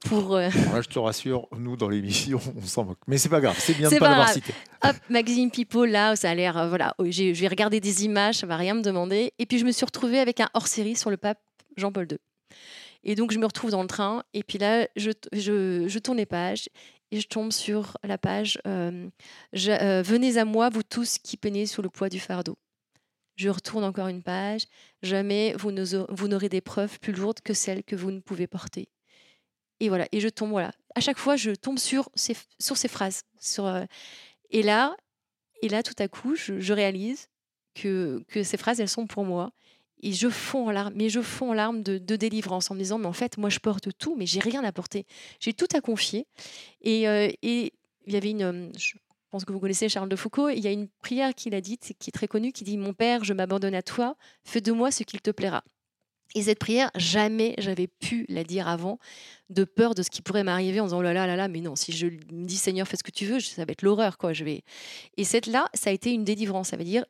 pour 0.07 0.37
là, 0.39 0.51
je 0.51 0.89
te 0.89 0.99
rassure, 0.99 1.49
nous, 1.59 1.77
dans 1.77 1.91
l'émission, 1.91 2.41
on 2.57 2.67
s'en 2.67 2.85
moque. 2.85 2.99
Mais 3.07 3.19
c'est 3.19 3.29
pas 3.29 3.43
grave, 3.43 3.57
c'est 3.59 3.77
bien 3.77 3.91
de 3.91 3.95
pas 3.97 4.07
pas 4.07 4.09
l'avoir 4.09 4.29
cité. 4.31 4.55
Hop, 4.83 4.97
Magazine 5.11 5.51
People, 5.51 5.91
là, 5.91 6.17
ça 6.17 6.31
a 6.31 6.35
l'air, 6.35 6.67
voilà, 6.69 6.95
oh, 6.99 7.05
je 7.11 7.39
vais 7.39 7.49
regarder 7.49 7.81
des 7.81 8.07
images, 8.07 8.37
ça 8.37 8.47
va 8.47 8.57
rien 8.57 8.73
me 8.73 8.83
demander. 8.83 9.35
Et 9.39 9.45
puis 9.45 9.59
je 9.59 9.67
me 9.67 9.73
suis 9.73 9.85
retrouvée 9.85 10.19
avec 10.19 10.41
un 10.41 10.49
hors-série 10.55 10.97
sur 10.97 11.11
le 11.11 11.19
pape 11.19 11.39
Jean-Paul 11.77 12.07
II. 12.11 12.19
Et 13.05 13.15
donc 13.15 13.33
je 13.33 13.39
me 13.39 13.47
retrouve 13.47 13.71
dans 13.71 13.83
le 13.83 13.89
train, 13.89 14.23
et 14.35 14.43
puis 14.43 14.59
là, 14.59 14.87
je, 14.97 15.11
je, 15.33 15.89
je 15.89 15.99
tourne 15.99 16.19
les 16.19 16.27
pages, 16.27 16.69
et 17.13 17.21
je 17.21 17.29
tombe 17.29 17.53
sur 17.53 17.97
la 18.05 18.19
page 18.19 18.59
euh, 18.67 19.09
Je- 19.53 19.71
euh, 19.73 20.03
Venez 20.03 20.37
à 20.39 20.45
moi, 20.45 20.69
vous 20.71 20.83
tous 20.83 21.19
qui 21.19 21.37
peinez 21.37 21.67
sous 21.67 21.83
le 21.83 21.89
poids 21.91 22.09
du 22.09 22.21
fardeau. 22.21 22.57
Je 23.37 23.49
retourne 23.49 23.85
encore 23.85 24.09
une 24.09 24.23
page. 24.23 24.65
Jamais 25.03 25.55
vous 25.59 25.71
n'aurez 25.73 26.49
des 26.49 26.61
preuves 26.61 26.99
plus 27.01 27.13
lourdes 27.13 27.41
que 27.41 27.55
celles 27.55 27.83
que 27.85 27.97
vous 27.97 28.11
ne 28.11 28.21
pouvez 28.21 28.47
porter. 28.47 28.89
Et 29.81 29.89
voilà, 29.89 30.07
et 30.13 30.21
je 30.21 30.29
tombe, 30.29 30.51
voilà. 30.51 30.73
À 30.95 31.01
chaque 31.01 31.19
fois, 31.19 31.37
je 31.37 31.53
tombe 31.53 31.79
sur 31.79 32.11
ces, 32.15 32.37
sur 32.59 32.77
ces 32.77 32.89
phrases. 32.89 33.23
Sur, 33.39 33.65
euh, 33.67 33.85
et 34.51 34.63
là, 34.63 34.95
et 35.63 35.69
là, 35.71 35.83
tout 35.83 35.95
à 35.99 36.09
coup, 36.09 36.37
je, 36.37 36.61
je 36.61 36.73
réalise 36.75 37.29
que, 37.75 38.23
que 38.29 38.43
ces 38.43 38.59
phrases, 38.59 38.79
elles 38.81 38.89
sont 38.91 39.07
pour 39.07 39.25
moi. 39.25 39.53
Et 40.03 40.13
je 40.13 40.29
fonds 40.29 40.69
en 40.69 40.71
larmes, 40.71 40.95
mais 40.97 41.09
je 41.09 41.21
fonds 41.21 41.51
en 41.51 41.55
larmes 41.55 41.83
de, 41.83 41.99
délivrance 42.17 42.71
en 42.71 42.75
me 42.75 42.81
disant, 42.81 42.99
mais 42.99 43.07
en 43.07 43.13
fait, 43.13 43.39
moi, 43.39 43.51
je 43.51 43.59
porte 43.59 43.89
tout, 43.99 44.17
mais 44.17 44.27
j'ai 44.27 44.41
rien 44.41 44.65
à 44.65 44.73
porter. 44.73 45.07
J'ai 45.41 45.53
tout 45.53 45.69
à 45.75 45.81
confier. 45.81 46.27
Et, 46.83 47.09
euh, 47.09 47.29
et 47.43 47.73
il 48.07 48.13
y 48.13 48.17
avait 48.17 48.31
une, 48.31 48.43
euh, 48.43 48.69
je 48.79 48.95
pense 49.31 49.45
que 49.45 49.53
vous 49.53 49.61
connaissez 49.61 49.89
Charles 49.89 50.09
de 50.09 50.17
Foucault, 50.17 50.49
il 50.49 50.61
y 50.61 50.67
a 50.67 50.73
une 50.73 50.89
prière 51.03 51.35
qu'il 51.35 51.55
a 51.55 51.61
dite, 51.61 51.95
qui 51.99 52.11
est 52.11 52.13
très 52.13 52.29
connue, 52.29 52.53
qui 52.53 52.65
dit, 52.65 52.77
mon 52.77 52.95
Père, 52.95 53.25
je 53.25 53.33
m'abandonne 53.33 53.75
à 53.75 53.83
toi, 53.83 54.17
fais 54.45 54.61
de 54.61 54.73
moi 54.73 54.91
ce 54.91 55.05
qu'il 55.05 55.21
te 55.21 55.31
plaira. 55.31 55.63
Et 56.35 56.43
cette 56.43 56.61
prière, 56.61 56.91
jamais 56.95 57.55
j'avais 57.59 57.89
pu 57.89 58.25
la 58.29 58.45
dire 58.45 58.69
avant, 58.69 58.99
de 59.49 59.65
peur 59.65 59.95
de 59.95 60.03
ce 60.03 60.11
qui 60.11 60.23
pourrait 60.23 60.45
m'arriver 60.45 60.79
en 60.81 60.85
disant 60.85 60.99
oh 60.99 61.03
là 61.03 61.13
là 61.13 61.27
là 61.27 61.35
là, 61.35 61.49
mais 61.49 61.61
non, 61.61 61.75
si 61.75 61.93
je 61.93 62.07
me 62.07 62.47
dis 62.47 62.57
Seigneur, 62.57 62.87
fais 62.87 62.97
ce 62.97 63.03
que 63.03 63.11
tu 63.11 63.27
veux, 63.27 63.41
ça 63.41 63.65
va 63.65 63.73
être 63.73 63.83
l'horreur, 63.83 64.17
quoi. 64.17 64.33
Je 64.33 64.45
vais. 64.45 64.63
Et 65.17 65.25
cette 65.25 65.47
là, 65.47 65.69
ça 65.75 65.91
a 65.91 65.93
été 65.93 66.13
une 66.13 66.25
délivrance. 66.25 66.69
Ça 66.69 66.77
veut 66.77 66.85
dire, 66.85 67.05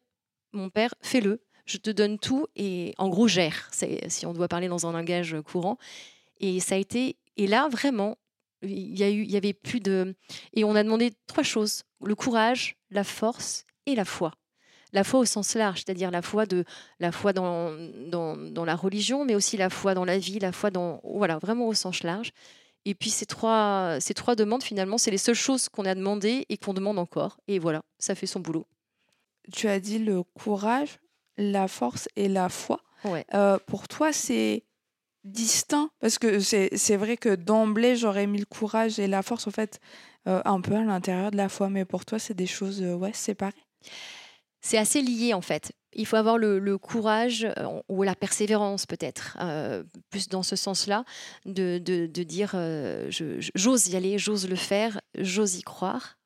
mon 0.53 0.71
père, 0.71 0.95
fais-le, 1.03 1.43
je 1.71 1.79
te 1.79 1.91
donne 1.91 2.19
tout 2.19 2.47
et 2.57 2.95
en 2.99 3.09
gros 3.09 3.29
gère. 3.29 3.69
Si 3.73 4.27
on 4.27 4.33
doit 4.33 4.49
parler 4.49 4.69
dans 4.69 4.87
un 4.87 4.93
langage 4.93 5.37
courant. 5.45 5.79
Et 6.41 6.61
ça 6.61 6.75
a 6.75 6.79
été. 6.79 7.17
Et 7.37 7.47
là, 7.47 7.69
vraiment, 7.69 8.17
il 8.63 8.99
y 8.99 9.37
avait 9.37 9.53
plus 9.53 9.81
de. 9.81 10.15
Et 10.53 10.65
on 10.65 10.75
a 10.75 10.83
demandé 10.83 11.13
trois 11.27 11.45
choses 11.45 11.83
le 12.03 12.15
courage, 12.15 12.77
la 12.91 13.05
force 13.05 13.65
et 13.87 13.95
la 13.95 14.05
foi. 14.05 14.33
La 14.93 15.05
foi 15.05 15.21
au 15.21 15.25
sens 15.25 15.55
large, 15.55 15.79
c'est-à-dire 15.79 16.11
la 16.11 16.21
foi 16.21 16.47
de 16.47 16.65
la 16.99 17.13
foi 17.13 17.33
dans, 17.33 17.71
dans, 18.09 18.37
dans 18.37 18.65
la 18.65 18.75
religion, 18.75 19.25
mais 19.25 19.37
aussi 19.37 19.57
la 19.57 19.71
foi 19.71 19.95
dans 19.95 20.05
la 20.05 20.19
vie, 20.19 20.41
la 20.41 20.51
foi 20.51 20.71
dans 20.71 21.01
voilà 21.05 21.39
vraiment 21.39 21.69
au 21.69 21.75
sens 21.75 22.03
large. 22.03 22.33
Et 22.85 22.95
puis 22.97 23.11
ces 23.11 23.27
trois 23.27 23.99
ces 24.01 24.15
trois 24.15 24.35
demandes 24.35 24.65
finalement, 24.65 24.99
c'est 24.99 25.13
les 25.13 25.19
seules 25.19 25.37
choses 25.37 25.69
qu'on 25.69 25.85
a 25.85 25.95
demandées 25.95 26.45
et 26.49 26.57
qu'on 26.57 26.75
demande 26.75 26.99
encore. 26.99 27.39
Et 27.47 27.61
voilà, 27.61 27.83
ça 28.01 28.17
fait 28.17 28.27
son 28.27 28.41
boulot. 28.41 28.67
Tu 29.53 29.69
as 29.69 29.79
dit 29.79 30.01
le 30.01 30.25
courage, 30.25 30.99
la 31.41 31.67
force 31.67 32.09
et 32.15 32.29
la 32.29 32.49
foi. 32.49 32.81
Ouais. 33.05 33.25
Euh, 33.35 33.59
pour 33.67 33.89
toi, 33.89 34.13
c'est 34.13 34.65
distinct? 35.25 35.91
Parce 35.99 36.19
que 36.19 36.39
c'est 36.41 36.97
vrai 36.97 37.17
que 37.17 37.35
d'emblée, 37.35 37.97
j'aurais 37.97 38.27
mis 38.27 38.39
le 38.39 38.47
courage 38.47 38.99
et 38.99 39.07
la 39.07 39.23
force, 39.23 39.47
en 39.47 39.51
fait, 39.51 39.81
euh, 40.29 40.43
un 40.45 40.61
peu 40.61 40.75
à 40.75 40.85
l'intérieur 40.85 41.31
de 41.31 41.37
la 41.37 41.49
foi. 41.49 41.71
Mais 41.71 41.85
pour 41.85 42.05
toi, 42.05 42.19
c'est 42.19 42.35
des 42.35 42.47
choses 42.47 42.83
euh, 42.83 42.95
ouais, 42.95 43.13
séparées? 43.13 43.67
C'est 44.63 44.77
assez 44.77 45.01
lié 45.01 45.33
en 45.33 45.41
fait. 45.41 45.73
Il 45.95 46.07
faut 46.07 46.17
avoir 46.17 46.37
le, 46.37 46.59
le 46.59 46.77
courage 46.77 47.49
ou 47.89 48.03
la 48.03 48.15
persévérance 48.15 48.85
peut-être, 48.85 49.39
plus 50.11 50.29
dans 50.29 50.43
ce 50.43 50.55
sens-là, 50.55 51.05
de, 51.47 51.79
de, 51.79 52.07
de 52.07 52.23
dire 52.23 52.55
j'ose 53.55 53.89
y 53.89 53.97
aller, 53.97 54.19
j'ose 54.19 54.49
le 54.49 54.57
faire, 54.57 55.01
j'ose 55.19 55.57
y 55.57 55.63
croire. 55.63 56.19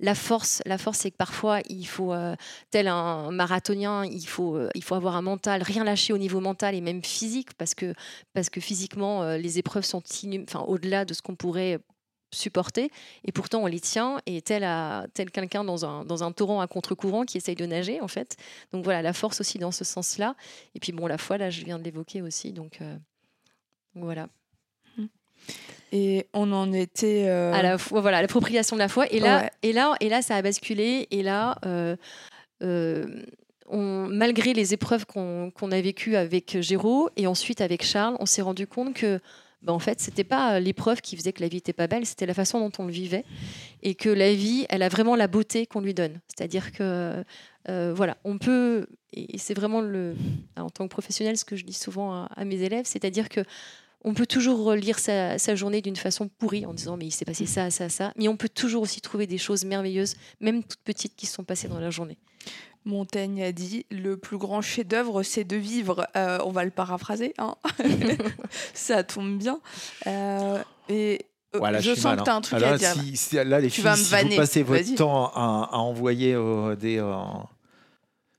La 0.00 0.14
force, 0.14 0.62
la 0.66 0.78
force, 0.78 0.98
c'est 0.98 1.10
que 1.10 1.16
parfois 1.16 1.60
il 1.68 1.86
faut, 1.86 2.12
euh, 2.12 2.34
tel 2.70 2.88
un 2.88 3.30
marathonien, 3.30 4.04
il 4.04 4.26
faut, 4.26 4.56
euh, 4.56 4.68
il 4.74 4.82
faut 4.82 4.94
avoir 4.94 5.16
un 5.16 5.22
mental, 5.22 5.62
rien 5.62 5.84
lâcher 5.84 6.12
au 6.12 6.18
niveau 6.18 6.40
mental 6.40 6.74
et 6.74 6.80
même 6.80 7.02
physique, 7.02 7.54
parce 7.54 7.74
que, 7.74 7.94
parce 8.32 8.50
que 8.50 8.60
physiquement 8.60 9.22
euh, 9.22 9.36
les 9.38 9.58
épreuves 9.58 9.84
sont 9.84 10.02
au-delà 10.66 11.04
de 11.04 11.14
ce 11.14 11.22
qu'on 11.22 11.36
pourrait 11.36 11.78
supporter, 12.34 12.90
et 13.24 13.32
pourtant 13.32 13.62
on 13.62 13.66
les 13.66 13.80
tient, 13.80 14.20
et 14.26 14.40
tel, 14.42 14.66
tel 15.12 15.30
quelqu'un 15.30 15.64
dans 15.64 15.84
un, 15.84 16.04
dans 16.04 16.24
un 16.24 16.32
torrent 16.32 16.60
à 16.60 16.66
contre-courant 16.66 17.24
qui 17.24 17.36
essaye 17.36 17.56
de 17.56 17.66
nager, 17.66 18.00
en 18.00 18.08
fait. 18.08 18.36
Donc 18.72 18.84
voilà, 18.84 19.02
la 19.02 19.12
force 19.12 19.40
aussi 19.40 19.58
dans 19.58 19.72
ce 19.72 19.84
sens-là. 19.84 20.34
Et 20.74 20.80
puis 20.80 20.92
bon, 20.92 21.06
la 21.06 21.18
foi, 21.18 21.36
là, 21.36 21.50
je 21.50 21.62
viens 21.62 21.78
de 21.78 21.84
l'évoquer 21.84 22.22
aussi, 22.22 22.52
donc 22.52 22.80
voilà. 23.94 24.28
Et 25.92 26.26
on 26.32 26.52
en 26.52 26.72
était. 26.72 27.26
euh, 27.28 27.52
À 27.52 27.62
la 27.62 27.76
fois, 27.78 28.00
voilà, 28.00 28.22
l'appropriation 28.22 28.76
de 28.76 28.80
la 28.80 28.88
foi. 28.88 29.06
Et 29.12 29.20
là, 29.20 29.42
Ouais. 29.42 29.50
et 29.62 29.72
là, 29.72 29.94
et 30.00 30.08
là, 30.08 30.22
ça 30.22 30.36
a 30.36 30.42
basculé. 30.42 31.06
Et 31.10 31.22
là, 31.22 31.58
euh, 31.66 31.96
euh, 32.62 33.06
on, 33.68 34.06
malgré 34.08 34.54
les 34.54 34.72
épreuves 34.74 35.04
qu'on 35.06 35.50
a 35.70 35.80
vécues 35.80 36.16
avec 36.16 36.60
Géraud 36.60 37.10
et 37.16 37.26
ensuite 37.26 37.60
avec 37.60 37.84
Charles, 37.84 38.16
on 38.20 38.26
s'est 38.26 38.42
rendu 38.42 38.66
compte 38.66 38.94
que, 38.94 39.20
ben, 39.62 39.72
en 39.74 39.78
fait, 39.78 40.00
c'était 40.00 40.24
pas 40.24 40.60
l'épreuve 40.60 41.00
qui 41.02 41.16
faisait 41.16 41.32
que 41.32 41.42
la 41.42 41.48
vie 41.48 41.58
était 41.58 41.72
pas 41.72 41.86
belle, 41.86 42.06
c'était 42.06 42.26
la 42.26 42.34
façon 42.34 42.58
dont 42.58 42.72
on 42.78 42.86
le 42.86 42.92
vivait, 42.92 43.24
et 43.82 43.94
que 43.94 44.08
la 44.08 44.32
vie, 44.34 44.66
elle 44.70 44.82
a 44.82 44.88
vraiment 44.88 45.14
la 45.14 45.28
beauté 45.28 45.66
qu'on 45.66 45.80
lui 45.80 45.94
donne. 45.94 46.20
C'est-à-dire 46.26 46.72
que, 46.72 47.22
euh, 47.68 47.92
voilà, 47.94 48.16
on 48.24 48.38
peut, 48.38 48.86
et 49.12 49.38
c'est 49.38 49.54
vraiment 49.54 49.80
le, 49.80 50.16
en 50.56 50.68
tant 50.70 50.84
que 50.84 50.90
professionnel, 50.90 51.36
ce 51.36 51.44
que 51.44 51.54
je 51.56 51.64
dis 51.64 51.72
souvent 51.74 52.12
à, 52.12 52.28
à 52.34 52.44
mes 52.44 52.60
élèves, 52.62 52.86
c'est-à-dire 52.86 53.28
que 53.28 53.40
on 54.04 54.14
peut 54.14 54.26
toujours 54.26 54.72
lire 54.72 54.98
sa, 54.98 55.38
sa 55.38 55.54
journée 55.54 55.80
d'une 55.80 55.96
façon 55.96 56.28
pourrie 56.28 56.66
en 56.66 56.74
disant 56.74 56.96
mais 56.96 57.06
il 57.06 57.10
s'est 57.12 57.24
passé 57.24 57.46
ça, 57.46 57.70
ça, 57.70 57.88
ça. 57.88 58.12
Mais 58.16 58.28
on 58.28 58.36
peut 58.36 58.48
toujours 58.48 58.82
aussi 58.82 59.00
trouver 59.00 59.26
des 59.26 59.38
choses 59.38 59.64
merveilleuses, 59.64 60.14
même 60.40 60.62
toutes 60.64 60.80
petites, 60.82 61.14
qui 61.16 61.26
se 61.26 61.34
sont 61.34 61.44
passées 61.44 61.68
dans 61.68 61.78
la 61.80 61.90
journée. 61.90 62.18
Montaigne 62.84 63.44
a 63.44 63.52
dit 63.52 63.86
le 63.92 64.16
plus 64.16 64.38
grand 64.38 64.60
chef-d'œuvre, 64.60 65.22
c'est 65.22 65.44
de 65.44 65.54
vivre. 65.56 66.04
Euh, 66.16 66.38
on 66.44 66.50
va 66.50 66.64
le 66.64 66.72
paraphraser, 66.72 67.32
hein. 67.38 67.54
ça 68.74 69.04
tombe 69.04 69.38
bien. 69.38 69.60
Euh, 70.08 70.60
Et 70.88 71.26
euh, 71.54 71.58
Voilà, 71.58 71.80
je 71.80 71.94
sens 71.94 72.04
mal, 72.04 72.18
que 72.18 72.24
tu 72.24 72.30
as 72.30 72.34
hein. 72.34 72.36
un 72.38 72.40
truc 72.40 72.54
Alors 72.54 72.72
à 72.72 72.78
dire. 72.78 72.92
si- 72.94 73.16
si- 73.16 73.36
là, 73.36 73.60
les 73.60 73.68
Tu 73.68 73.74
filles, 73.74 73.84
vas 73.84 73.92
me 73.92 73.96
si 73.98 74.02
vous 74.04 74.10
vanner. 74.10 74.36
passez 74.36 74.62
votre 74.64 74.94
temps 74.96 75.26
à, 75.28 75.68
à 75.72 75.76
envoyer 75.78 76.34
euh, 76.34 76.74
des, 76.74 76.98
euh, 76.98 77.14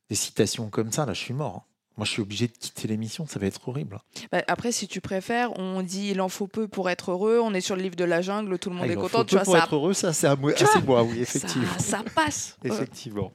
des 0.09 0.15
citations 0.15 0.69
comme 0.69 0.91
ça, 0.91 1.05
là, 1.05 1.13
je 1.13 1.19
suis 1.21 1.33
mort. 1.33 1.55
hein. 1.65 1.69
Moi, 1.97 2.05
je 2.05 2.11
suis 2.11 2.21
obligé 2.23 2.47
de 2.47 2.53
quitter 2.53 2.87
l'émission, 2.87 3.27
ça 3.27 3.37
va 3.39 3.45
être 3.45 3.67
horrible. 3.69 3.99
Bah, 4.31 4.41
après, 4.47 4.71
si 4.71 4.87
tu 4.87 4.99
préfères, 4.99 5.57
on 5.59 5.83
dit 5.83 6.09
il 6.09 6.21
en 6.21 6.29
faut 6.29 6.47
peu 6.47 6.67
pour 6.67 6.89
être 6.89 7.11
heureux. 7.11 7.39
On 7.39 7.53
est 7.53 7.61
sur 7.61 7.75
le 7.75 7.83
livre 7.83 7.95
de 7.95 8.03
la 8.03 8.21
jungle, 8.23 8.57
tout 8.57 8.69
le 8.71 8.75
monde 8.75 8.85
Ah, 8.87 8.91
est 8.91 8.93
il 8.93 8.97
en 8.97 9.01
content. 9.01 9.17
faut 9.19 9.23
Tu 9.25 9.35
peu 9.35 9.35
vois, 9.35 9.43
pour 9.45 9.53
ça, 9.53 9.63
être 9.63 9.75
heureux, 9.75 9.93
ça, 9.93 10.11
c'est 10.13 10.25
à 10.27 10.35
moi, 10.35 10.53
ah, 10.57 11.03
oui, 11.03 11.19
effectivement. 11.21 11.67
ça, 11.77 11.97
ça 11.99 12.03
passe. 12.15 12.57
Effectivement. 12.63 13.31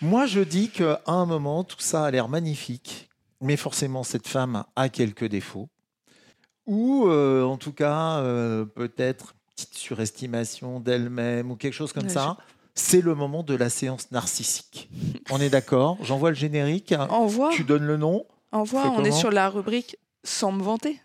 Moi, 0.00 0.26
je 0.26 0.40
dis 0.40 0.70
qu'à 0.70 1.02
un 1.06 1.26
moment, 1.26 1.64
tout 1.64 1.76
ça 1.80 2.04
a 2.06 2.10
l'air 2.10 2.28
magnifique, 2.28 3.08
mais 3.40 3.56
forcément, 3.56 4.02
cette 4.04 4.26
femme 4.28 4.64
a 4.76 4.88
quelques 4.88 5.26
défauts. 5.26 5.68
Ou, 6.66 7.06
euh, 7.08 7.42
en 7.44 7.58
tout 7.58 7.72
cas, 7.72 8.18
euh, 8.20 8.64
peut-être 8.64 9.34
petite 9.54 9.74
surestimation 9.74 10.80
d'elle-même 10.80 11.50
ou 11.50 11.56
quelque 11.56 11.74
chose 11.74 11.92
comme 11.92 12.04
Ouais, 12.04 12.08
ça. 12.12 12.36
C'est 12.74 13.00
le 13.00 13.14
moment 13.14 13.42
de 13.42 13.54
la 13.54 13.70
séance 13.70 14.10
narcissique. 14.10 14.88
On 15.30 15.40
est 15.40 15.50
d'accord? 15.50 15.96
J'envoie 16.02 16.30
le 16.30 16.36
générique. 16.36 16.92
Envoie, 17.08 17.50
Tu 17.52 17.64
donnes 17.64 17.84
le 17.86 17.96
nom. 17.96 18.26
envoie. 18.52 18.88
On 18.96 19.04
est 19.04 19.12
sur 19.12 19.30
la 19.30 19.48
rubrique 19.48 19.96
sans 20.24 20.50
me 20.52 20.62
vanter. 20.62 21.00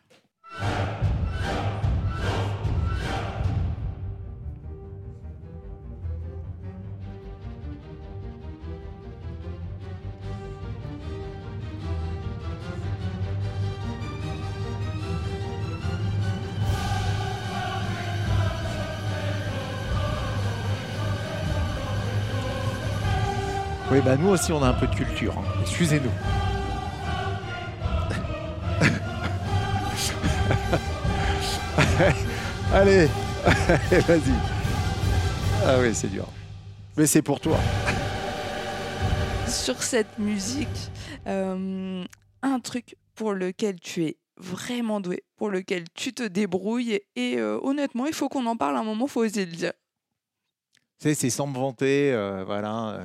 Oui, 24.00 24.06
bah 24.06 24.16
nous 24.16 24.30
aussi, 24.30 24.54
on 24.54 24.64
a 24.64 24.70
un 24.70 24.74
peu 24.74 24.88
de 24.88 24.96
culture. 24.96 25.38
hein. 25.38 25.44
Excusez-nous. 25.62 26.10
Allez, 32.74 33.08
vas-y. 34.08 34.34
Ah 35.66 35.76
oui, 35.82 35.94
c'est 35.94 36.08
dur. 36.08 36.26
Mais 36.96 37.08
c'est 37.08 37.22
pour 37.22 37.42
toi. 37.42 37.58
Sur 39.50 39.84
cette 39.84 40.18
musique, 40.18 40.70
euh, 41.28 42.06
un 42.42 42.60
truc 42.62 42.96
pour 43.16 43.34
lequel 43.34 43.82
tu 43.82 44.06
es 44.06 44.18
vraiment 44.38 45.02
doué, 45.02 45.26
pour 45.36 45.50
lequel 45.50 45.84
tu 45.94 46.14
te 46.14 46.24
débrouilles. 46.24 47.02
Et 47.18 47.36
euh, 47.38 47.60
honnêtement, 47.64 48.06
il 48.06 48.14
faut 48.14 48.30
qu'on 48.30 48.46
en 48.46 48.56
parle 48.56 48.78
à 48.78 48.80
un 48.80 48.84
moment, 48.84 49.08
il 49.08 49.12
faut 49.12 49.26
oser 49.26 49.46
le 49.46 49.52
dire. 49.52 49.74
Tu 51.02 51.10
sais, 51.10 51.16
c'est 51.16 51.30
sans 51.30 51.48
me 51.48 51.56
vanter, 51.56 52.14
euh, 52.14 52.46
voilà. 52.46 52.98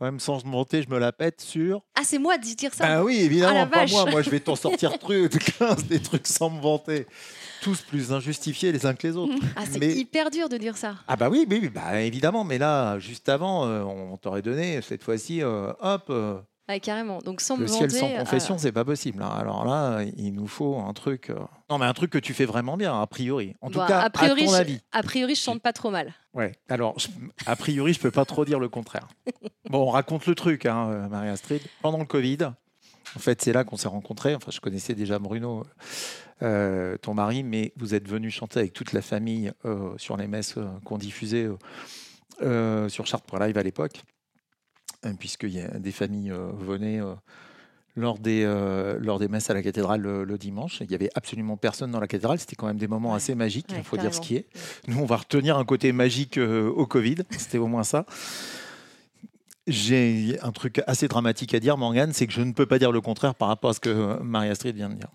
Quand 0.00 0.06
même, 0.06 0.18
sans 0.18 0.42
me 0.46 0.50
vanter, 0.50 0.82
je 0.82 0.88
me 0.88 0.98
la 0.98 1.12
pète 1.12 1.42
sur. 1.42 1.82
Ah, 1.94 2.00
c'est 2.04 2.18
moi 2.18 2.38
de 2.38 2.42
dire 2.54 2.72
ça 2.72 2.84
Ah 2.86 3.04
oui, 3.04 3.16
évidemment, 3.20 3.60
Ah, 3.64 3.66
pas 3.66 3.80
vache. 3.80 3.90
moi. 3.92 4.06
Moi, 4.10 4.22
je 4.22 4.30
vais 4.30 4.40
t'en 4.40 4.56
sortir 4.56 4.98
truc, 4.98 5.30
15 5.58 5.84
des 5.84 6.00
trucs 6.00 6.26
sans 6.26 6.48
me 6.48 6.58
vanter. 6.60 7.06
Tous 7.60 7.82
plus 7.82 8.10
injustifiés 8.10 8.72
les 8.72 8.86
uns 8.86 8.94
que 8.94 9.06
les 9.06 9.14
autres. 9.16 9.34
Ah, 9.56 9.64
c'est 9.70 9.78
Mais- 9.78 9.92
hyper 9.94 10.30
dur 10.30 10.48
de 10.48 10.56
dire 10.56 10.78
ça. 10.78 10.94
Ah 11.06 11.16
bah 11.16 11.28
oui, 11.28 11.46
oui, 11.50 11.58
oui, 11.60 11.68
bah 11.68 12.00
évidemment. 12.00 12.42
Mais 12.44 12.56
là, 12.56 12.98
juste 12.98 13.28
avant, 13.28 13.66
euh, 13.66 13.82
on 13.82 14.16
t'aurait 14.16 14.40
donné 14.40 14.80
cette 14.80 15.02
fois-ci, 15.04 15.42
euh, 15.42 15.70
hop, 15.80 16.04
euh, 16.08 16.38
Ah, 16.72 16.78
carrément. 16.78 17.18
Donc 17.18 17.40
sans 17.40 17.56
le 17.56 17.62
me 17.62 17.66
ciel 17.66 17.88
vanter. 17.90 17.98
sans 17.98 18.10
euh, 18.10 18.18
confession, 18.20 18.58
c'est 18.58 18.70
pas 18.70 18.84
possible. 18.84 19.22
hein. 19.22 19.30
Alors 19.36 19.64
là, 19.64 20.02
il 20.16 20.32
nous 20.34 20.46
faut 20.46 20.78
un 20.78 20.92
truc. 20.92 21.30
euh, 21.30 21.34
Non, 21.68 21.78
mais 21.78 21.86
un 21.86 21.92
truc 21.94 22.10
que 22.12 22.18
tu 22.18 22.32
fais 22.32 22.44
vraiment 22.44 22.76
bien, 22.76 23.00
a 23.00 23.06
priori. 23.06 23.54
En 23.60 23.70
tout 23.70 23.78
bah, 23.78 23.86
cas, 23.88 24.00
a 24.00 24.10
priori, 24.10 24.42
à 24.42 24.46
ton 24.46 24.52
je- 24.52 24.56
avis. 24.56 24.80
a 24.92 25.02
priori, 25.02 25.34
je 25.34 25.40
chante 25.40 25.60
pas 25.62 25.72
trop 25.72 25.90
mal. 25.90 26.14
Ouais. 26.34 26.52
Alors, 26.68 26.96
je- 26.98 27.08
a 27.46 27.56
priori, 27.56 27.92
je 27.92 27.98
peux 28.00 28.10
pas 28.12 28.24
trop 28.24 28.44
dire 28.44 28.58
le 28.60 28.68
contraire. 28.68 29.08
Bon, 29.70 29.86
on 29.86 29.90
raconte 29.90 30.26
le 30.26 30.34
truc, 30.34 30.66
hein, 30.66 30.88
euh, 30.90 31.08
Marie 31.08 31.28
Astrid. 31.28 31.62
Pendant 31.80 31.98
le 31.98 32.04
Covid, 32.04 32.38
en 33.14 33.18
fait, 33.20 33.40
c'est 33.42 33.52
là 33.52 33.62
qu'on 33.64 33.76
s'est 33.76 33.86
rencontrés. 33.88 34.34
Enfin, 34.34 34.50
je 34.50 34.58
connaissais 34.60 34.94
déjà 34.94 35.18
Bruno, 35.20 35.64
euh, 36.42 36.96
ton 36.98 37.14
mari, 37.14 37.42
mais 37.44 37.72
vous 37.76 37.94
êtes 37.94 38.08
venu 38.08 38.30
chanter 38.30 38.58
avec 38.60 38.72
toute 38.72 38.92
la 38.92 39.02
famille 39.02 39.52
euh, 39.64 39.92
sur 39.96 40.16
les 40.16 40.26
messes 40.26 40.56
qu'on 40.84 40.98
diffusait 40.98 41.44
euh, 41.44 41.56
euh, 42.42 42.88
sur 42.88 43.06
Chartres.live 43.06 43.56
à 43.58 43.62
l'époque, 43.62 44.02
puisqu'il 45.18 45.50
y 45.54 45.60
a 45.60 45.68
des 45.78 45.92
familles 45.92 46.30
euh, 46.32 46.50
venaient. 46.58 47.00
euh, 47.00 47.14
lors 47.96 48.18
des, 48.20 48.44
euh, 48.44 48.98
lors 49.00 49.18
des 49.18 49.26
messes 49.26 49.50
à 49.50 49.54
la 49.54 49.62
cathédrale 49.62 50.00
le, 50.00 50.22
le 50.24 50.38
dimanche, 50.38 50.80
il 50.80 50.90
y 50.90 50.94
avait 50.94 51.10
absolument 51.16 51.56
personne 51.56 51.90
dans 51.90 51.98
la 51.98 52.06
cathédrale. 52.06 52.38
C'était 52.38 52.54
quand 52.54 52.66
même 52.68 52.78
des 52.78 52.86
moments 52.86 53.10
Ouais. 53.10 53.16
assez 53.16 53.34
magiques, 53.34 53.66
il 53.70 53.76
Ouais, 53.78 53.82
faut 53.82 53.96
dire 53.96 54.14
ce 54.14 54.20
qui 54.20 54.36
est. 54.36 54.46
Nous, 54.86 54.98
on 55.00 55.06
va 55.06 55.16
retenir 55.16 55.58
un 55.58 55.64
côté 55.64 55.90
magique 55.92 56.38
euh, 56.38 56.70
au 56.70 56.86
Covid. 56.86 57.16
C'était 57.30 57.58
au 57.58 57.66
moins 57.66 57.82
ça. 57.82 58.06
J'ai 59.66 60.38
un 60.42 60.52
truc 60.52 60.82
assez 60.86 61.08
dramatique 61.08 61.52
à 61.54 61.60
dire, 61.60 61.76
Morgane, 61.76 62.12
c'est 62.12 62.26
que 62.26 62.32
je 62.32 62.40
ne 62.42 62.52
peux 62.52 62.66
pas 62.66 62.78
dire 62.78 62.92
le 62.92 63.00
contraire 63.00 63.34
par 63.34 63.48
rapport 63.48 63.70
à 63.70 63.74
ce 63.74 63.80
que 63.80 63.90
euh, 63.90 64.18
Marie-Astrid 64.20 64.74
vient 64.74 64.88
de 64.88 64.94
dire. 64.94 65.10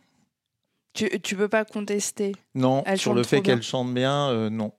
Tu, 0.93 1.09
tu 1.21 1.35
peux 1.35 1.49
pas 1.49 1.65
contester. 1.65 2.33
Non, 2.53 2.83
Elle 2.85 2.97
sur 2.99 3.13
le 3.13 3.23
fait 3.23 3.41
qu'elle 3.41 3.63
chante 3.63 3.93
bien, 3.93 4.29
euh, 4.29 4.49
non. 4.49 4.71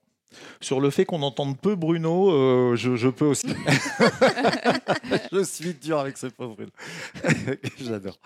Sur 0.61 0.79
le 0.79 0.89
fait 0.89 1.05
qu'on 1.05 1.21
entende 1.21 1.57
peu 1.57 1.75
Bruno, 1.75 2.31
euh, 2.31 2.75
je, 2.75 2.95
je 2.95 3.09
peux 3.09 3.25
aussi. 3.25 3.47
je 5.31 5.43
suis 5.43 5.73
dur 5.73 5.99
avec 5.99 6.17
ce 6.17 6.27
pauvre 6.27 6.55
Bruno. 6.55 6.71
J'adore. 7.79 8.19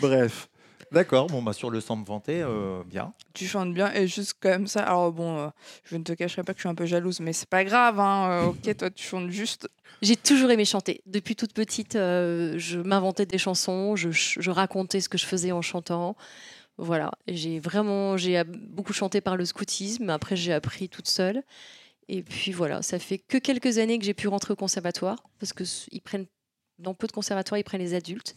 Bref. 0.00 0.48
D'accord, 0.92 1.28
bon, 1.28 1.40
bah, 1.40 1.52
sur 1.52 1.70
le 1.70 1.80
sang 1.80 1.94
me 1.94 2.04
vanter, 2.04 2.42
euh, 2.42 2.82
bien. 2.84 3.12
Tu 3.32 3.46
chantes 3.46 3.72
bien 3.72 3.92
et 3.94 4.08
juste 4.08 4.34
comme 4.40 4.66
ça. 4.66 4.82
Alors 4.82 5.12
bon, 5.12 5.38
euh, 5.38 5.48
je 5.84 5.96
ne 5.96 6.02
te 6.02 6.12
cacherai 6.12 6.42
pas 6.42 6.52
que 6.52 6.58
je 6.58 6.62
suis 6.62 6.68
un 6.68 6.74
peu 6.74 6.84
jalouse, 6.84 7.20
mais 7.20 7.32
c'est 7.32 7.48
pas 7.48 7.62
grave. 7.62 8.00
Hein. 8.00 8.30
euh, 8.30 8.46
ok, 8.46 8.76
toi 8.76 8.90
tu 8.90 9.06
chantes 9.06 9.30
juste. 9.30 9.68
J'ai 10.02 10.16
toujours 10.16 10.50
aimé 10.50 10.64
chanter. 10.64 11.00
Depuis 11.06 11.36
toute 11.36 11.52
petite, 11.52 11.94
euh, 11.94 12.54
je 12.56 12.80
m'inventais 12.80 13.24
des 13.24 13.38
chansons, 13.38 13.94
je, 13.94 14.10
je 14.10 14.50
racontais 14.50 15.00
ce 15.00 15.08
que 15.08 15.16
je 15.18 15.26
faisais 15.26 15.52
en 15.52 15.62
chantant. 15.62 16.16
Voilà, 16.82 17.10
j'ai 17.28 17.60
vraiment, 17.60 18.16
j'ai 18.16 18.42
beaucoup 18.44 18.94
chanté 18.94 19.20
par 19.20 19.36
le 19.36 19.44
scoutisme. 19.44 20.08
Après, 20.08 20.34
j'ai 20.34 20.54
appris 20.54 20.88
toute 20.88 21.08
seule. 21.08 21.42
Et 22.08 22.22
puis 22.22 22.52
voilà, 22.52 22.80
ça 22.80 22.98
fait 22.98 23.18
que 23.18 23.36
quelques 23.36 23.76
années 23.76 23.98
que 23.98 24.04
j'ai 24.04 24.14
pu 24.14 24.28
rentrer 24.28 24.54
au 24.54 24.56
conservatoire 24.56 25.22
parce 25.38 25.52
que 25.52 25.62
prennent 26.00 26.26
dans 26.78 26.94
peu 26.94 27.06
de 27.06 27.12
conservatoires, 27.12 27.58
ils 27.58 27.64
prennent 27.64 27.82
les 27.82 27.92
adultes. 27.92 28.34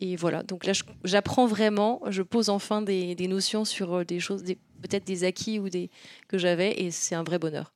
Et 0.00 0.16
voilà, 0.16 0.42
donc 0.42 0.66
là, 0.66 0.72
j'apprends 1.02 1.46
vraiment, 1.46 2.02
je 2.08 2.22
pose 2.22 2.50
enfin 2.50 2.82
des, 2.82 3.14
des 3.14 3.26
notions 3.26 3.64
sur 3.64 3.94
euh, 3.94 4.04
des 4.04 4.20
choses, 4.20 4.44
peut-être 4.44 5.04
des 5.04 5.24
acquis 5.24 5.58
ou 5.58 5.70
des 5.70 5.90
que 6.28 6.36
j'avais, 6.38 6.80
et 6.82 6.90
c'est 6.90 7.14
un 7.14 7.24
vrai 7.24 7.38
bonheur. 7.38 7.72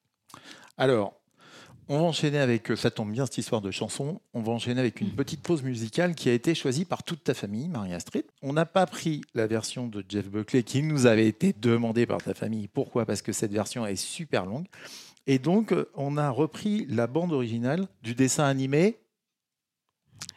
Alors, 0.76 1.21
on 1.88 1.98
va 1.98 2.04
enchaîner 2.04 2.38
avec, 2.38 2.70
euh, 2.70 2.76
ça 2.76 2.90
tombe 2.90 3.10
bien 3.10 3.26
cette 3.26 3.38
histoire 3.38 3.60
de 3.60 3.70
chanson, 3.70 4.20
on 4.34 4.42
va 4.42 4.52
enchaîner 4.52 4.80
avec 4.80 5.00
une 5.00 5.10
petite 5.10 5.42
pause 5.42 5.62
musicale 5.62 6.14
qui 6.14 6.28
a 6.28 6.32
été 6.32 6.54
choisie 6.54 6.84
par 6.84 7.02
toute 7.02 7.24
ta 7.24 7.34
famille, 7.34 7.68
Marie-Astrid. 7.68 8.24
On 8.40 8.52
n'a 8.52 8.66
pas 8.66 8.86
pris 8.86 9.22
la 9.34 9.46
version 9.46 9.88
de 9.88 10.04
Jeff 10.08 10.28
Buckley 10.28 10.62
qui 10.62 10.82
nous 10.82 11.06
avait 11.06 11.26
été 11.26 11.52
demandée 11.52 12.06
par 12.06 12.22
ta 12.22 12.34
famille. 12.34 12.68
Pourquoi? 12.68 13.04
Parce 13.04 13.22
que 13.22 13.32
cette 13.32 13.52
version 13.52 13.86
est 13.86 13.96
super 13.96 14.46
longue. 14.46 14.66
Et 15.26 15.38
donc, 15.38 15.72
euh, 15.72 15.90
on 15.94 16.16
a 16.16 16.30
repris 16.30 16.86
la 16.88 17.06
bande 17.06 17.32
originale 17.32 17.86
du 18.02 18.14
dessin 18.14 18.44
animé 18.44 18.98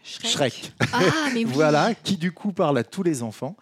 Shrek. 0.03 0.73
Ah, 0.93 1.29
mais 1.33 1.45
oui. 1.45 1.51
Voilà, 1.53 1.95
qui 1.95 2.17
du 2.17 2.31
coup 2.31 2.51
parle 2.51 2.77
à 2.77 2.83
tous 2.83 3.03
les 3.03 3.23
enfants. 3.23 3.55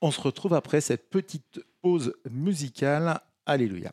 On 0.00 0.10
se 0.10 0.20
retrouve 0.20 0.54
après 0.54 0.80
cette 0.80 1.08
petite 1.10 1.60
pause 1.80 2.14
musicale. 2.30 3.20
Alléluia. 3.46 3.92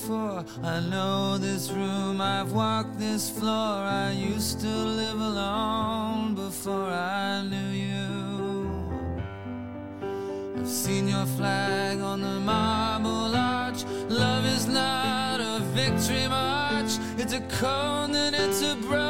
Before. 0.00 0.44
I 0.62 0.80
know 0.80 1.36
this 1.36 1.70
room, 1.70 2.20
I've 2.20 2.52
walked 2.52 2.98
this 2.98 3.28
floor. 3.28 3.84
I 3.84 4.12
used 4.12 4.60
to 4.60 4.66
live 4.66 5.20
alone 5.20 6.34
before 6.34 6.90
I 6.90 7.42
knew 7.42 7.70
you. 7.86 8.08
I've 10.58 10.68
seen 10.68 11.08
your 11.08 11.26
flag 11.26 12.00
on 12.00 12.22
the 12.22 12.40
marble 12.40 13.36
arch. 13.36 13.84
Love 14.08 14.46
is 14.46 14.66
not 14.66 15.40
a 15.40 15.60
victory 15.74 16.26
march, 16.28 16.92
it's 17.18 17.34
a 17.34 17.40
cold 17.60 18.16
and 18.16 18.34
it's 18.34 18.62
a 18.62 18.76
broken 18.76 19.09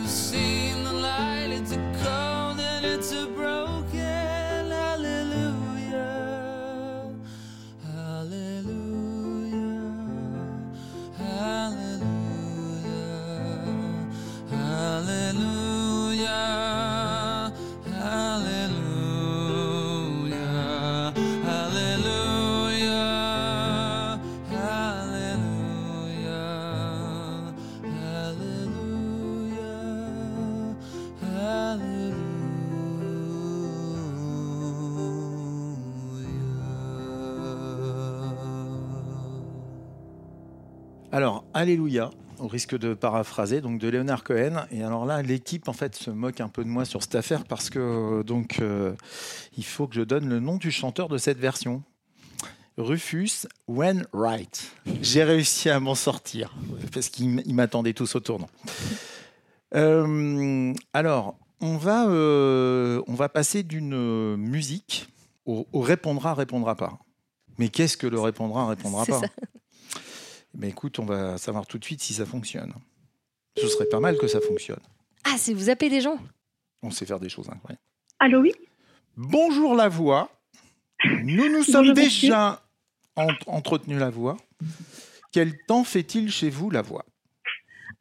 au 42.41 42.47
risque 42.47 42.77
de 42.77 42.93
paraphraser, 42.93 43.61
donc 43.61 43.79
de 43.79 43.87
Leonard 43.87 44.23
Cohen. 44.23 44.65
Et 44.71 44.83
alors 44.83 45.05
là, 45.05 45.21
l'équipe 45.21 45.67
en 45.67 45.73
fait 45.73 45.95
se 45.95 46.09
moque 46.09 46.41
un 46.41 46.49
peu 46.49 46.63
de 46.63 46.69
moi 46.69 46.85
sur 46.85 47.03
cette 47.03 47.15
affaire 47.15 47.45
parce 47.45 47.69
que 47.69 47.79
euh, 47.79 48.23
donc 48.23 48.59
euh, 48.59 48.93
il 49.57 49.63
faut 49.63 49.87
que 49.87 49.95
je 49.95 50.01
donne 50.01 50.27
le 50.27 50.39
nom 50.39 50.57
du 50.57 50.71
chanteur 50.71 51.07
de 51.07 51.17
cette 51.17 51.37
version. 51.37 51.83
Rufus 52.77 53.47
Wainwright. 53.67 54.71
J'ai 55.01 55.23
réussi 55.23 55.69
à 55.69 55.79
m'en 55.79 55.93
sortir 55.93 56.55
parce 56.93 57.09
qu'ils 57.09 57.53
m'attendaient 57.53 57.93
tous 57.93 58.15
au 58.15 58.19
tournant. 58.19 58.49
Euh, 59.75 60.73
alors, 60.93 61.37
on 61.59 61.77
va, 61.77 62.07
euh, 62.07 63.03
on 63.07 63.13
va 63.13 63.29
passer 63.29 63.63
d'une 63.63 64.35
musique 64.35 65.09
au, 65.45 65.67
au 65.73 65.81
répondra, 65.81 66.33
répondra 66.33 66.75
pas. 66.75 66.97
Mais 67.57 67.69
qu'est-ce 67.69 67.97
que 67.97 68.07
le 68.07 68.19
répondra, 68.19 68.67
répondra 68.67 69.05
pas 69.05 69.19
ça. 69.19 69.27
Mais 70.53 70.69
écoute, 70.69 70.99
on 70.99 71.05
va 71.05 71.37
savoir 71.37 71.65
tout 71.67 71.77
de 71.77 71.83
suite 71.85 72.01
si 72.01 72.13
ça 72.13 72.25
fonctionne. 72.25 72.73
Ce 73.57 73.67
serait 73.67 73.87
pas 73.89 73.99
mal 73.99 74.17
que 74.17 74.27
ça 74.27 74.39
fonctionne. 74.41 74.79
Ah, 75.23 75.35
c'est 75.37 75.53
vous 75.53 75.69
appelez 75.69 75.89
des 75.89 76.01
gens? 76.01 76.17
On 76.83 76.91
sait 76.91 77.05
faire 77.05 77.19
des 77.19 77.29
choses 77.29 77.49
incroyables. 77.49 77.81
Allô, 78.19 78.39
oui? 78.41 78.53
Bonjour 79.17 79.75
la 79.75 79.89
voix. 79.89 80.29
Nous 81.23 81.49
nous 81.51 81.63
sommes 81.63 81.93
déjà 81.93 82.63
en- 83.15 83.27
entretenu 83.47 83.97
la 83.97 84.09
voix. 84.09 84.37
Quel 85.31 85.57
temps 85.67 85.83
fait-il 85.83 86.31
chez 86.31 86.49
vous 86.49 86.69
la 86.69 86.81
voix? 86.81 87.05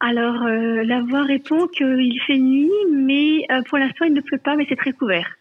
Alors, 0.00 0.42
euh, 0.44 0.82
la 0.84 1.02
voix 1.02 1.24
répond 1.24 1.66
qu'il 1.68 2.18
fait 2.26 2.38
nuit, 2.38 2.70
mais 2.90 3.44
euh, 3.50 3.62
pour 3.68 3.78
l'instant, 3.78 4.04
il 4.06 4.14
ne 4.14 4.20
pleut 4.20 4.38
pas, 4.38 4.56
mais 4.56 4.64
c'est 4.68 4.76
très 4.76 4.92
couvert. 4.92 5.36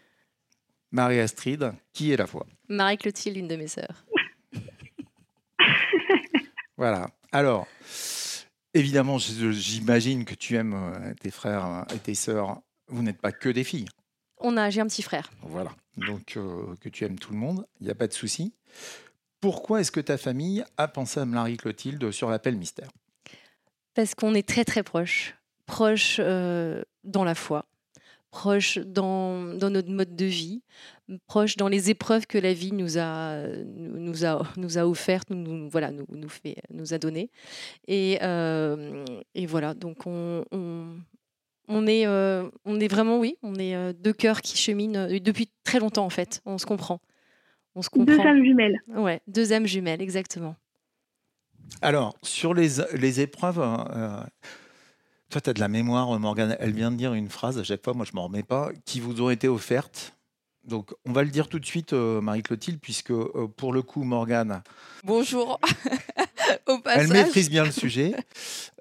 Marie-Astrid, 0.92 1.72
qui 1.92 2.12
est 2.12 2.16
la 2.16 2.24
voix? 2.24 2.46
Marie-Clotilde, 2.68 3.36
une 3.36 3.48
de 3.48 3.56
mes 3.56 3.68
sœurs. 3.68 4.04
Voilà. 6.80 7.10
Alors, 7.30 7.66
évidemment, 8.72 9.18
j'imagine 9.18 10.24
que 10.24 10.34
tu 10.34 10.56
aimes 10.56 10.72
euh, 10.72 11.12
tes 11.20 11.30
frères 11.30 11.66
euh, 11.66 11.94
et 11.94 11.98
tes 11.98 12.14
sœurs. 12.14 12.62
Vous 12.88 13.02
n'êtes 13.02 13.20
pas 13.20 13.32
que 13.32 13.50
des 13.50 13.64
filles. 13.64 13.84
On 14.38 14.56
a, 14.56 14.70
j'ai 14.70 14.80
un 14.80 14.86
petit 14.86 15.02
frère. 15.02 15.30
Voilà. 15.42 15.72
Donc, 15.98 16.38
euh, 16.38 16.74
que 16.80 16.88
tu 16.88 17.04
aimes 17.04 17.18
tout 17.18 17.34
le 17.34 17.38
monde, 17.38 17.66
il 17.80 17.84
n'y 17.84 17.90
a 17.90 17.94
pas 17.94 18.06
de 18.06 18.14
souci. 18.14 18.54
Pourquoi 19.42 19.82
est-ce 19.82 19.92
que 19.92 20.00
ta 20.00 20.16
famille 20.16 20.64
a 20.78 20.88
pensé 20.88 21.20
à 21.20 21.26
Marie-Clotilde 21.26 22.10
sur 22.12 22.30
l'appel 22.30 22.56
mystère? 22.56 22.88
Parce 23.92 24.14
qu'on 24.14 24.34
est 24.34 24.48
très 24.48 24.64
très 24.64 24.82
proches. 24.82 25.34
Proches 25.66 26.16
euh, 26.18 26.82
dans 27.04 27.24
la 27.24 27.34
foi, 27.34 27.66
proches 28.30 28.78
dans, 28.78 29.52
dans 29.52 29.68
notre 29.68 29.90
mode 29.90 30.16
de 30.16 30.24
vie, 30.24 30.62
proches 31.26 31.56
dans 31.56 31.68
les 31.68 31.90
épreuves 31.90 32.26
que 32.26 32.38
la 32.38 32.52
vie 32.52 32.72
nous 32.72 32.98
a, 32.98 33.46
nous, 33.64 34.24
a, 34.24 34.42
nous 34.56 34.78
a 34.78 34.86
offertes, 34.86 35.30
nous, 35.30 35.36
nous- 35.42 35.68
voilà, 35.70 35.90
nous, 35.90 36.06
nous, 36.10 36.28
fait, 36.28 36.56
nous 36.72 36.94
a 36.94 36.98
données. 36.98 37.30
Et, 37.88 38.18
euh, 38.22 39.04
et 39.34 39.46
voilà, 39.46 39.74
donc 39.74 40.06
on, 40.06 40.44
on, 40.52 40.96
on 41.68 41.86
est, 41.86 42.06
euh, 42.06 42.48
on 42.64 42.78
est 42.80 42.88
vraiment, 42.88 43.18
oui, 43.18 43.36
on 43.42 43.54
est 43.56 43.74
euh, 43.74 43.92
deux 43.92 44.12
cœurs 44.12 44.40
qui 44.40 44.56
cheminent 44.56 44.96
euh, 45.08 45.18
depuis 45.20 45.50
très 45.64 45.78
longtemps 45.80 46.04
en 46.06 46.10
fait. 46.10 46.40
On 46.46 46.58
se 46.58 46.66
comprend. 46.66 47.00
On 47.74 47.82
se 47.82 47.90
Deux 47.94 48.04
comprend. 48.16 48.30
âmes 48.30 48.44
jumelles. 48.44 48.80
Ouais, 48.88 49.20
deux 49.28 49.52
âmes 49.52 49.66
jumelles, 49.66 50.02
exactement. 50.02 50.56
Alors, 51.82 52.16
sur 52.22 52.52
les, 52.52 52.68
les 52.94 53.20
épreuves, 53.20 53.60
euh, 53.60 54.22
toi, 55.30 55.40
tu 55.40 55.50
as 55.50 55.52
de 55.52 55.60
la 55.60 55.68
mémoire, 55.68 56.18
Morgane. 56.18 56.56
Elle 56.58 56.72
vient 56.72 56.90
de 56.90 56.96
dire 56.96 57.14
une 57.14 57.28
phrase, 57.28 57.58
à 57.58 57.62
chaque 57.62 57.84
fois, 57.84 57.94
moi, 57.94 58.04
je 58.04 58.10
m'en 58.16 58.24
remets 58.24 58.42
pas, 58.42 58.70
qui 58.84 58.98
vous 58.98 59.22
ont 59.22 59.30
été 59.30 59.46
offertes. 59.46 60.16
Donc, 60.64 60.92
on 61.06 61.12
va 61.12 61.22
le 61.24 61.30
dire 61.30 61.48
tout 61.48 61.58
de 61.58 61.64
suite, 61.64 61.92
euh, 61.94 62.20
Marie-Clotilde, 62.20 62.80
puisque 62.80 63.10
euh, 63.12 63.48
pour 63.56 63.72
le 63.72 63.82
coup, 63.82 64.02
Morgane, 64.04 64.62
Bonjour. 65.04 65.58
Au 66.66 66.78
passage. 66.78 67.04
elle 67.06 67.12
maîtrise 67.12 67.48
bien 67.48 67.64
le 67.64 67.70
sujet. 67.70 68.14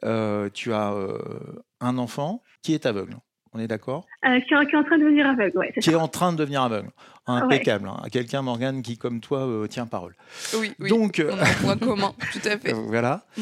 Euh, 0.03 0.49
tu 0.53 0.73
as 0.73 0.91
euh, 0.93 1.17
un 1.79 1.97
enfant 1.97 2.41
qui 2.61 2.73
est 2.73 2.85
aveugle. 2.85 3.15
On 3.53 3.59
est 3.59 3.67
d'accord? 3.67 4.05
Euh, 4.25 4.39
qui, 4.41 4.53
est- 4.53 4.65
qui 4.67 4.75
est 4.75 4.77
en 4.77 4.83
train 4.83 4.97
de 4.97 5.03
devenir 5.03 5.27
aveugle, 5.27 5.57
ouais, 5.57 5.71
c'est 5.73 5.81
Qui 5.81 5.89
est 5.91 5.95
en 5.95 6.07
train 6.07 6.31
de 6.33 6.37
devenir 6.37 6.61
aveugle. 6.61 6.89
Impeccable. 7.25 7.87
hein. 7.87 8.01
Quelqu'un, 8.11 8.41
Morgane, 8.41 8.81
qui, 8.81 8.97
comme 8.97 9.21
toi, 9.21 9.39
euh, 9.47 9.67
tient 9.67 9.85
parole. 9.87 10.15
Oui, 10.59 10.73
oui. 10.79 10.89
Donc, 10.89 11.19
euh, 11.19 11.31
on 11.33 11.37
a 11.39 11.47
un 11.49 11.53
point 11.53 11.77
commun, 11.87 12.13
tout 12.33 12.47
à 12.47 12.57
fait. 12.57 12.73
voilà. 12.73 13.25
Mm. 13.37 13.41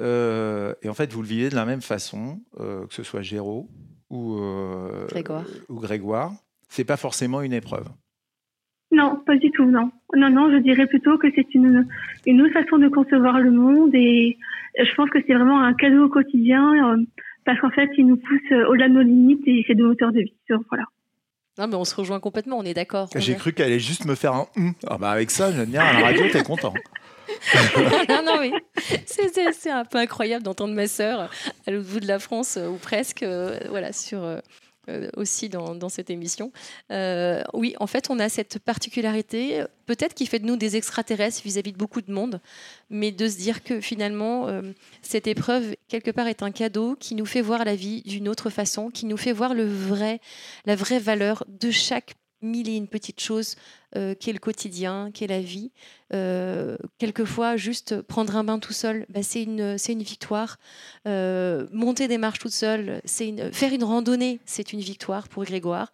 Euh, 0.00 0.74
et 0.82 0.88
en 0.88 0.94
fait, 0.94 1.12
vous 1.12 1.20
le 1.22 1.28
vivez 1.28 1.50
de 1.50 1.54
la 1.54 1.64
même 1.66 1.82
façon, 1.82 2.40
euh, 2.60 2.86
que 2.86 2.94
ce 2.94 3.02
soit 3.02 3.22
Géraud 3.22 3.68
ou, 4.10 4.38
euh, 4.38 5.06
Grégoire. 5.08 5.44
ou 5.68 5.80
Grégoire. 5.80 6.32
C'est 6.72 6.84
pas 6.86 6.96
forcément 6.96 7.42
une 7.42 7.52
épreuve. 7.52 7.86
Non, 8.92 9.22
pas 9.26 9.36
du 9.36 9.50
tout, 9.50 9.66
non. 9.66 9.90
Non, 10.16 10.30
non, 10.30 10.50
je 10.50 10.56
dirais 10.56 10.86
plutôt 10.86 11.18
que 11.18 11.26
c'est 11.34 11.54
une, 11.54 11.86
une 12.24 12.40
autre 12.40 12.54
façon 12.54 12.78
de 12.78 12.88
concevoir 12.88 13.40
le 13.40 13.50
monde 13.50 13.94
et 13.94 14.38
je 14.78 14.94
pense 14.94 15.10
que 15.10 15.18
c'est 15.26 15.34
vraiment 15.34 15.60
un 15.62 15.74
cadeau 15.74 16.06
au 16.06 16.08
quotidien 16.08 16.92
euh, 16.94 16.96
parce 17.44 17.60
qu'en 17.60 17.70
fait, 17.70 17.90
il 17.98 18.06
nous 18.06 18.16
pousse 18.16 18.52
euh, 18.52 18.66
au-delà 18.68 18.88
de 18.88 18.94
nos 18.94 19.02
limites 19.02 19.46
et 19.46 19.64
c'est 19.66 19.74
de 19.74 19.84
hauteur 19.84 20.12
de 20.12 20.20
vie. 20.20 20.34
Donc, 20.48 20.62
Voilà. 20.70 20.84
Non, 21.58 21.66
mais 21.68 21.74
on 21.74 21.84
se 21.84 21.94
rejoint 21.94 22.20
complètement, 22.20 22.56
on 22.58 22.62
est 22.64 22.72
d'accord. 22.72 23.10
J'ai 23.14 23.36
cru 23.36 23.52
qu'elle 23.52 23.66
allait 23.66 23.78
juste 23.78 24.06
me 24.06 24.14
faire 24.14 24.32
un 24.32 24.46
hum. 24.56 24.72
Ah 24.86 24.96
bah 24.96 25.10
avec 25.10 25.30
ça, 25.30 25.52
je 25.52 25.60
dire, 25.64 25.82
à 25.82 25.92
la 25.92 26.00
radio, 26.06 26.24
t'es 26.32 26.42
content. 26.42 26.72
non, 28.08 28.22
non, 28.24 28.36
oui. 28.40 28.52
C'est- 29.04 29.70
un 29.70 29.84
peu 29.84 29.98
incroyable 29.98 30.42
d'entendre 30.42 30.72
ma 30.74 30.86
sœur 30.86 31.30
à 31.66 31.70
l'autre 31.70 31.86
bout 31.92 32.00
de 32.00 32.06
la 32.08 32.18
France, 32.18 32.56
euh, 32.56 32.68
ou 32.68 32.76
presque, 32.76 33.22
euh, 33.22 33.58
voilà, 33.68 33.92
sur. 33.92 34.22
euh, 34.24 34.38
euh, 34.88 35.08
aussi 35.16 35.48
dans, 35.48 35.88
cette 35.88 36.10
émission. 36.10 36.50
Euh, 36.90 37.42
oui, 37.54 37.74
en 37.78 37.86
fait, 37.86 38.10
on 38.10 38.18
a 38.18 38.28
cette 38.28 38.58
particularité, 38.58 39.62
peut-être 39.86 40.12
qui 40.12 40.26
fait 40.26 40.40
de 40.40 40.46
nous 40.46 40.56
des 40.56 40.74
extraterrestres 40.76 41.40
vis-à-vis 41.44 41.72
de 41.72 41.78
beaucoup 41.78 42.00
de 42.00 42.12
monde, 42.12 42.40
mais 42.90 43.12
de 43.12 43.28
se 43.28 43.36
dire 43.36 43.62
que 43.62 43.80
finalement, 43.80 44.48
euh, 44.48 44.62
cette 45.00 45.28
épreuve, 45.28 45.76
quelque 45.86 46.10
part, 46.10 46.26
est 46.26 46.42
un 46.42 46.50
cadeau 46.50 46.96
qui 46.98 47.14
nous 47.14 47.26
fait 47.26 47.42
voir 47.42 47.64
la 47.64 47.76
vie 47.76 48.02
d'une 48.02 48.28
autre 48.28 48.50
façon, 48.50 48.90
qui 48.90 49.06
nous 49.06 49.16
fait 49.16 49.32
voir 49.32 49.54
le 49.54 49.64
vrai, 49.64 50.20
la 50.66 50.74
vraie 50.74 50.98
valeur 50.98 51.44
de 51.46 51.70
chaque 51.70 52.14
mille 52.42 52.68
et 52.68 52.76
une 52.76 52.88
petites 52.88 53.20
choses 53.20 53.56
euh, 53.94 54.14
qu'est 54.18 54.32
le 54.32 54.38
quotidien, 54.38 55.10
qu'est 55.12 55.26
la 55.26 55.40
vie. 55.40 55.70
Euh, 56.14 56.78
quelquefois, 56.98 57.56
juste 57.56 58.00
prendre 58.00 58.36
un 58.36 58.44
bain 58.44 58.58
tout 58.58 58.72
seul, 58.72 59.04
bah, 59.10 59.22
c'est 59.22 59.42
une, 59.42 59.76
une 59.88 60.02
victoire. 60.02 60.58
Euh, 61.06 61.66
monter 61.72 62.08
des 62.08 62.16
marches 62.16 62.38
toute 62.38 62.52
seule, 62.52 63.02
c'est 63.04 63.28
une, 63.28 63.52
faire 63.52 63.72
une 63.72 63.84
randonnée, 63.84 64.40
c'est 64.46 64.72
une 64.72 64.80
victoire 64.80 65.28
pour 65.28 65.44
Grégoire. 65.44 65.92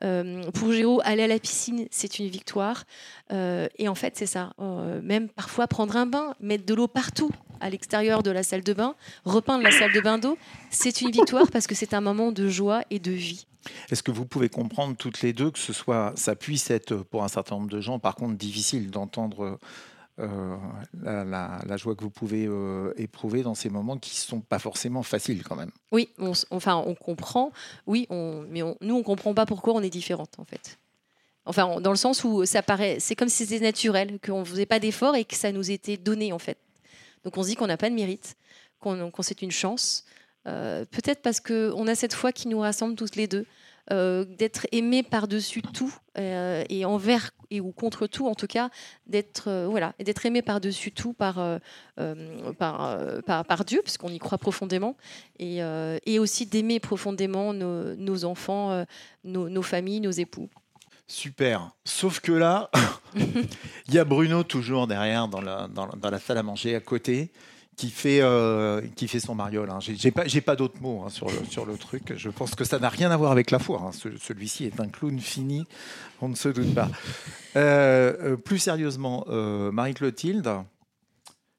Pour 0.00 0.72
Géo, 0.72 1.00
aller 1.04 1.22
à 1.22 1.28
la 1.28 1.38
piscine, 1.38 1.86
c'est 1.90 2.18
une 2.18 2.28
victoire. 2.28 2.84
Et 3.30 3.88
en 3.88 3.94
fait, 3.94 4.16
c'est 4.16 4.26
ça. 4.26 4.52
Même 5.02 5.28
parfois 5.28 5.66
prendre 5.68 5.96
un 5.96 6.06
bain, 6.06 6.34
mettre 6.40 6.66
de 6.66 6.74
l'eau 6.74 6.88
partout 6.88 7.30
à 7.60 7.70
l'extérieur 7.70 8.22
de 8.22 8.30
la 8.30 8.42
salle 8.42 8.62
de 8.62 8.72
bain, 8.72 8.94
repeindre 9.24 9.62
la 9.62 9.70
salle 9.70 9.92
de 9.92 10.00
bain 10.00 10.18
d'eau, 10.18 10.36
c'est 10.70 11.00
une 11.00 11.10
victoire 11.10 11.50
parce 11.50 11.66
que 11.66 11.74
c'est 11.74 11.94
un 11.94 12.00
moment 12.00 12.32
de 12.32 12.48
joie 12.48 12.82
et 12.90 12.98
de 12.98 13.12
vie. 13.12 13.46
Est-ce 13.90 14.02
que 14.02 14.10
vous 14.10 14.26
pouvez 14.26 14.48
comprendre 14.48 14.96
toutes 14.96 15.22
les 15.22 15.32
deux 15.32 15.50
que 15.50 15.58
ce 15.58 15.72
soit, 15.72 16.12
ça 16.16 16.36
puisse 16.36 16.70
être 16.70 16.96
pour 16.96 17.24
un 17.24 17.28
certain 17.28 17.56
nombre 17.56 17.68
de 17.70 17.80
gens, 17.80 17.98
par 17.98 18.14
contre, 18.14 18.36
difficile 18.36 18.90
d'entendre 18.90 19.58
euh, 20.18 20.56
la, 21.02 21.76
joie 21.76 21.94
que 21.94 22.02
vous 22.02 22.10
pouvez 22.10 22.46
euh, 22.46 22.92
éprouver 22.96 23.42
dans 23.42 23.54
ces 23.54 23.68
moments 23.68 23.98
qui 23.98 24.16
sont 24.16 24.40
pas 24.40 24.58
forcément 24.58 25.02
faciles 25.02 25.42
quand 25.42 25.56
même? 25.56 25.70
Oui, 25.92 26.08
on, 26.18 26.32
enfin, 26.50 26.82
on 26.86 26.94
comprend, 26.94 27.52
oui, 27.86 28.06
on, 28.10 28.46
mais 28.48 28.62
on- 28.62 28.76
nous, 28.80 28.94
on 28.94 29.02
comprend 29.02 29.34
pas 29.34 29.44
pourquoi 29.46 29.74
on 29.74 29.82
est 29.82 29.90
différente, 29.90 30.38
en 30.38 30.44
fait. 30.44 30.78
Enfin, 31.44 31.80
dans 31.80 31.90
le 31.90 31.96
sens 31.96 32.24
où 32.24 32.44
ça 32.44 32.62
paraît, 32.62 32.96
c'est 32.98 33.14
comme 33.14 33.28
si 33.28 33.46
c'était 33.46 33.64
naturel, 33.64 34.18
qu'on 34.24 34.40
ne 34.40 34.44
faisait 34.44 34.66
pas 34.66 34.80
d'efforts 34.80 35.14
et 35.16 35.24
que 35.24 35.36
ça 35.36 35.52
nous 35.52 35.70
était 35.70 35.96
donné, 35.96 36.32
en 36.32 36.38
fait. 36.38 36.58
Donc 37.24 37.36
on 37.36 37.42
se 37.42 37.48
dit 37.48 37.56
qu'on 37.56 37.66
n'a 37.66 37.76
pas 37.76 37.90
de 37.90 37.94
mérite, 37.94 38.36
qu'on 38.80 39.10
qu'on- 39.10 39.22
c'est 39.22 39.42
une 39.42 39.50
chance. 39.50 40.04
Euh, 40.46 40.84
Peut-être 40.90 41.22
parce 41.22 41.40
qu'on 41.40 41.86
a 41.86 41.94
cette 41.94 42.14
foi 42.14 42.32
qui 42.32 42.48
nous 42.48 42.60
rassemble 42.60 42.94
tous 42.94 43.16
les 43.16 43.26
deux, 43.26 43.46
euh, 43.92 44.24
d'être 44.24 44.66
aimés 44.72 45.02
par-dessus 45.02 45.62
tout 45.62 45.94
euh, 46.18 46.64
et 46.68 46.84
envers 46.84 47.30
et 47.50 47.60
ou 47.60 47.70
contre 47.70 48.08
tout, 48.08 48.26
en 48.26 48.34
tout 48.34 48.48
cas, 48.48 48.70
d'être 49.06 49.66
voilà, 49.70 49.92
d'être 50.00 50.26
aimé 50.26 50.42
par-dessus 50.42 50.90
tout 50.90 51.12
par, 51.12 51.36
par, 52.58 52.98
par, 53.24 53.64
Dieu, 53.64 53.80
parce 53.84 53.98
qu'on 53.98 54.08
y 54.08 54.18
croit 54.18 54.38
profondément, 54.38 54.96
et, 55.38 55.58
et 56.06 56.18
aussi 56.18 56.46
d'aimer 56.46 56.80
profondément 56.80 57.52
nos, 57.54 58.24
enfants, 58.24 58.84
nos, 59.22 59.62
familles, 59.62 60.00
nos 60.00 60.10
époux. 60.10 60.48
Super. 61.06 61.70
Sauf 61.84 62.18
que 62.18 62.32
là, 62.32 62.68
il 63.14 63.94
y 63.94 63.98
a 64.00 64.04
Bruno 64.04 64.42
toujours 64.42 64.88
derrière 64.88 65.28
dans, 65.28 65.40
la- 65.40 65.68
dans 65.68 66.10
la 66.10 66.18
salle 66.18 66.38
à 66.38 66.42
manger 66.42 66.74
à 66.74 66.80
côté 66.80 67.30
qui 67.76 67.90
fait, 67.90 68.20
euh, 68.22 68.80
qui 68.96 69.06
fait 69.06 69.20
son 69.20 69.34
mariole. 69.34 69.68
hein. 69.70 69.78
J'ai 69.80 70.10
pas, 70.10 70.24
pas 70.44 70.56
d'autres 70.56 70.80
mots 70.80 71.02
hein, 71.04 71.10
sur, 71.10 71.26
le, 71.28 71.44
sur 71.50 71.66
le 71.66 71.76
truc. 71.76 72.14
Je 72.16 72.30
pense 72.30 72.54
que 72.54 72.64
ça 72.64 72.78
n'a 72.78 72.88
rien 72.88 73.10
à 73.10 73.16
voir 73.18 73.32
avec 73.32 73.50
la 73.50 73.58
foi. 73.58 73.82
hein. 73.86 73.92
Ce- 73.92 74.16
Celui-ci 74.16 74.64
est 74.64 74.80
un 74.80 74.88
clown 74.88 75.18
fini, 75.20 75.66
on 76.22 76.28
ne 76.30 76.34
se 76.34 76.48
doute 76.48 76.74
pas. 76.74 76.88
Euh, 77.56 78.14
euh, 78.32 78.36
plus 78.36 78.58
sérieusement, 78.58 79.26
euh, 79.28 79.70
Marie-Clotilde, 79.72 80.50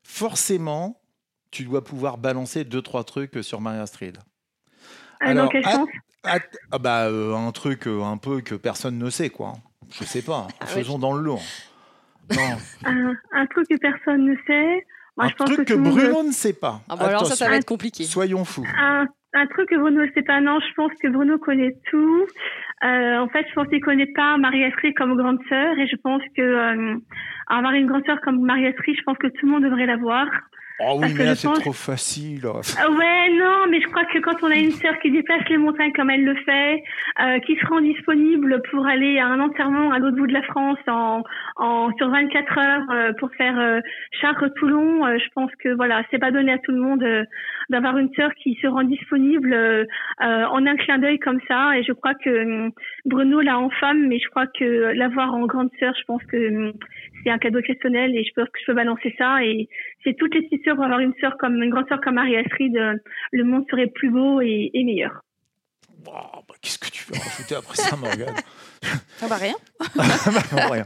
forcément, 0.03 0.99
tu 1.51 1.63
dois 1.65 1.83
pouvoir 1.83 2.17
balancer 2.17 2.63
deux, 2.63 2.81
trois 2.81 3.03
trucs 3.03 3.43
sur 3.43 3.61
Marie-Astrid. 3.61 4.17
Euh, 5.21 5.25
dans 5.25 5.29
Alors, 5.31 5.51
quel 5.51 5.61
ah- 5.65 5.71
sens? 5.73 5.87
Ah, 6.23 6.39
ah 6.71 6.79
bah, 6.79 7.07
un 7.09 7.51
truc 7.51 7.87
un 7.87 8.17
peu 8.17 8.41
que 8.41 8.55
personne 8.55 8.97
ne 8.97 9.09
sait, 9.09 9.29
quoi. 9.29 9.53
Je 9.91 10.03
sais 10.03 10.21
pas. 10.21 10.47
Ah 10.59 10.65
ouais. 10.65 10.71
Faisons 10.71 10.99
dans 10.99 11.13
le 11.13 11.21
lourd. 11.21 11.41
Non. 12.35 12.57
un, 12.85 13.13
un 13.31 13.45
truc 13.45 13.67
que 13.69 13.77
personne 13.77 14.25
ne 14.25 14.35
sait. 14.45 14.85
Moi, 15.17 15.25
un 15.25 15.29
je 15.29 15.35
pense 15.35 15.51
truc 15.51 15.67
que, 15.67 15.73
Bruno 15.73 16.23
ne 16.23 16.31
sait 16.31 16.53
pas. 16.53 16.81
Ah 16.89 16.95
bon, 16.95 17.05
alors 17.05 17.25
ça, 17.25 17.35
ça 17.35 17.49
va 17.49 17.55
être 17.55 17.65
compliqué. 17.65 18.03
Soyons 18.03 18.45
fous. 18.45 18.65
Un, 18.77 19.05
un 19.33 19.47
truc 19.47 19.69
que 19.69 19.75
Bruno 19.75 20.05
ne 20.05 20.11
sait 20.13 20.21
pas, 20.21 20.39
non, 20.41 20.59
je 20.59 20.73
pense 20.75 20.91
que 21.01 21.07
Bruno 21.07 21.37
connaît 21.37 21.75
tout. 21.89 22.25
Euh, 22.83 23.17
en 23.17 23.27
fait, 23.29 23.45
je 23.49 23.53
pense 23.53 23.67
qu'il 23.67 23.81
connaît 23.81 24.11
pas 24.15 24.37
Marie-Astrid 24.37 24.93
comme 24.95 25.17
grande 25.17 25.39
sœur 25.49 25.77
et 25.77 25.87
je 25.87 25.95
pense 26.03 26.21
que 26.35 26.41
euh, 26.41 26.95
avoir 27.47 27.73
une 27.73 27.87
grande 27.87 28.05
sœur 28.05 28.21
comme 28.21 28.39
Marie-Astrid, 28.41 28.95
je 28.97 29.03
pense 29.03 29.17
que 29.17 29.27
tout 29.27 29.45
le 29.45 29.51
monde 29.51 29.63
devrait 29.63 29.87
l'avoir. 29.87 30.27
Oh 30.79 30.99
oui, 31.01 31.07
mais 31.17 31.25
là, 31.25 31.35
c'est 31.35 31.47
pense- 31.47 31.59
trop 31.59 31.73
facile. 31.73 32.41
Ah 32.45 32.89
Ouais, 32.91 33.29
non, 33.33 33.65
mais 33.69 33.81
je 33.81 33.87
crois 33.87 34.05
que 34.05 34.19
quand 34.19 34.43
on 34.43 34.51
a 34.51 34.55
une 34.55 34.71
sœur 34.71 34.97
qui 34.99 35.09
déplace 35.09 35.41
les 35.49 35.57
montagnes 35.57 35.91
comme 35.93 36.09
elle 36.11 36.23
le 36.23 36.35
fait, 36.35 36.83
euh, 37.19 37.39
qui 37.39 37.55
se 37.55 37.65
rend 37.65 37.81
disponible 37.81 38.61
pour 38.69 38.85
aller 38.85 39.17
à 39.17 39.25
un 39.27 39.39
enterrement 39.39 39.91
à 39.91 39.97
l'autre 39.97 40.17
bout 40.17 40.27
de 40.27 40.33
la 40.33 40.43
France 40.43 40.77
en, 40.87 41.23
en 41.55 41.91
sur 41.97 42.09
24 42.09 42.57
heures 42.59 42.91
euh, 42.91 43.13
pour 43.19 43.31
faire 43.35 43.59
euh, 43.59 43.79
Chartres-Toulon, 44.21 45.05
euh, 45.05 45.17
je 45.17 45.29
pense 45.33 45.51
que 45.63 45.69
voilà, 45.69 46.03
c'est 46.11 46.19
pas 46.19 46.31
donné 46.31 46.51
à 46.51 46.57
tout 46.59 46.71
le 46.71 46.79
monde 46.79 47.01
euh, 47.03 47.23
d'avoir 47.69 47.97
une 47.97 48.13
sœur 48.13 48.31
qui 48.35 48.55
se 48.61 48.67
rend 48.67 48.83
disponible 48.83 49.53
euh, 49.53 49.83
euh, 50.21 50.45
en 50.45 50.65
un 50.67 50.75
clin 50.75 50.99
d'œil 50.99 51.17
comme 51.19 51.39
ça. 51.47 51.77
Et 51.77 51.83
je 51.83 51.91
crois 51.93 52.13
que 52.13 52.29
hum, 52.65 52.71
Bruno 53.05 53.41
l'a 53.41 53.57
en 53.57 53.69
femme, 53.71 54.07
mais 54.07 54.19
je 54.19 54.29
crois 54.29 54.45
que 54.47 54.93
l'avoir 54.93 55.33
en 55.33 55.45
grande 55.47 55.69
sœur, 55.79 55.93
je 55.99 56.03
pense 56.05 56.23
que 56.25 56.37
hum, 56.67 56.73
c'est 57.27 57.33
un 57.33 57.39
cadeau 57.39 57.59
exceptionnel 57.59 58.15
et 58.15 58.23
je 58.23 58.31
pense 58.33 58.47
que 58.47 58.59
je 58.61 58.65
peux 58.67 58.73
balancer 58.73 59.13
ça 59.17 59.43
et 59.43 59.67
c'est 60.03 60.15
toutes 60.17 60.33
les 60.33 60.43
petites 60.43 60.63
sœurs 60.63 60.75
pour 60.75 60.85
avoir 60.85 61.01
une 61.01 61.13
sœur 61.19 61.35
comme 61.37 61.61
une 61.61 61.69
grande 61.69 61.87
sœur 61.89 61.99
comme 62.01 62.15
Marie-Astrid, 62.15 62.75
euh, 62.77 62.93
le 63.33 63.43
monde 63.43 63.65
serait 63.69 63.87
plus 63.87 64.09
beau 64.09 64.39
et, 64.39 64.71
et 64.73 64.83
meilleur. 64.85 65.11
Oh, 66.05 66.11
bah, 66.47 66.55
Qu'est-ce 66.61 66.79
que 66.79 66.89
tu 66.89 67.03
veux 67.11 67.19
rajouter 67.19 67.55
après 67.55 67.75
ça, 67.75 67.97
Morgane? 67.97 68.35
Ah 69.21 69.27
bah 69.29 69.35
rien. 69.35 69.55
Bah, 70.53 70.67
rien. 70.71 70.85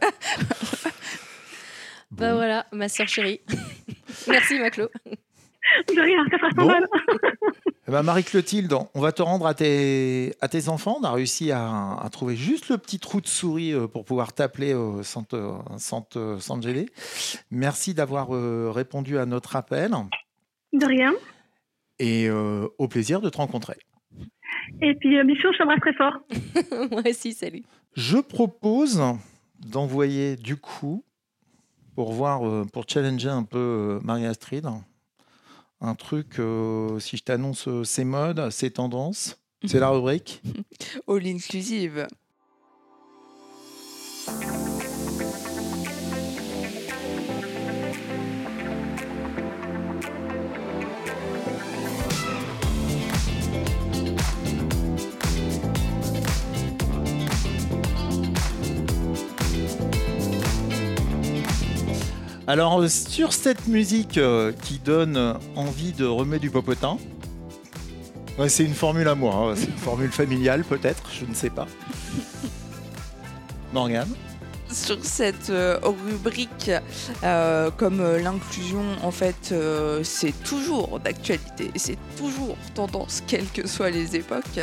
Bah 2.12 2.34
voilà, 2.34 2.66
ma 2.72 2.90
sœur 2.90 3.08
chérie. 3.08 3.42
Merci 4.28 4.60
Maclo. 4.60 4.90
De 5.96 6.02
rien, 6.02 6.26
ça 6.30 6.38
fera 6.38 6.50
Bon. 6.56 6.66
mal. 6.68 6.88
Eh 7.88 7.92
ben, 7.92 8.04
Marie-Clotilde, 8.04 8.74
on 8.94 9.00
va 9.00 9.12
te 9.12 9.22
rendre 9.22 9.46
à 9.46 9.54
tes, 9.54 10.34
à 10.42 10.48
tes 10.48 10.70
enfants. 10.70 10.98
On 11.00 11.04
a 11.04 11.12
réussi 11.12 11.52
à, 11.52 11.94
à 12.02 12.10
trouver 12.10 12.36
juste 12.36 12.70
le 12.70 12.78
petit 12.78 13.00
trou 13.00 13.22
de 13.22 13.28
souris 13.28 13.74
euh, 13.74 13.88
pour 13.88 14.06
pouvoir 14.06 14.34
t'appeler 14.34 14.76
sans, 15.04 15.24
te, 15.24 15.36
sans, 15.78 16.02
te- 16.02 16.38
sans 16.40 16.60
te 16.60 16.68
gêner. 16.68 16.88
Merci 17.52 17.94
d'avoir 17.94 18.36
euh, 18.36 18.72
répondu 18.72 19.18
à 19.18 19.26
notre 19.26 19.56
appel 19.56 19.92
De 20.74 20.86
rien. 20.86 21.14
et 22.00 22.28
euh, 22.28 22.68
au 22.78 22.88
plaisir 22.88 23.22
de 23.22 23.30
te 23.30 23.38
rencontrer. 23.38 23.78
Et 24.82 24.96
puis, 24.96 25.18
euh, 25.18 25.24
Bichon, 25.24 25.50
je 25.54 25.58
t'embrasse 25.58 25.80
très 25.80 25.94
fort. 25.94 26.18
Moi 26.92 27.02
aussi, 27.10 27.34
salut. 27.34 27.64
Je 27.96 28.18
propose 28.18 29.02
d'envoyer 29.60 30.36
du 30.38 30.56
coup, 30.58 31.04
pour 31.96 32.14
voir, 32.14 32.66
pour 32.72 32.86
challenger 32.88 33.30
un 33.30 33.44
peu 33.44 33.58
euh, 33.60 34.00
Marie-Astrid, 34.04 34.66
un 35.82 35.96
truc, 35.96 36.40
euh, 36.40 37.00
si 37.00 37.18
je 37.18 37.24
t'annonce 37.24 37.68
euh, 37.68 37.84
ces 37.84 38.04
modes, 38.04 38.50
ces 38.52 38.72
tendances, 38.72 39.40
c'est 39.66 39.80
la 39.80 39.90
rubrique? 39.90 40.42
All 41.08 41.26
inclusive. 41.26 42.08
Alors, 62.52 62.82
euh, 62.82 62.90
sur 62.90 63.32
cette 63.32 63.70
musique 63.70 64.18
euh, 64.18 64.52
qui 64.52 64.78
donne 64.78 65.38
envie 65.56 65.94
de 65.94 66.04
remettre 66.04 66.42
du 66.42 66.50
popotin, 66.50 66.98
Ouais, 68.38 68.50
c'est 68.50 68.66
une 68.66 68.74
formule 68.74 69.08
à 69.08 69.16
moi, 69.16 69.34
hein. 69.36 69.54
c'est 69.56 69.68
une 69.68 69.78
formule 69.78 70.12
familiale 70.12 70.66
peut-être, 70.66 71.04
je 71.18 71.24
ne 71.24 71.34
sais 71.34 71.50
pas. 71.50 71.66
Morgane 73.72 74.10
sur 74.72 75.04
cette 75.04 75.50
euh, 75.50 75.80
rubrique, 75.84 76.72
euh, 77.24 77.70
comme 77.72 78.00
euh, 78.00 78.20
l'inclusion, 78.20 78.84
en 79.04 79.12
fait, 79.12 79.54
c'est 80.04 80.34
toujours 80.44 81.00
d'actualité, 81.00 81.72
c'est 81.76 81.98
toujours 82.18 82.58
tendance, 82.74 83.24
quelles 83.28 83.50
que 83.50 83.68
soient 83.68 83.90
les 83.90 84.16
époques. 84.16 84.60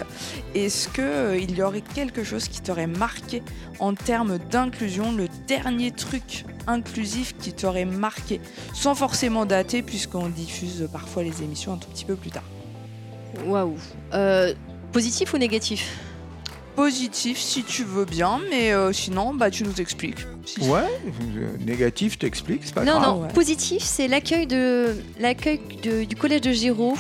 Est-ce 0.55 0.89
qu'il 0.89 1.57
y 1.57 1.63
aurait 1.63 1.83
quelque 1.83 2.25
chose 2.25 2.49
qui 2.49 2.61
t'aurait 2.61 2.87
marqué 2.87 3.43
en 3.79 3.95
termes 3.95 4.39
d'inclusion, 4.51 5.13
le 5.13 5.29
dernier 5.47 5.91
truc 5.91 6.45
inclusif 6.67 7.35
qui 7.39 7.53
t'aurait 7.53 7.85
marqué, 7.85 8.41
sans 8.75 8.95
forcément 8.95 9.47
dater, 9.47 9.83
puisqu'on 9.83 10.29
diffuse 10.29 10.89
parfois 10.93 11.23
les 11.23 11.43
émissions 11.43 11.75
un 11.75 11.79
tout 11.79 11.89
petit 11.89 12.05
peu 12.05 12.17
plus 12.17 12.31
tard 12.31 12.45
Waouh. 13.47 13.77
Positif 14.93 15.35
ou 15.35 15.39
négatif? 15.39 16.08
Positif 16.79 17.39
si 17.41 17.65
tu 17.65 17.83
veux 17.83 18.05
bien, 18.05 18.39
mais 18.51 18.73
euh, 18.73 18.93
sinon, 18.93 19.35
bah, 19.35 19.51
tu 19.51 19.65
nous 19.65 19.81
expliques. 19.81 20.21
Si- 20.47 20.61
Ouais, 20.61 20.79
euh, 21.37 21.49
négatif, 21.67 22.19
t'expliques, 22.21 22.63
c'est 22.65 22.73
pas 22.75 22.85
Non, 22.85 23.01
grave. 23.01 23.03
non. 23.17 23.23
ouais. 23.23 23.29
Positif, 23.35 23.83
c'est 23.83 24.07
l'accueil 24.07 24.47
de 24.47 24.95
l'accueil 25.19 25.59
du 26.07 26.15
collège 26.15 26.43
de 26.43 26.53
Giraud 26.53 26.95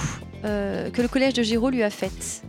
euh, 0.45 0.91
que 0.91 1.01
le 1.01 1.07
collège 1.07 1.35
de 1.35 1.45
Giraud 1.45 1.71
lui 1.71 1.85
a 1.85 1.91
fait. 1.91 2.43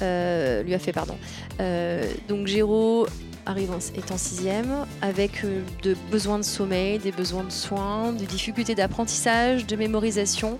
Euh, 0.00 0.62
lui 0.62 0.72
a 0.72 0.78
fait, 0.78 0.92
pardon. 0.92 1.16
Euh, 1.60 2.02
donc 2.28 2.46
Giraud 2.46 3.06
arrive 3.44 3.70
en, 3.70 3.78
est 3.78 4.10
en 4.10 4.16
sixième 4.16 4.86
avec 5.02 5.42
de 5.82 5.94
besoins 6.10 6.38
de 6.38 6.44
sommeil, 6.44 6.98
des 6.98 7.12
besoins 7.12 7.44
de 7.44 7.52
soins, 7.52 8.12
des 8.12 8.24
difficultés 8.24 8.74
d'apprentissage, 8.74 9.66
de 9.66 9.76
mémorisation. 9.76 10.58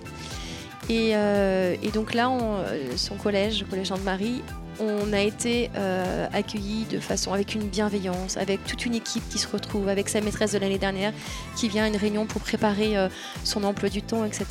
Et, 0.87 1.13
euh, 1.15 1.75
et 1.81 1.89
donc 1.89 2.13
là, 2.13 2.29
on- 2.29 2.59
son 2.95 3.15
collège, 3.15 3.61
le 3.61 3.65
collège 3.65 3.87
Jean-de-Marie, 3.87 4.43
on 4.79 5.13
a 5.13 5.21
été 5.21 5.69
euh, 5.75 6.27
accueillis 6.33 6.85
de 6.85 6.99
façon 6.99 7.33
avec 7.33 7.55
une 7.55 7.67
bienveillance, 7.67 8.37
avec 8.37 8.63
toute 8.65 8.85
une 8.85 8.95
équipe 8.95 9.27
qui 9.29 9.37
se 9.37 9.47
retrouve, 9.47 9.87
avec 9.89 10.09
sa 10.09 10.21
maîtresse 10.21 10.53
de 10.53 10.57
l'année 10.57 10.77
dernière 10.77 11.13
qui 11.55 11.69
vient 11.69 11.85
à 11.85 11.87
une 11.87 11.95
réunion 11.95 12.25
pour 12.25 12.41
préparer 12.41 12.97
euh, 12.97 13.07
son 13.43 13.63
emploi 13.63 13.89
du 13.89 14.01
temps, 14.01 14.25
etc. 14.25 14.45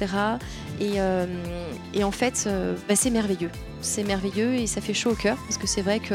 Et, 0.80 1.00
euh, 1.00 1.26
et 1.92 2.04
en 2.04 2.10
fait, 2.10 2.48
bah, 2.88 2.96
c'est 2.96 3.10
merveilleux. 3.10 3.50
C'est 3.80 4.04
merveilleux 4.04 4.54
et 4.54 4.66
ça 4.66 4.80
fait 4.80 4.94
chaud 4.94 5.10
au 5.10 5.14
cœur 5.14 5.36
parce 5.44 5.58
que 5.58 5.66
c'est 5.66 5.82
vrai 5.82 6.00
que 6.00 6.14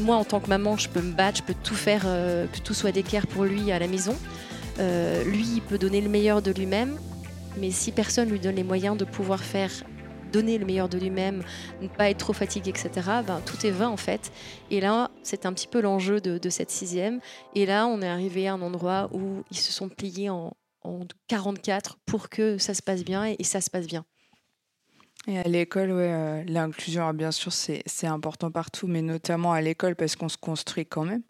moi, 0.00 0.16
en 0.16 0.24
tant 0.24 0.40
que 0.40 0.48
maman, 0.48 0.76
je 0.76 0.88
peux 0.88 1.02
me 1.02 1.12
battre, 1.12 1.38
je 1.38 1.42
peux 1.42 1.54
tout 1.62 1.74
faire, 1.74 2.02
que 2.02 2.58
tout 2.64 2.74
soit 2.74 2.90
d'équerre 2.90 3.26
pour 3.26 3.44
lui 3.44 3.70
à 3.70 3.78
la 3.78 3.86
maison. 3.86 4.16
Lui, 4.78 5.46
il 5.56 5.62
peut 5.62 5.78
donner 5.78 6.00
le 6.00 6.08
meilleur 6.08 6.42
de 6.42 6.50
lui-même, 6.50 6.96
mais 7.58 7.70
si 7.70 7.92
personne 7.92 8.28
lui 8.28 8.40
donne 8.40 8.56
les 8.56 8.64
moyens 8.64 8.96
de 8.96 9.04
pouvoir 9.04 9.40
faire 9.40 9.70
donner 10.32 10.58
le 10.58 10.66
meilleur 10.66 10.88
de 10.88 10.98
lui-même, 10.98 11.42
ne 11.80 11.88
pas 11.88 12.10
être 12.10 12.18
trop 12.18 12.32
fatigué, 12.32 12.70
etc., 12.70 12.90
ben, 13.26 13.40
tout 13.44 13.66
est 13.66 13.70
vain 13.70 13.88
en 13.88 13.96
fait. 13.96 14.32
Et 14.70 14.80
là, 14.80 15.10
c'est 15.22 15.46
un 15.46 15.52
petit 15.52 15.68
peu 15.68 15.80
l'enjeu 15.80 16.20
de, 16.20 16.48
cette 16.48 16.70
sixième. 16.70 17.20
Et 17.54 17.66
là, 17.66 17.86
on 17.86 18.00
est 18.00 18.08
arrivé 18.08 18.48
à 18.48 18.54
un 18.54 18.62
endroit 18.62 19.10
où 19.12 19.42
ils 19.50 19.56
se 19.56 19.70
sont 19.70 19.88
pliés 19.88 20.30
en, 20.30 20.54
en 20.82 21.00
44 21.28 21.98
pour 22.06 22.28
que 22.28 22.58
ça 22.58 22.74
se 22.74 22.82
passe 22.82 23.04
bien 23.04 23.24
et, 23.26 23.44
ça 23.44 23.60
se 23.60 23.70
passe 23.70 23.86
bien. 23.86 24.04
Et 25.26 25.38
à 25.38 25.42
l'école, 25.42 25.90
ouais, 25.90 26.10
euh, 26.10 26.44
l'inclusion, 26.46 27.12
bien 27.12 27.32
sûr, 27.32 27.52
c'est 27.52 28.06
important 28.06 28.50
partout, 28.50 28.86
mais 28.86 29.02
notamment 29.02 29.52
à 29.52 29.60
l'école 29.60 29.94
parce 29.94 30.16
qu'on 30.16 30.28
se 30.28 30.38
construit 30.38 30.86
quand 30.86 31.04
même, 31.04 31.22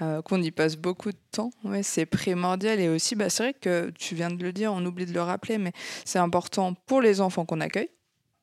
euh, 0.00 0.22
qu'on 0.22 0.40
y 0.40 0.50
passe 0.50 0.76
beaucoup 0.76 1.10
de 1.10 1.18
temps. 1.30 1.50
C'est 1.82 2.06
primordial. 2.06 2.80
Et 2.80 2.88
aussi, 2.88 3.16
bah, 3.16 3.28
c'est 3.28 3.42
vrai 3.42 3.54
que 3.54 3.90
tu 3.98 4.14
viens 4.14 4.30
de 4.30 4.42
le 4.42 4.52
dire, 4.52 4.72
on 4.72 4.84
oublie 4.86 5.04
de 5.04 5.12
le 5.12 5.20
rappeler, 5.20 5.58
mais 5.58 5.72
c'est 6.06 6.18
important 6.18 6.74
pour 6.86 7.02
les 7.02 7.20
enfants 7.20 7.44
qu'on 7.44 7.60
accueille, 7.60 7.90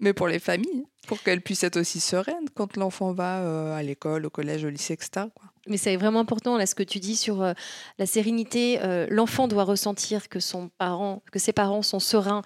mais 0.02 0.14
pour 0.14 0.28
les 0.28 0.40
familles, 0.40 0.86
pour 1.08 1.22
qu'elles 1.24 1.42
puissent 1.42 1.64
être 1.64 1.78
aussi 1.78 2.00
sereines 2.00 2.50
quand 2.54 2.76
l'enfant 2.76 3.14
va 3.14 3.40
euh, 3.40 3.76
à 3.76 3.82
l'école, 3.84 4.26
au 4.26 4.30
collège, 4.30 4.66
au 4.66 4.70
lycée, 4.70 4.94
etc. 4.94 5.28
quoi. 5.34 5.52
Mais 5.68 5.78
c'est 5.78 5.96
vraiment 5.96 6.20
important 6.20 6.58
là 6.58 6.66
ce 6.66 6.74
que 6.74 6.84
tu 6.84 7.00
dis 7.00 7.16
sur 7.16 7.42
euh, 7.42 7.54
la 8.00 8.08
sérénité. 8.08 8.80
Euh, 8.82 9.06
L'enfant 9.10 9.48
doit 9.48 9.64
ressentir 9.64 10.28
que 10.28 10.40
son 10.40 10.70
parent, 10.70 11.22
que 11.32 11.38
ses 11.38 11.54
parents 11.54 11.84
sont 11.84 12.00
sereins 12.00 12.42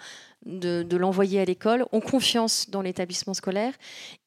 de, 0.45 0.83
de 0.83 0.97
l'envoyer 0.97 1.39
à 1.39 1.45
l'école, 1.45 1.85
ont 1.91 1.99
confiance 1.99 2.69
dans 2.69 2.81
l'établissement 2.81 3.33
scolaire 3.33 3.73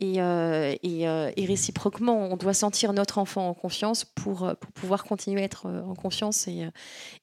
et, 0.01 0.21
euh, 0.21 0.75
et, 0.83 1.09
euh, 1.09 1.31
et 1.37 1.47
réciproquement, 1.47 2.29
on 2.31 2.37
doit 2.37 2.55
sentir 2.55 2.93
notre 2.93 3.19
enfant 3.19 3.49
en 3.49 3.55
confiance 3.55 4.05
pour, 4.05 4.45
euh, 4.45 4.55
pour 4.55 4.73
pouvoir 4.73 5.05
continuer 5.05 5.43
à 5.43 5.45
être 5.45 5.67
en 5.67 5.95
confiance 5.95 6.49
et, 6.49 6.69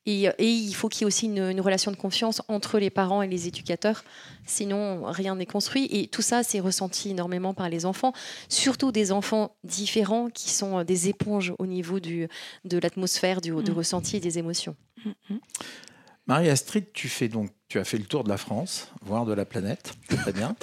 et, 0.06 0.32
il 0.40 0.74
faut 0.74 0.90
qu'il 0.90 1.02
y 1.02 1.04
ait 1.04 1.08
aussi 1.08 1.26
une, 1.26 1.40
une 1.40 1.62
relation 1.62 1.92
de 1.92 1.98
confiance 1.98 2.42
entre 2.48 2.80
les 2.80 2.90
parents 2.90 3.22
et 3.22 3.28
les 3.28 3.48
éducateurs, 3.48 4.04
sinon 4.46 5.04
rien 5.06 5.36
n'est 5.36 5.46
construit 5.46 5.88
et 5.92 6.08
tout 6.08 6.22
ça 6.22 6.44
c'est 6.44 6.60
ressenti 6.60 7.10
énormément 7.10 7.54
par 7.54 7.70
les 7.70 7.86
enfants 7.86 8.14
surtout 8.50 8.92
des 8.92 9.12
enfants 9.12 9.56
différents 9.64 10.30
qui 10.30 10.50
sont 10.50 10.84
des 10.84 11.10
éponges 11.10 11.54
au 11.60 11.66
niveau 11.66 12.00
du, 12.00 12.28
de 12.64 12.78
l'atmosphère, 12.78 13.42
du, 13.42 13.52
de 13.52 13.72
Mm. 13.72 13.76
ressenti 13.76 14.18
et 14.18 14.20
des 14.20 14.38
émotions. 14.40 14.76
Marie-Astrid, 16.28 16.86
tu, 16.94 17.08
fais 17.08 17.28
donc, 17.28 17.52
tu 17.76 17.80
as 17.80 17.84
fait 17.84 17.98
le 17.98 18.06
tour 18.06 18.24
de 18.24 18.30
la 18.30 18.38
France, 18.38 18.88
voire 19.02 19.26
de 19.26 19.34
la 19.34 19.44
planète. 19.44 19.96
Très 20.08 20.32
bien. 20.32 20.56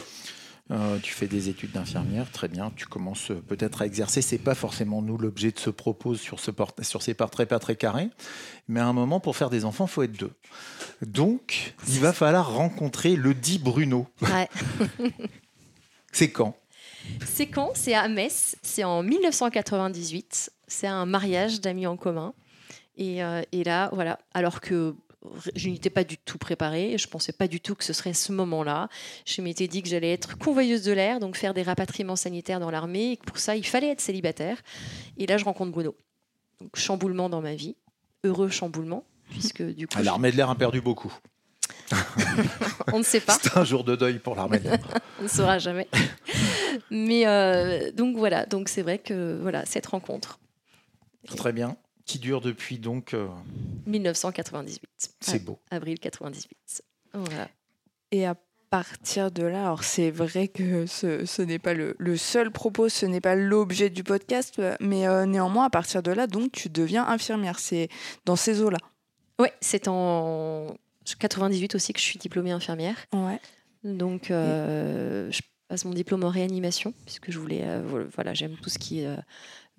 Euh, 0.71 0.99
tu 1.03 1.13
fais 1.13 1.27
des 1.27 1.51
études 1.51 1.73
d'infirmière, 1.73 2.31
très 2.31 2.49
bien. 2.49 2.73
Tu 2.75 2.87
commences 2.87 3.31
euh, 3.31 3.35
peut-être 3.47 3.83
à 3.83 3.87
exercer. 3.87 4.23
C'est 4.23 4.39
pas 4.39 4.55
forcément 4.55 5.03
nous 5.03 5.19
l'objet 5.19 5.51
de 5.51 5.59
ce 5.59 5.69
propos 5.69 6.15
sur, 6.15 6.41
ce 6.41 6.51
port- 6.51 6.73
sur 6.81 7.03
ces 7.03 7.13
portraits 7.13 7.47
pas 7.47 7.59
très 7.59 7.77
carrés, 7.77 8.09
mais 8.67 8.81
à 8.81 8.87
un 8.87 8.95
moment, 8.95 9.21
pour 9.21 9.37
faire 9.37 9.51
des 9.51 9.67
enfants, 9.67 9.85
il 9.85 9.91
faut 9.91 10.03
être 10.05 10.17
deux. 10.19 10.33
Donc, 11.03 11.75
il 11.87 12.01
va 12.01 12.15
falloir 12.15 12.51
rencontrer 12.55 13.15
le 13.15 13.35
dit 13.35 13.59
Bruno. 13.59 14.07
Ouais. 14.23 14.49
C'est 16.13 16.31
quand? 16.31 16.57
C'est 17.27 17.49
quand? 17.49 17.73
C'est 17.75 17.93
à 17.95 18.09
Metz, 18.09 18.57
c'est 18.63 18.85
en 18.85 19.03
1998. 19.03 20.51
C'est 20.67 20.87
un 20.87 21.05
mariage 21.05 21.61
d'amis 21.61 21.87
en 21.87 21.99
commun. 21.99 22.33
Et, 22.97 23.25
euh, 23.25 23.43
et 23.53 23.65
là, 23.65 23.89
voilà, 23.93 24.19
alors 24.35 24.61
que 24.61 24.95
je 25.55 25.69
n'étais 25.69 25.91
pas 25.91 26.05
du 26.05 26.19
tout 26.19 26.39
préparée, 26.39 26.97
je 26.99 27.07
pensais 27.09 27.33
pas 27.33 27.47
du 27.49 27.61
tout 27.61 27.75
que 27.75 27.85
ce 27.85 27.93
serait 27.93 28.13
ce 28.15 28.33
moment-là. 28.33 28.89
Je 29.27 29.41
m'étais 29.43 29.69
dit 29.69 29.83
que 29.83 29.89
j'allais 29.89 30.13
être 30.13 30.37
convoyeuse 30.39 30.83
de 30.83 30.93
l'air, 30.93 31.21
donc 31.21 31.37
faire 31.37 31.55
des 31.55 31.63
rapatriements 31.63 32.17
sanitaires 32.17 32.61
dans 32.61 32.71
l'armée, 32.71 33.13
et 33.13 33.17
que 33.17 33.25
pour 33.25 33.39
ça, 33.39 33.57
il 33.57 33.67
fallait 33.67 33.89
être 33.91 34.01
célibataire. 34.01 34.59
Et 35.19 35.27
là, 35.27 35.37
je 35.39 35.45
rencontre 35.45 35.71
Bruno. 35.73 35.97
Donc, 36.61 36.77
chamboulement 36.77 37.29
dans 37.29 37.41
ma 37.41 37.55
vie, 37.55 37.77
heureux 38.25 38.49
chamboulement, 38.49 39.05
puisque 39.31 39.63
du 39.63 39.87
coup, 39.87 39.95
Ah, 39.97 40.03
L'armée 40.03 40.33
de 40.33 40.37
l'air 40.37 40.51
a 40.51 40.55
perdu 40.57 40.81
beaucoup. 40.81 41.13
on 42.93 42.99
ne 42.99 43.05
sait 43.05 43.21
pas. 43.21 43.39
C'est 43.43 43.57
un 43.57 43.65
jour 43.65 43.85
de 43.85 43.97
deuil 43.97 44.19
pour 44.19 44.35
l'armée 44.35 44.59
de 44.59 44.65
l'air. 44.65 44.79
on 45.21 45.25
ne 45.25 45.29
saura 45.29 45.59
jamais. 45.59 45.89
Mais 46.91 47.27
euh, 47.27 47.91
donc 47.93 48.17
voilà, 48.17 48.47
donc 48.47 48.69
c'est 48.69 48.83
vrai 48.83 48.99
que 48.99 49.39
voilà 49.41 49.65
cette 49.67 49.87
rencontre, 49.87 50.39
Très 51.37 51.53
bien. 51.53 51.77
Qui 52.05 52.19
dure 52.19 52.41
depuis 52.41 52.79
donc. 52.79 53.15
euh, 53.15 53.29
1998, 53.87 54.81
c'est 55.21 55.45
beau. 55.45 55.59
avril 55.71 55.99
98. 55.99 56.83
Voilà. 57.15 57.49
Et 58.11 58.27
à 58.27 58.35
partir 58.71 59.31
de 59.31 59.43
là, 59.45 59.67
alors 59.67 59.85
c'est 59.85 60.11
vrai 60.11 60.49
que 60.49 60.87
ce, 60.87 61.27
ce 61.27 61.43
n'est 61.43 61.59
pas 61.59 61.75
le, 61.75 61.95
le 61.99 62.17
seul 62.17 62.51
propos, 62.51 62.89
ce 62.89 63.05
n'est 63.07 63.21
pas 63.21 63.35
l'objet 63.35 63.91
du 63.91 64.03
podcast, 64.03 64.59
euh, 64.59 64.75
mais 64.81 65.07
euh, 65.07 65.27
néanmoins, 65.27 65.67
à 65.67 65.71
partir 65.71 66.03
de 66.03 66.11
là, 66.11 66.27
donc 66.27 66.53
tu 66.53 66.69
deviens 66.71 67.07
infirmière. 67.07 67.59
C'est 67.59 67.89
dans 68.25 68.37
ces 68.37 68.61
eaux-là. 68.63 68.79
Ouais, 69.39 69.53
c'est 69.61 69.89
en 69.89 70.75
98 71.19 71.75
aussi 71.75 71.93
que 71.93 72.01
je 72.01 72.05
suis 72.05 72.19
diplômée 72.19 72.51
infirmière. 72.53 72.97
Ouais. 73.13 73.41
Donc 73.85 74.31
euh, 74.31 75.31
je 75.31 75.41
passe 75.69 75.85
mon 75.85 75.93
diplôme 75.93 76.23
en 76.25 76.31
réanimation 76.31 76.95
puisque 77.05 77.31
je 77.31 77.39
voulais, 77.39 77.63
euh, 77.65 78.07
voilà, 78.15 78.33
j'aime 78.35 78.57
tout 78.63 78.71
ce 78.71 78.79
qui 78.79 79.05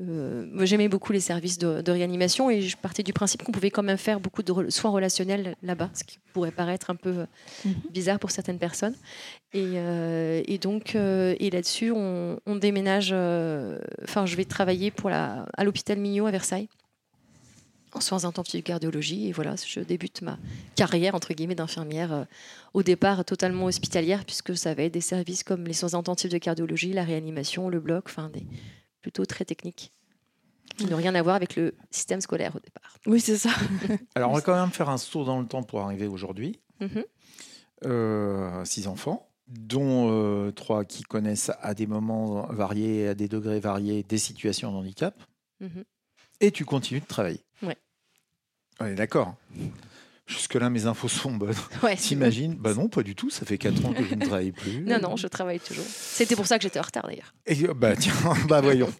euh, 0.01 0.65
J'aimais 0.65 0.87
beaucoup 0.89 1.11
les 1.13 1.19
services 1.19 1.57
de, 1.57 1.81
de 1.81 1.91
réanimation 1.91 2.49
et 2.49 2.61
je 2.61 2.75
partais 2.77 3.03
du 3.03 3.13
principe 3.13 3.43
qu'on 3.43 3.51
pouvait 3.51 3.69
quand 3.71 3.83
même 3.83 3.97
faire 3.97 4.19
beaucoup 4.19 4.43
de 4.43 4.69
soins 4.69 4.91
relationnels 4.91 5.55
là-bas, 5.61 5.89
ce 5.93 6.03
qui 6.03 6.19
pourrait 6.33 6.51
paraître 6.51 6.89
un 6.89 6.95
peu 6.95 7.09
euh, 7.19 7.25
Mhm. 7.65 7.73
bizarre 7.91 8.19
pour 8.19 8.31
certaines 8.31 8.57
personnes. 8.59 8.95
Et, 9.53 9.73
euh, 9.75 10.41
et 10.45 10.57
donc, 10.57 10.95
euh, 10.95 11.35
et 11.39 11.49
là-dessus, 11.49 11.91
on, 11.91 12.39
on 12.45 12.55
déménage. 12.55 13.11
Enfin, 14.03 14.25
je 14.25 14.35
vais 14.35 14.45
travailler 14.45 14.91
pour 14.91 15.09
la, 15.09 15.45
à 15.55 15.63
l'hôpital 15.63 15.97
Mignot 15.99 16.25
à 16.25 16.31
Versailles 16.31 16.67
en 17.95 18.01
soins 18.01 18.25
intensifs 18.25 18.55
de 18.61 18.65
cardiologie. 18.65 19.27
Et 19.27 19.31
voilà, 19.31 19.53
je 19.67 19.79
débute 19.79 20.21
ma 20.23 20.37
carrière 20.75 21.13
entre 21.15 21.33
guillemets 21.33 21.55
d'infirmière 21.55 22.11
euh, 22.13 22.23
au 22.73 22.81
départ 22.83 23.23
totalement 23.23 23.65
hospitalière 23.65 24.25
puisque 24.25 24.57
ça 24.57 24.73
va 24.73 24.83
être 24.83 24.93
des 24.93 25.01
services 25.01 25.43
comme 25.43 25.65
les 25.65 25.73
soins 25.73 25.93
intensifs 25.93 26.31
de 26.31 26.37
cardiologie, 26.39 26.91
la 26.93 27.03
réanimation, 27.03 27.69
le 27.69 27.79
bloc, 27.79 28.05
enfin 28.07 28.29
des 28.33 28.43
plutôt 29.03 29.25
très 29.27 29.45
techniques 29.45 29.91
qui 30.77 30.85
n'ont 30.87 30.97
rien 30.97 31.13
à 31.13 31.21
voir 31.21 31.35
avec 31.35 31.55
le 31.55 31.75
système 31.91 32.21
scolaire 32.21 32.55
au 32.55 32.59
départ. 32.59 32.97
Oui, 33.05 33.19
c'est 33.19 33.37
ça. 33.37 33.51
Alors, 34.15 34.31
on 34.31 34.33
va 34.33 34.41
quand 34.41 34.59
même 34.59 34.71
faire 34.71 34.89
un 34.89 34.97
saut 34.97 35.23
dans 35.23 35.39
le 35.39 35.45
temps 35.45 35.61
pour 35.61 35.81
arriver 35.81 36.07
aujourd'hui. 36.07 36.59
Mhm. 36.79 37.03
Euh, 37.85 38.65
six 38.65 38.87
enfants, 38.87 39.29
dont 39.47 40.09
euh, 40.09 40.51
trois 40.51 40.85
qui 40.85 41.03
connaissent 41.03 41.51
à 41.61 41.73
des 41.73 41.85
moments 41.85 42.47
variés, 42.47 43.09
à 43.09 43.13
des 43.13 43.27
degrés 43.27 43.59
variés, 43.59 44.03
des 44.03 44.17
situations 44.17 44.71
de 44.71 44.77
handicap. 44.77 45.21
Mhm. 45.59 45.83
Et 46.39 46.51
tu 46.51 46.65
continues 46.65 47.01
de 47.01 47.05
travailler. 47.05 47.43
Ouais. 47.61 47.77
On 48.79 48.85
est 48.85 48.95
d'accord. 48.95 49.35
Jusque-là, 50.25 50.69
mes 50.69 50.85
infos 50.85 51.07
sont 51.09 51.31
bonnes. 51.33 51.53
Ouais. 51.83 51.95
T'imagines? 51.97 52.55
Bah 52.55 52.73
non, 52.73 52.87
pas 52.87 53.03
du 53.03 53.13
tout. 53.15 53.29
Ça 53.29 53.45
fait 53.45 53.57
4 53.57 53.85
ans 53.85 53.93
que 53.93 54.03
je 54.05 54.15
ne 54.15 54.21
travaille 54.25 54.51
plus. 54.53 54.81
Non, 54.81 54.99
non, 55.01 55.15
je 55.17 55.27
travaille 55.27 55.59
toujours. 55.59 55.83
C'était 55.87 56.35
pour 56.35 56.45
ça 56.47 56.57
que 56.57 56.63
j'étais 56.63 56.79
en 56.79 56.83
retard 56.83 57.03
d'ailleurs. 57.07 57.33
Et, 57.45 57.63
euh, 57.65 57.73
bah 57.73 57.95
tiens, 57.95 58.13
bah 58.47 58.61
voyons. 58.61 58.91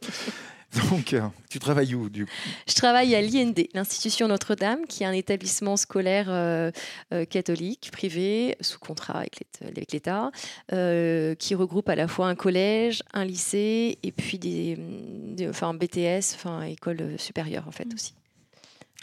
Donc, 0.90 1.14
euh, 1.14 1.22
tu 1.52 1.60
travailles 1.60 1.94
où 1.94 2.10
du 2.10 2.26
coup? 2.26 2.32
Je 2.68 2.74
travaille 2.74 3.14
à 3.14 3.22
l'IND, 3.22 3.68
l'Institution 3.76 4.28
Notre-Dame, 4.28 4.86
qui 4.90 5.04
est 5.04 5.06
un 5.06 5.12
établissement 5.12 5.78
scolaire 5.78 6.26
euh, 6.30 6.72
euh, 7.14 7.26
catholique, 7.26 7.90
privé, 7.92 8.58
sous 8.60 8.80
contrat 8.80 9.20
avec 9.20 9.46
l'État- 9.92 10.32
euh, 10.74 11.36
qui 11.36 11.54
regroupe 11.54 11.90
à 11.90 11.96
la 11.96 12.08
fois 12.08 12.28
un 12.28 12.34
collège, 12.36 13.04
un 13.14 13.24
lycée, 13.24 14.00
et 14.02 14.12
puis 14.12 14.40
des, 14.40 14.78
des- 14.80 15.48
enfin, 15.48 15.76
BTS, 15.76 16.34
enfin, 16.34 16.64
école 16.64 17.20
supérieure 17.20 17.68
en 17.68 17.72
fait 17.72 17.88
aussi. 17.94 18.16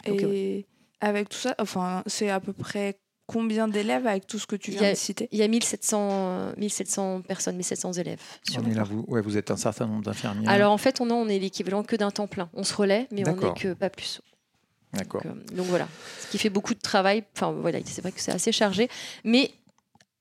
Donc, 0.05 0.21
Et 0.23 0.65
avec 1.01 1.29
tout 1.29 1.37
ça, 1.37 1.55
enfin, 1.59 2.03
c'est 2.05 2.29
à 2.29 2.39
peu 2.39 2.53
près 2.53 2.99
combien 3.27 3.67
d'élèves 3.67 4.07
avec 4.07 4.27
tout 4.27 4.39
ce 4.39 4.45
que 4.47 4.55
tu 4.55 4.71
viens 4.71 4.89
a- 4.89 4.91
de 4.91 4.97
citer? 4.97 5.27
Il 5.31 5.39
y 5.39 5.43
a 5.43 5.47
1700, 5.47 6.53
1700 6.57 7.21
personnes, 7.21 7.55
1700 7.55 7.93
élèves. 7.93 8.19
sur 8.49 8.61
On 8.61 8.65
le 8.65 8.71
est 8.71 8.75
là, 8.75 8.83
cours. 8.83 8.91
vous, 8.91 9.05
ouais, 9.07 9.21
vous 9.21 9.37
êtes 9.37 9.51
un 9.51 9.57
certain 9.57 9.87
nombre 9.87 10.03
d'infirmières. 10.03 10.49
Alors 10.49 10.71
en 10.71 10.77
fait, 10.77 11.01
on, 11.01 11.09
a- 11.09 11.13
on 11.13 11.27
est 11.27 11.39
l'équivalent 11.39 11.83
que 11.83 11.95
d'un 11.95 12.11
temps 12.11 12.27
plein. 12.27 12.49
On 12.53 12.63
se 12.63 12.73
relaie, 12.73 13.07
mais 13.11 13.27
on 13.27 13.35
n'est 13.35 13.53
que 13.53 13.73
pas 13.73 13.89
plus. 13.89 14.21
D'accord. 14.93 15.21
Donc, 15.23 15.31
euh, 15.51 15.55
donc 15.55 15.65
voilà, 15.67 15.87
ce 16.19 16.27
qui 16.27 16.37
fait 16.37 16.49
beaucoup 16.49 16.73
de 16.73 16.79
travail. 16.81 17.23
Enfin 17.35 17.51
voilà, 17.53 17.79
c'est 17.85 18.01
vrai 18.01 18.11
que 18.11 18.19
c'est 18.19 18.33
assez 18.33 18.51
chargé, 18.51 18.89
mais 19.23 19.51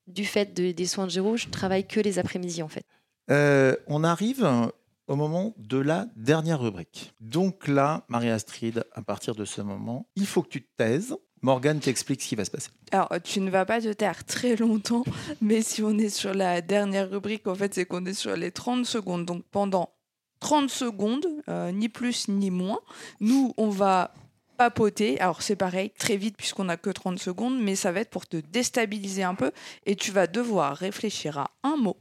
du 0.07 0.25
fait 0.25 0.55
de- 0.55 0.71
des 0.71 0.87
soins 0.87 1.07
de 1.07 1.11
Géraud, 1.11 1.37
je 1.37 1.49
travaille 1.49 1.85
que 1.87 1.99
les 2.01 2.19
après-midi 2.21 2.63
en 2.63 2.69
fait. 2.69 2.85
Euh, 3.33 3.75
on 3.89 4.05
arrive 4.05 4.71
au 5.11 5.17
moment 5.17 5.55
de 5.59 5.77
la 5.77 6.07
dernière 6.15 6.61
rubrique. 6.61 7.13
Donc 7.21 7.67
là, 7.67 8.05
Marie-Astrid, 8.09 8.85
à 8.93 9.03
partir 9.03 9.35
de 9.35 9.45
ce 9.45 9.61
moment, 9.61 10.07
il 10.15 10.25
faut 10.25 10.41
que 10.43 10.49
tu 10.49 10.63
te 10.63 10.69
taises. 10.77 11.17
Morgane 11.43 11.81
t'explique 11.81 12.23
ce 12.23 12.29
qui 12.29 12.37
va 12.37 12.45
se 12.45 12.51
passer. 12.53 12.71
Alors, 12.93 13.09
tu 13.25 13.41
ne 13.41 13.51
vas 13.51 13.65
pas 13.65 13.81
te 13.81 13.93
taire 13.93 14.25
très 14.25 14.55
longtemps, 14.55 15.03
mais 15.41 15.63
si 15.63 15.83
on 15.83 15.99
est 15.99 16.11
sur 16.11 16.33
la 16.33 16.61
dernière 16.61 17.11
rubrique, 17.11 17.49
en 17.49 17.57
fait, 17.57 17.75
c'est 17.75 17.87
qu'on 17.87 18.07
est 18.07 18.15
sur 18.15 18.37
les 18.37 18.53
30 18.53 18.87
secondes. 18.87 19.25
Donc, 19.25 19.43
pendant 19.51 19.91
30 20.39 20.71
secondes, 20.71 21.27
euh, 21.49 21.73
ni 21.73 21.89
plus 21.89 22.29
ni 22.29 22.53
moins, 22.53 22.79
nous, 23.19 23.53
on 23.57 23.69
va 23.69 24.15
papoter. 24.59 25.19
Alors, 25.21 25.43
c'est 25.43 25.57
pareil, 25.57 25.91
très 25.99 26.19
vite, 26.19 26.37
puisqu'on 26.37 26.65
n'a 26.65 26.77
que 26.77 26.91
30 26.91 27.19
secondes, 27.19 27.61
mais 27.61 27.75
ça 27.75 27.91
va 27.91 28.01
être 28.01 28.11
pour 28.11 28.29
te 28.29 28.37
déstabiliser 28.37 29.25
un 29.25 29.35
peu 29.35 29.51
et 29.87 29.97
tu 29.97 30.13
vas 30.13 30.29
devoir 30.29 30.77
réfléchir 30.77 31.39
à 31.39 31.51
un 31.65 31.77
mot 31.77 31.97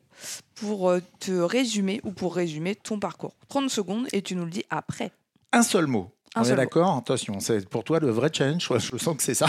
pour 0.56 0.90
euh, 0.90 1.02
te 1.20 1.32
résumer 1.32 2.02
ou 2.04 2.12
pour 2.12 2.36
résumer 2.36 2.76
ton 2.76 3.00
parcours. 3.00 3.34
30 3.50 3.70
secondes 3.70 4.08
et 4.12 4.22
tu 4.22 4.36
nous 4.36 4.46
le 4.46 4.52
dis 4.52 4.66
après. 4.70 5.12
Un 5.52 5.64
seul 5.64 5.88
mot. 5.88 6.12
Un 6.36 6.42
on 6.42 6.44
est 6.44 6.48
seul 6.50 6.58
d'accord 6.58 6.98
Attention, 6.98 7.40
c'est 7.40 7.68
pour 7.68 7.84
toi 7.84 8.00
le 8.00 8.10
vrai 8.12 8.30
challenge. 8.32 8.70
Je 8.78 8.98
sens 8.98 9.18
que 9.18 9.24
c'est 9.24 9.34
ça. 9.34 9.48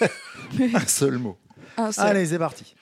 un 0.74 0.86
seul 0.86 1.18
mot. 1.18 1.36
Un 1.76 1.90
seul. 1.92 2.06
Allez, 2.06 2.26
c'est 2.26 2.38
parti. 2.38 2.74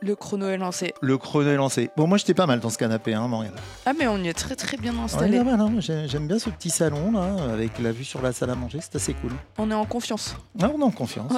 Le 0.00 0.16
chrono 0.16 0.48
est 0.48 0.56
lancé. 0.56 0.92
Le 1.00 1.16
chrono 1.16 1.48
est 1.48 1.54
lancé. 1.56 1.90
Bon, 1.96 2.08
moi, 2.08 2.18
j'étais 2.18 2.34
pas 2.34 2.46
mal 2.46 2.58
dans 2.58 2.70
ce 2.70 2.76
canapé, 2.78 3.14
hein, 3.14 3.28
Morgane. 3.28 3.52
Ah, 3.86 3.92
mais 3.96 4.08
on 4.08 4.18
y 4.18 4.26
est 4.26 4.32
très 4.34 4.56
très 4.56 4.76
bien 4.76 4.98
installé. 4.98 5.38
hein. 5.38 5.74
J'ai- 5.78 6.08
J'aime 6.08 6.26
bien 6.26 6.40
ce 6.40 6.50
petit 6.50 6.70
salon, 6.70 7.12
là, 7.12 7.36
avec 7.52 7.78
la 7.78 7.92
vue 7.92 8.02
sur 8.02 8.20
la 8.20 8.32
salle 8.32 8.50
à 8.50 8.56
manger. 8.56 8.80
C'est 8.82 8.96
assez 8.96 9.14
cool. 9.14 9.30
On 9.58 9.70
est 9.70 9.74
en 9.74 9.84
confiance. 9.86 10.34
Ah, 10.60 10.72
on 10.74 10.80
est 10.80 10.82
en 10.84 10.90
confiance. 10.90 11.32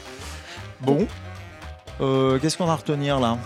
bon, 0.82 1.06
Euh, 2.00 2.38
qu'est-ce 2.38 2.56
qu'on 2.56 2.64
va 2.66 2.76
retenir 2.76 3.18
là? 3.20 3.36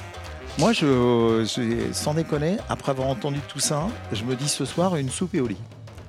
Moi, 0.58 0.72
je, 0.72 1.44
je- 1.44 1.92
sans 1.92 2.14
déconner, 2.14 2.56
après 2.68 2.90
avoir 2.92 3.08
entendu 3.08 3.40
tout 3.48 3.58
ça, 3.58 3.88
je 4.12 4.24
me 4.24 4.36
dis 4.36 4.48
ce 4.48 4.64
soir 4.64 4.96
une 4.96 5.10
soupe 5.10 5.34
et 5.34 5.40
au 5.40 5.46
lit. 5.48 5.56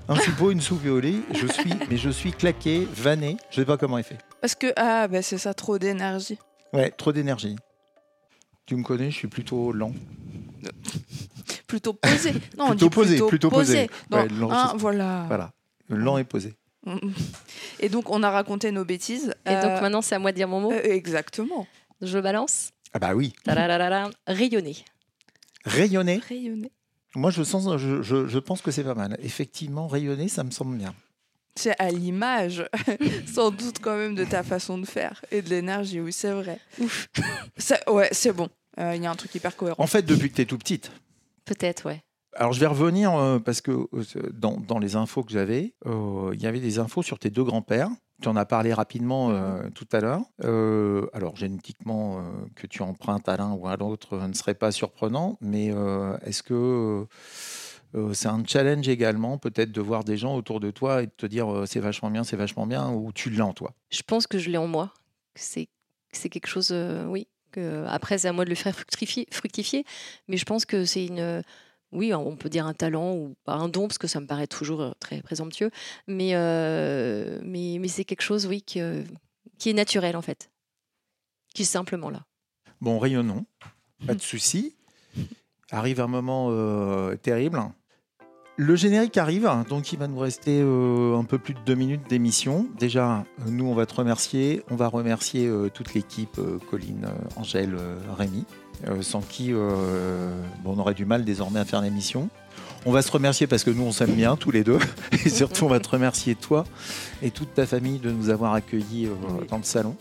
Un 0.07 0.15
soupeau, 0.15 0.51
une 0.51 0.61
soupe 0.61 0.85
et 0.85 0.89
au 0.89 0.99
lit. 0.99 1.23
Je 1.33 1.47
suis, 1.47 1.73
mais 1.89 1.97
je 1.97 2.09
suis 2.11 2.31
claqué, 2.31 2.87
vanné. 2.95 3.37
Je 3.49 3.55
sais 3.61 3.65
pas 3.65 3.77
comment 3.77 3.97
il 3.97 4.03
fait. 4.03 4.19
Parce 4.41 4.53
que, 4.53 4.71
ah, 4.75 5.07
bah 5.07 5.23
c'est 5.23 5.39
ça, 5.39 5.55
trop 5.55 5.79
d'énergie. 5.79 6.37
Ouais, 6.73 6.91
trop 6.91 7.11
d'énergie. 7.11 7.55
Tu 8.67 8.75
me 8.75 8.83
connais, 8.83 9.09
je 9.09 9.15
suis 9.15 9.27
plutôt 9.27 9.71
lent. 9.71 9.93
Plutôt 11.67 11.93
posé. 11.93 12.31
Non, 12.57 12.65
on 12.65 12.69
Plutôt 12.69 12.85
dit 12.85 12.89
posé, 12.89 13.17
plutôt 13.27 13.49
posé. 13.49 13.89
Non, 14.11 14.17
Ouais, 14.19 14.27
lent, 14.29 14.51
hein, 14.51 14.73
voilà. 14.77 15.25
Voilà, 15.27 15.51
lent 15.89 16.17
et 16.19 16.23
posé. 16.23 16.53
Et 17.79 17.89
donc, 17.89 18.11
on 18.11 18.21
a 18.23 18.29
raconté 18.29 18.71
nos 18.71 18.85
bêtises. 18.85 19.33
Et 19.47 19.53
donc 19.55 19.63
Euh, 19.65 19.81
maintenant, 19.81 20.01
c'est 20.03 20.13
à 20.15 20.19
moi 20.19 20.31
de 20.31 20.35
dire 20.37 20.47
mon 20.47 20.61
mot. 20.61 20.71
euh, 20.71 20.81
exactement. 20.83 21.65
Je 22.01 22.19
balance. 22.19 22.69
Ah 22.95 22.99
bah 22.99 23.13
oui. 23.13 23.33
Rayonner. 23.45 24.79
rayonner. 25.65 26.21
Rayonner. 26.29 26.71
Moi, 27.13 27.29
je 27.29 27.43
sens, 27.43 27.77
je, 27.77 28.01
je- 28.01 28.25
je 28.27 28.39
pense 28.39 28.61
que 28.61 28.71
c'est 28.71 28.85
pas 28.85 28.93
mal. 28.95 29.17
Effectivement, 29.21 29.87
rayonner, 29.87 30.29
ça 30.29 30.45
me 30.45 30.51
semble 30.51 30.77
bien. 30.77 30.95
C'est 31.57 31.77
à 31.79 31.89
l'image, 31.91 32.65
sans 33.33 33.51
doute 33.51 33.79
quand 33.81 33.97
même, 33.97 34.15
de 34.15 34.23
ta 34.23 34.43
façon 34.43 34.77
de 34.77 34.85
faire 34.85 35.23
et 35.31 35.41
de 35.41 35.49
l'énergie. 35.49 35.99
Oui, 35.99 36.13
c'est 36.13 36.31
vrai. 36.31 36.59
Ouf. 36.79 37.09
Ça- 37.57 37.79
ouais, 37.91 38.07
c'est 38.13 38.31
bon. 38.31 38.47
Euh, 38.79 38.93
Il 38.95 39.03
y 39.03 39.05
a 39.05 39.11
un 39.11 39.15
truc 39.15 39.35
hyper 39.35 39.57
cohérent. 39.57 39.81
En 39.83 39.87
fait, 39.87 40.03
depuis 40.03 40.29
que 40.29 40.35
tu 40.35 40.41
es 40.41 40.45
tout 40.45 40.57
petite. 40.57 40.89
Peut-être, 41.43 41.85
ouais. 41.87 42.01
Alors, 42.37 42.53
je 42.53 42.59
vais 42.61 42.65
revenir 42.67 43.13
euh, 43.13 43.39
parce 43.39 43.59
que 43.59 43.71
euh, 43.71 44.03
dans, 44.33 44.57
dans 44.57 44.79
les 44.79 44.95
infos 44.95 45.23
que 45.23 45.31
j'avais, 45.33 45.73
euh, 45.85 46.31
il 46.33 46.41
y 46.41 46.47
avait 46.47 46.59
des 46.61 46.79
infos 46.79 47.03
sur 47.03 47.19
tes 47.19 47.29
deux 47.29 47.43
grands-pères. 47.43 47.89
Tu 48.21 48.29
en 48.29 48.35
as 48.35 48.45
parlé 48.45 48.73
rapidement 48.73 49.29
euh, 49.31 49.69
tout 49.75 49.87
à 49.91 49.99
l'heure. 49.99 50.21
Euh, 50.43 51.07
alors, 51.13 51.35
génétiquement, 51.35 52.19
euh, 52.19 52.21
que 52.55 52.65
tu 52.65 52.81
empruntes 52.81 53.27
à 53.27 53.35
l'un 53.35 53.51
ou 53.51 53.67
à 53.67 53.75
l'autre 53.75 54.17
ne 54.17 54.33
serait 54.33 54.53
pas 54.53 54.71
surprenant, 54.71 55.37
mais 55.41 55.73
est-ce 56.25 56.41
que 56.43 57.05
c'est 58.13 58.27
un 58.27 58.43
challenge 58.45 58.87
également, 58.87 59.37
peut-être, 59.37 59.71
de 59.71 59.81
voir 59.81 60.03
des 60.03 60.17
gens 60.17 60.35
autour 60.35 60.59
de 60.59 60.71
toi 60.71 61.03
et 61.03 61.07
de 61.07 61.11
te 61.15 61.25
dire 61.25 61.63
c'est 61.65 61.79
vachement 61.79 62.09
bien, 62.09 62.23
c'est 62.23 62.37
vachement 62.37 62.67
bien, 62.67 62.89
ou 62.89 63.11
tu 63.11 63.29
l'as 63.29 63.45
en 63.45 63.53
toi? 63.53 63.73
Je 63.89 64.01
pense 64.01 64.27
que 64.27 64.37
je 64.37 64.49
l'ai 64.49 64.57
en 64.57 64.67
moi. 64.67 64.93
C'est 65.35 65.67
c'est 66.11 66.29
quelque 66.29 66.47
chose, 66.47 66.73
oui. 67.07 67.27
Que, 67.51 67.85
après, 67.87 68.17
c'est 68.17 68.27
à 68.27 68.33
moi 68.33 68.45
de 68.45 68.49
le 68.49 68.55
faire 68.55 68.73
fructifier, 68.73 69.27
fructifier. 69.31 69.85
Mais 70.27 70.37
je 70.37 70.45
pense 70.45 70.65
que 70.65 70.85
c'est 70.85 71.05
une. 71.05 71.41
Oui, 71.95 72.13
on 72.13 72.35
peut 72.35 72.49
dire 72.49 72.67
un 72.67 72.73
talent 72.73 73.13
ou 73.15 73.35
pas 73.45 73.53
un 73.53 73.69
don, 73.69 73.87
parce 73.87 73.97
que 73.97 74.07
ça 74.07 74.19
me 74.19 74.27
paraît 74.27 74.47
toujours 74.47 74.81
euh, 74.81 74.91
très 74.99 75.21
présomptueux. 75.21 75.71
Mais, 76.07 76.31
euh, 76.33 77.39
mais, 77.43 77.77
mais 77.79 77.87
c'est 77.87 78.03
quelque 78.03 78.21
chose, 78.21 78.45
oui, 78.45 78.61
qui, 78.61 78.81
euh, 78.81 79.01
qui 79.57 79.69
est 79.69 79.73
naturel, 79.73 80.15
en 80.15 80.21
fait. 80.21 80.51
Qui 81.53 81.61
est 81.61 81.65
simplement 81.65 82.09
là. 82.09 82.25
Bon, 82.81 82.99
rayonnons, 82.99 83.45
pas 84.05 84.13
de 84.13 84.21
souci. 84.21 84.75
Arrive 85.71 86.01
un 86.01 86.07
moment 86.07 86.49
euh, 86.51 87.15
terrible. 87.15 87.59
Le 88.57 88.77
générique 88.77 89.17
arrive, 89.17 89.49
donc 89.67 89.91
il 89.91 89.99
va 89.99 90.07
nous 90.07 90.17
rester 90.17 90.61
euh, 90.61 91.17
un 91.17 91.25
peu 91.25 91.37
plus 91.37 91.53
de 91.53 91.59
deux 91.65 91.75
minutes 91.75 92.09
d'émission. 92.09 92.65
Déjà, 92.79 93.25
nous, 93.47 93.65
on 93.65 93.75
va 93.75 93.85
te 93.85 93.93
remercier. 93.93 94.63
On 94.69 94.77
va 94.77 94.87
remercier 94.87 95.45
euh, 95.45 95.69
toute 95.69 95.93
l'équipe, 95.93 96.39
euh, 96.39 96.57
Colline, 96.69 97.05
Angèle, 97.35 97.75
Rémi, 98.17 98.45
sans 99.01 99.21
qui 99.21 99.49
euh, 99.51 100.29
on 100.65 100.77
aurait 100.79 100.93
du 100.93 101.05
mal 101.05 101.23
désormais 101.25 101.59
à 101.59 101.65
faire 101.65 101.81
l'émission. 101.81 102.29
On 102.85 102.91
va 102.91 103.01
se 103.01 103.11
remercier 103.11 103.47
parce 103.47 103.63
que 103.63 103.71
nous, 103.71 103.83
on 103.83 103.91
s'aime 103.91 104.13
bien 104.13 104.35
tous 104.35 104.51
les 104.51 104.63
deux. 104.63 104.77
Et 105.25 105.29
surtout, 105.29 105.65
on 105.65 105.69
va 105.69 105.79
te 105.79 105.89
remercier 105.89 106.35
toi 106.35 106.65
et 107.23 107.31
toute 107.31 107.53
ta 107.55 107.65
famille 107.65 107.97
de 107.97 108.11
nous 108.11 108.29
avoir 108.29 108.53
accueillis 108.53 109.07
euh, 109.07 109.45
dans 109.49 109.57
le 109.57 109.63
salon. 109.63 109.95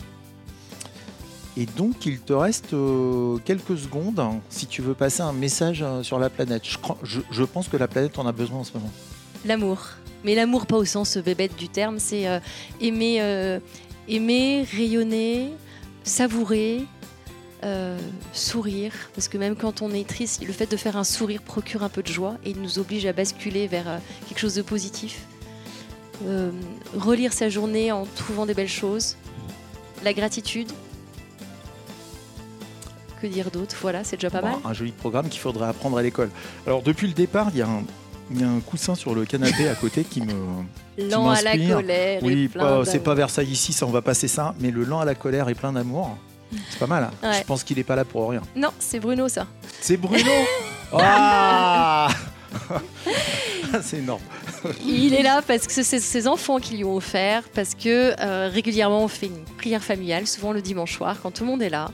Et 1.56 1.66
donc, 1.66 2.04
il 2.04 2.18
te 2.18 2.32
reste 2.32 2.74
euh, 2.74 3.38
quelques 3.44 3.78
secondes 3.78 4.18
hein, 4.18 4.40
si 4.48 4.66
tu 4.66 4.82
veux 4.82 4.94
passer 4.94 5.22
un 5.22 5.32
message 5.32 5.82
euh, 5.82 6.02
sur 6.02 6.18
la 6.18 6.28
planète. 6.28 6.62
Je, 7.04 7.44
pense 7.44 7.68
que 7.68 7.76
la 7.76 7.86
planète 7.86 8.18
en 8.18 8.26
a 8.26 8.32
besoin 8.32 8.58
en 8.58 8.64
ce 8.64 8.72
moment. 8.74 8.90
L'amour. 9.44 9.86
Mais 10.24 10.34
l'amour, 10.34 10.66
pas 10.66 10.76
au 10.76 10.84
sens 10.84 11.16
bébête 11.18 11.54
du 11.56 11.68
terme, 11.68 11.98
c'est 11.98 12.26
euh, 12.26 12.40
aimer, 12.80 13.18
euh, 13.20 13.60
aimer, 14.08 14.66
rayonner, 14.72 15.52
savourer, 16.02 16.86
euh, 17.64 17.98
sourire. 18.32 18.92
Parce 19.14 19.28
que 19.28 19.38
même 19.38 19.56
quand 19.56 19.82
on 19.82 19.92
est 19.92 20.06
triste, 20.06 20.44
le 20.46 20.52
fait 20.52 20.70
de 20.70 20.76
faire 20.76 20.96
un 20.96 21.04
sourire 21.04 21.42
procure 21.42 21.82
un 21.82 21.88
peu 21.88 22.02
de 22.02 22.08
joie 22.08 22.36
et 22.44 22.50
il 22.50 22.60
nous 22.60 22.78
oblige 22.78 23.06
à 23.06 23.12
basculer 23.12 23.66
vers 23.66 23.88
euh, 23.88 23.98
quelque 24.28 24.38
chose 24.38 24.54
de 24.54 24.62
positif. 24.62 25.22
Euh, 26.26 26.50
relire 26.96 27.32
sa 27.32 27.48
journée 27.48 27.90
en 27.92 28.06
trouvant 28.16 28.46
des 28.46 28.54
belles 28.54 28.68
choses. 28.68 29.16
La 30.04 30.12
gratitude. 30.12 30.70
Que 33.20 33.26
dire 33.26 33.50
d'autre? 33.50 33.76
Voilà, 33.80 34.04
c'est 34.04 34.16
déjà 34.16 34.30
pas 34.30 34.42
mal. 34.42 34.54
Un 34.64 34.72
joli 34.72 34.92
programme 34.92 35.28
qu'il 35.28 35.40
faudrait 35.40 35.68
apprendre 35.68 35.96
à 35.98 36.02
l'école. 36.02 36.30
Alors, 36.66 36.82
depuis 36.82 37.06
le 37.06 37.14
départ, 37.14 37.48
il 37.52 37.58
y, 37.58 37.62
a 37.62 37.66
un- 37.68 37.82
il 38.30 38.40
y 38.40 38.44
a 38.44 38.48
un 38.48 38.60
coussin 38.60 38.94
sur 38.94 39.14
le 39.14 39.24
canapé 39.24 39.66
à 39.68 39.74
côté 39.74 40.04
qui 40.04 40.20
me. 40.20 40.32
Lent 41.10 41.30
à 41.30 41.40
la 41.42 41.56
colère. 41.56 42.20
Oui, 42.22 42.50
c'est 42.84 43.02
pas 43.02 43.14
Versailles 43.14 43.50
ici, 43.50 43.72
ça 43.72 43.86
on 43.86 43.90
va 43.90 44.02
passer 44.02 44.28
ça, 44.28 44.54
mais 44.60 44.70
le 44.70 44.84
lent 44.84 45.00
à 45.00 45.04
la 45.04 45.14
colère 45.16 45.48
et 45.48 45.54
plein 45.54 45.72
d'amour, 45.72 46.16
c'est 46.70 46.78
pas 46.78 46.86
mal. 46.86 47.04
hein. 47.04 47.10
Ouais. 47.30 47.38
Je 47.40 47.44
pense 47.44 47.62
qu'il 47.64 47.78
est 47.78 47.84
pas 47.84 47.96
là 47.96 48.04
pour 48.04 48.28
rien. 48.30 48.42
Non, 48.56 48.70
c'est 48.78 49.00
Bruno 49.00 49.28
ça. 49.28 49.46
C'est 49.80 49.96
Bruno 49.96 50.30
Ah 50.92 52.08
C'est 53.82 53.98
énorme. 53.98 54.22
Il 54.84 55.12
est 55.14 55.22
là 55.22 55.42
parce 55.46 55.66
que 55.66 55.72
c'est 55.82 55.98
ses 56.00 56.28
enfants 56.28 56.58
qui 56.58 56.76
lui 56.76 56.84
ont 56.84 56.94
offert, 56.94 57.42
parce 57.54 57.74
que 57.74 58.14
euh, 58.20 58.48
régulièrement 58.52 59.02
on 59.04 59.08
fait 59.08 59.26
une 59.26 59.44
prière 59.58 59.82
familiale, 59.82 60.26
souvent 60.26 60.52
le 60.52 60.62
dimanche 60.62 60.96
soir, 60.96 61.16
quand 61.22 61.32
tout 61.32 61.44
le 61.44 61.50
monde 61.50 61.62
est 61.62 61.70
là. 61.70 61.90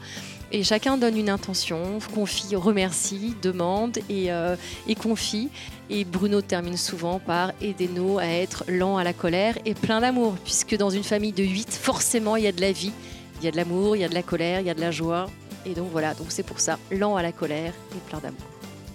Et 0.53 0.65
chacun 0.65 0.97
donne 0.99 1.17
une 1.17 1.31
intention, 1.31 2.01
confie, 2.13 2.57
remercie, 2.57 3.35
demande 3.41 3.99
et, 4.09 4.33
euh, 4.33 4.57
et 4.89 4.97
confie. 4.97 5.49
Et 5.89 6.05
Bruno 6.05 6.43
termine 6.43 6.77
souvent 6.77 7.21
par 7.21 7.53
aidez-nous 7.63 8.19
à 8.19 8.27
être 8.27 8.65
lent 8.69 8.97
à 8.97 9.05
la 9.05 9.13
colère 9.13 9.57
et 9.65 9.75
plein 9.75 10.01
d'amour, 10.01 10.35
puisque 10.45 10.77
dans 10.77 10.91
une 10.91 11.05
famille 11.05 11.33
de 11.33 11.45
8, 11.45 11.73
forcément, 11.81 12.35
il 12.37 12.45
y 12.45 12.47
a 12.49 12.53
de 12.53 12.61
la 12.61 12.73
vie, 12.73 12.93
il 13.41 13.45
y 13.45 13.49
a 13.49 13.51
de 13.51 13.57
l'amour, 13.57 13.97
il 13.97 14.01
y 14.01 14.05
a 14.05 14.09
de 14.09 14.15
la 14.15 14.23
colère, 14.23 14.61
il 14.61 14.67
y 14.67 14.71
a 14.71 14.75
de 14.75 14.81
la 14.81 14.91
joie. 14.91 15.27
Et 15.67 15.75
donc 15.75 15.89
voilà, 15.91 16.15
donc 16.15 16.27
c'est 16.31 16.43
pour 16.43 16.61
ça, 16.61 16.79
lent 16.91 17.17
à 17.17 17.23
la 17.23 17.33
colère 17.33 17.73
et 17.95 17.99
plein 18.09 18.19
d'amour. 18.19 18.41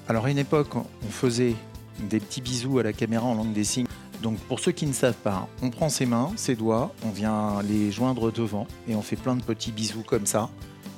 Alors 0.07 0.25
à 0.25 0.31
une 0.31 0.37
époque, 0.37 0.75
on 0.75 1.09
faisait 1.09 1.55
des 1.99 2.19
petits 2.19 2.41
bisous 2.41 2.79
à 2.79 2.83
la 2.83 2.93
caméra 2.93 3.25
en 3.25 3.35
langue 3.35 3.53
des 3.53 3.63
signes. 3.63 3.87
Donc 4.21 4.37
pour 4.39 4.59
ceux 4.59 4.71
qui 4.71 4.85
ne 4.85 4.93
savent 4.93 5.13
pas, 5.13 5.47
on 5.61 5.69
prend 5.69 5.89
ses 5.89 6.05
mains, 6.05 6.31
ses 6.35 6.55
doigts, 6.55 6.93
on 7.05 7.09
vient 7.09 7.61
les 7.63 7.91
joindre 7.91 8.31
devant 8.31 8.67
et 8.87 8.95
on 8.95 9.01
fait 9.01 9.15
plein 9.15 9.35
de 9.35 9.43
petits 9.43 9.71
bisous 9.71 10.03
comme 10.03 10.25
ça. 10.25 10.49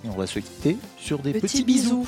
Et 0.04 0.10
on 0.10 0.16
va 0.16 0.28
se 0.28 0.40
quitter 0.40 0.78
sur 0.98 1.20
des 1.20 1.34
petits, 1.34 1.64
bisous. 1.64 2.08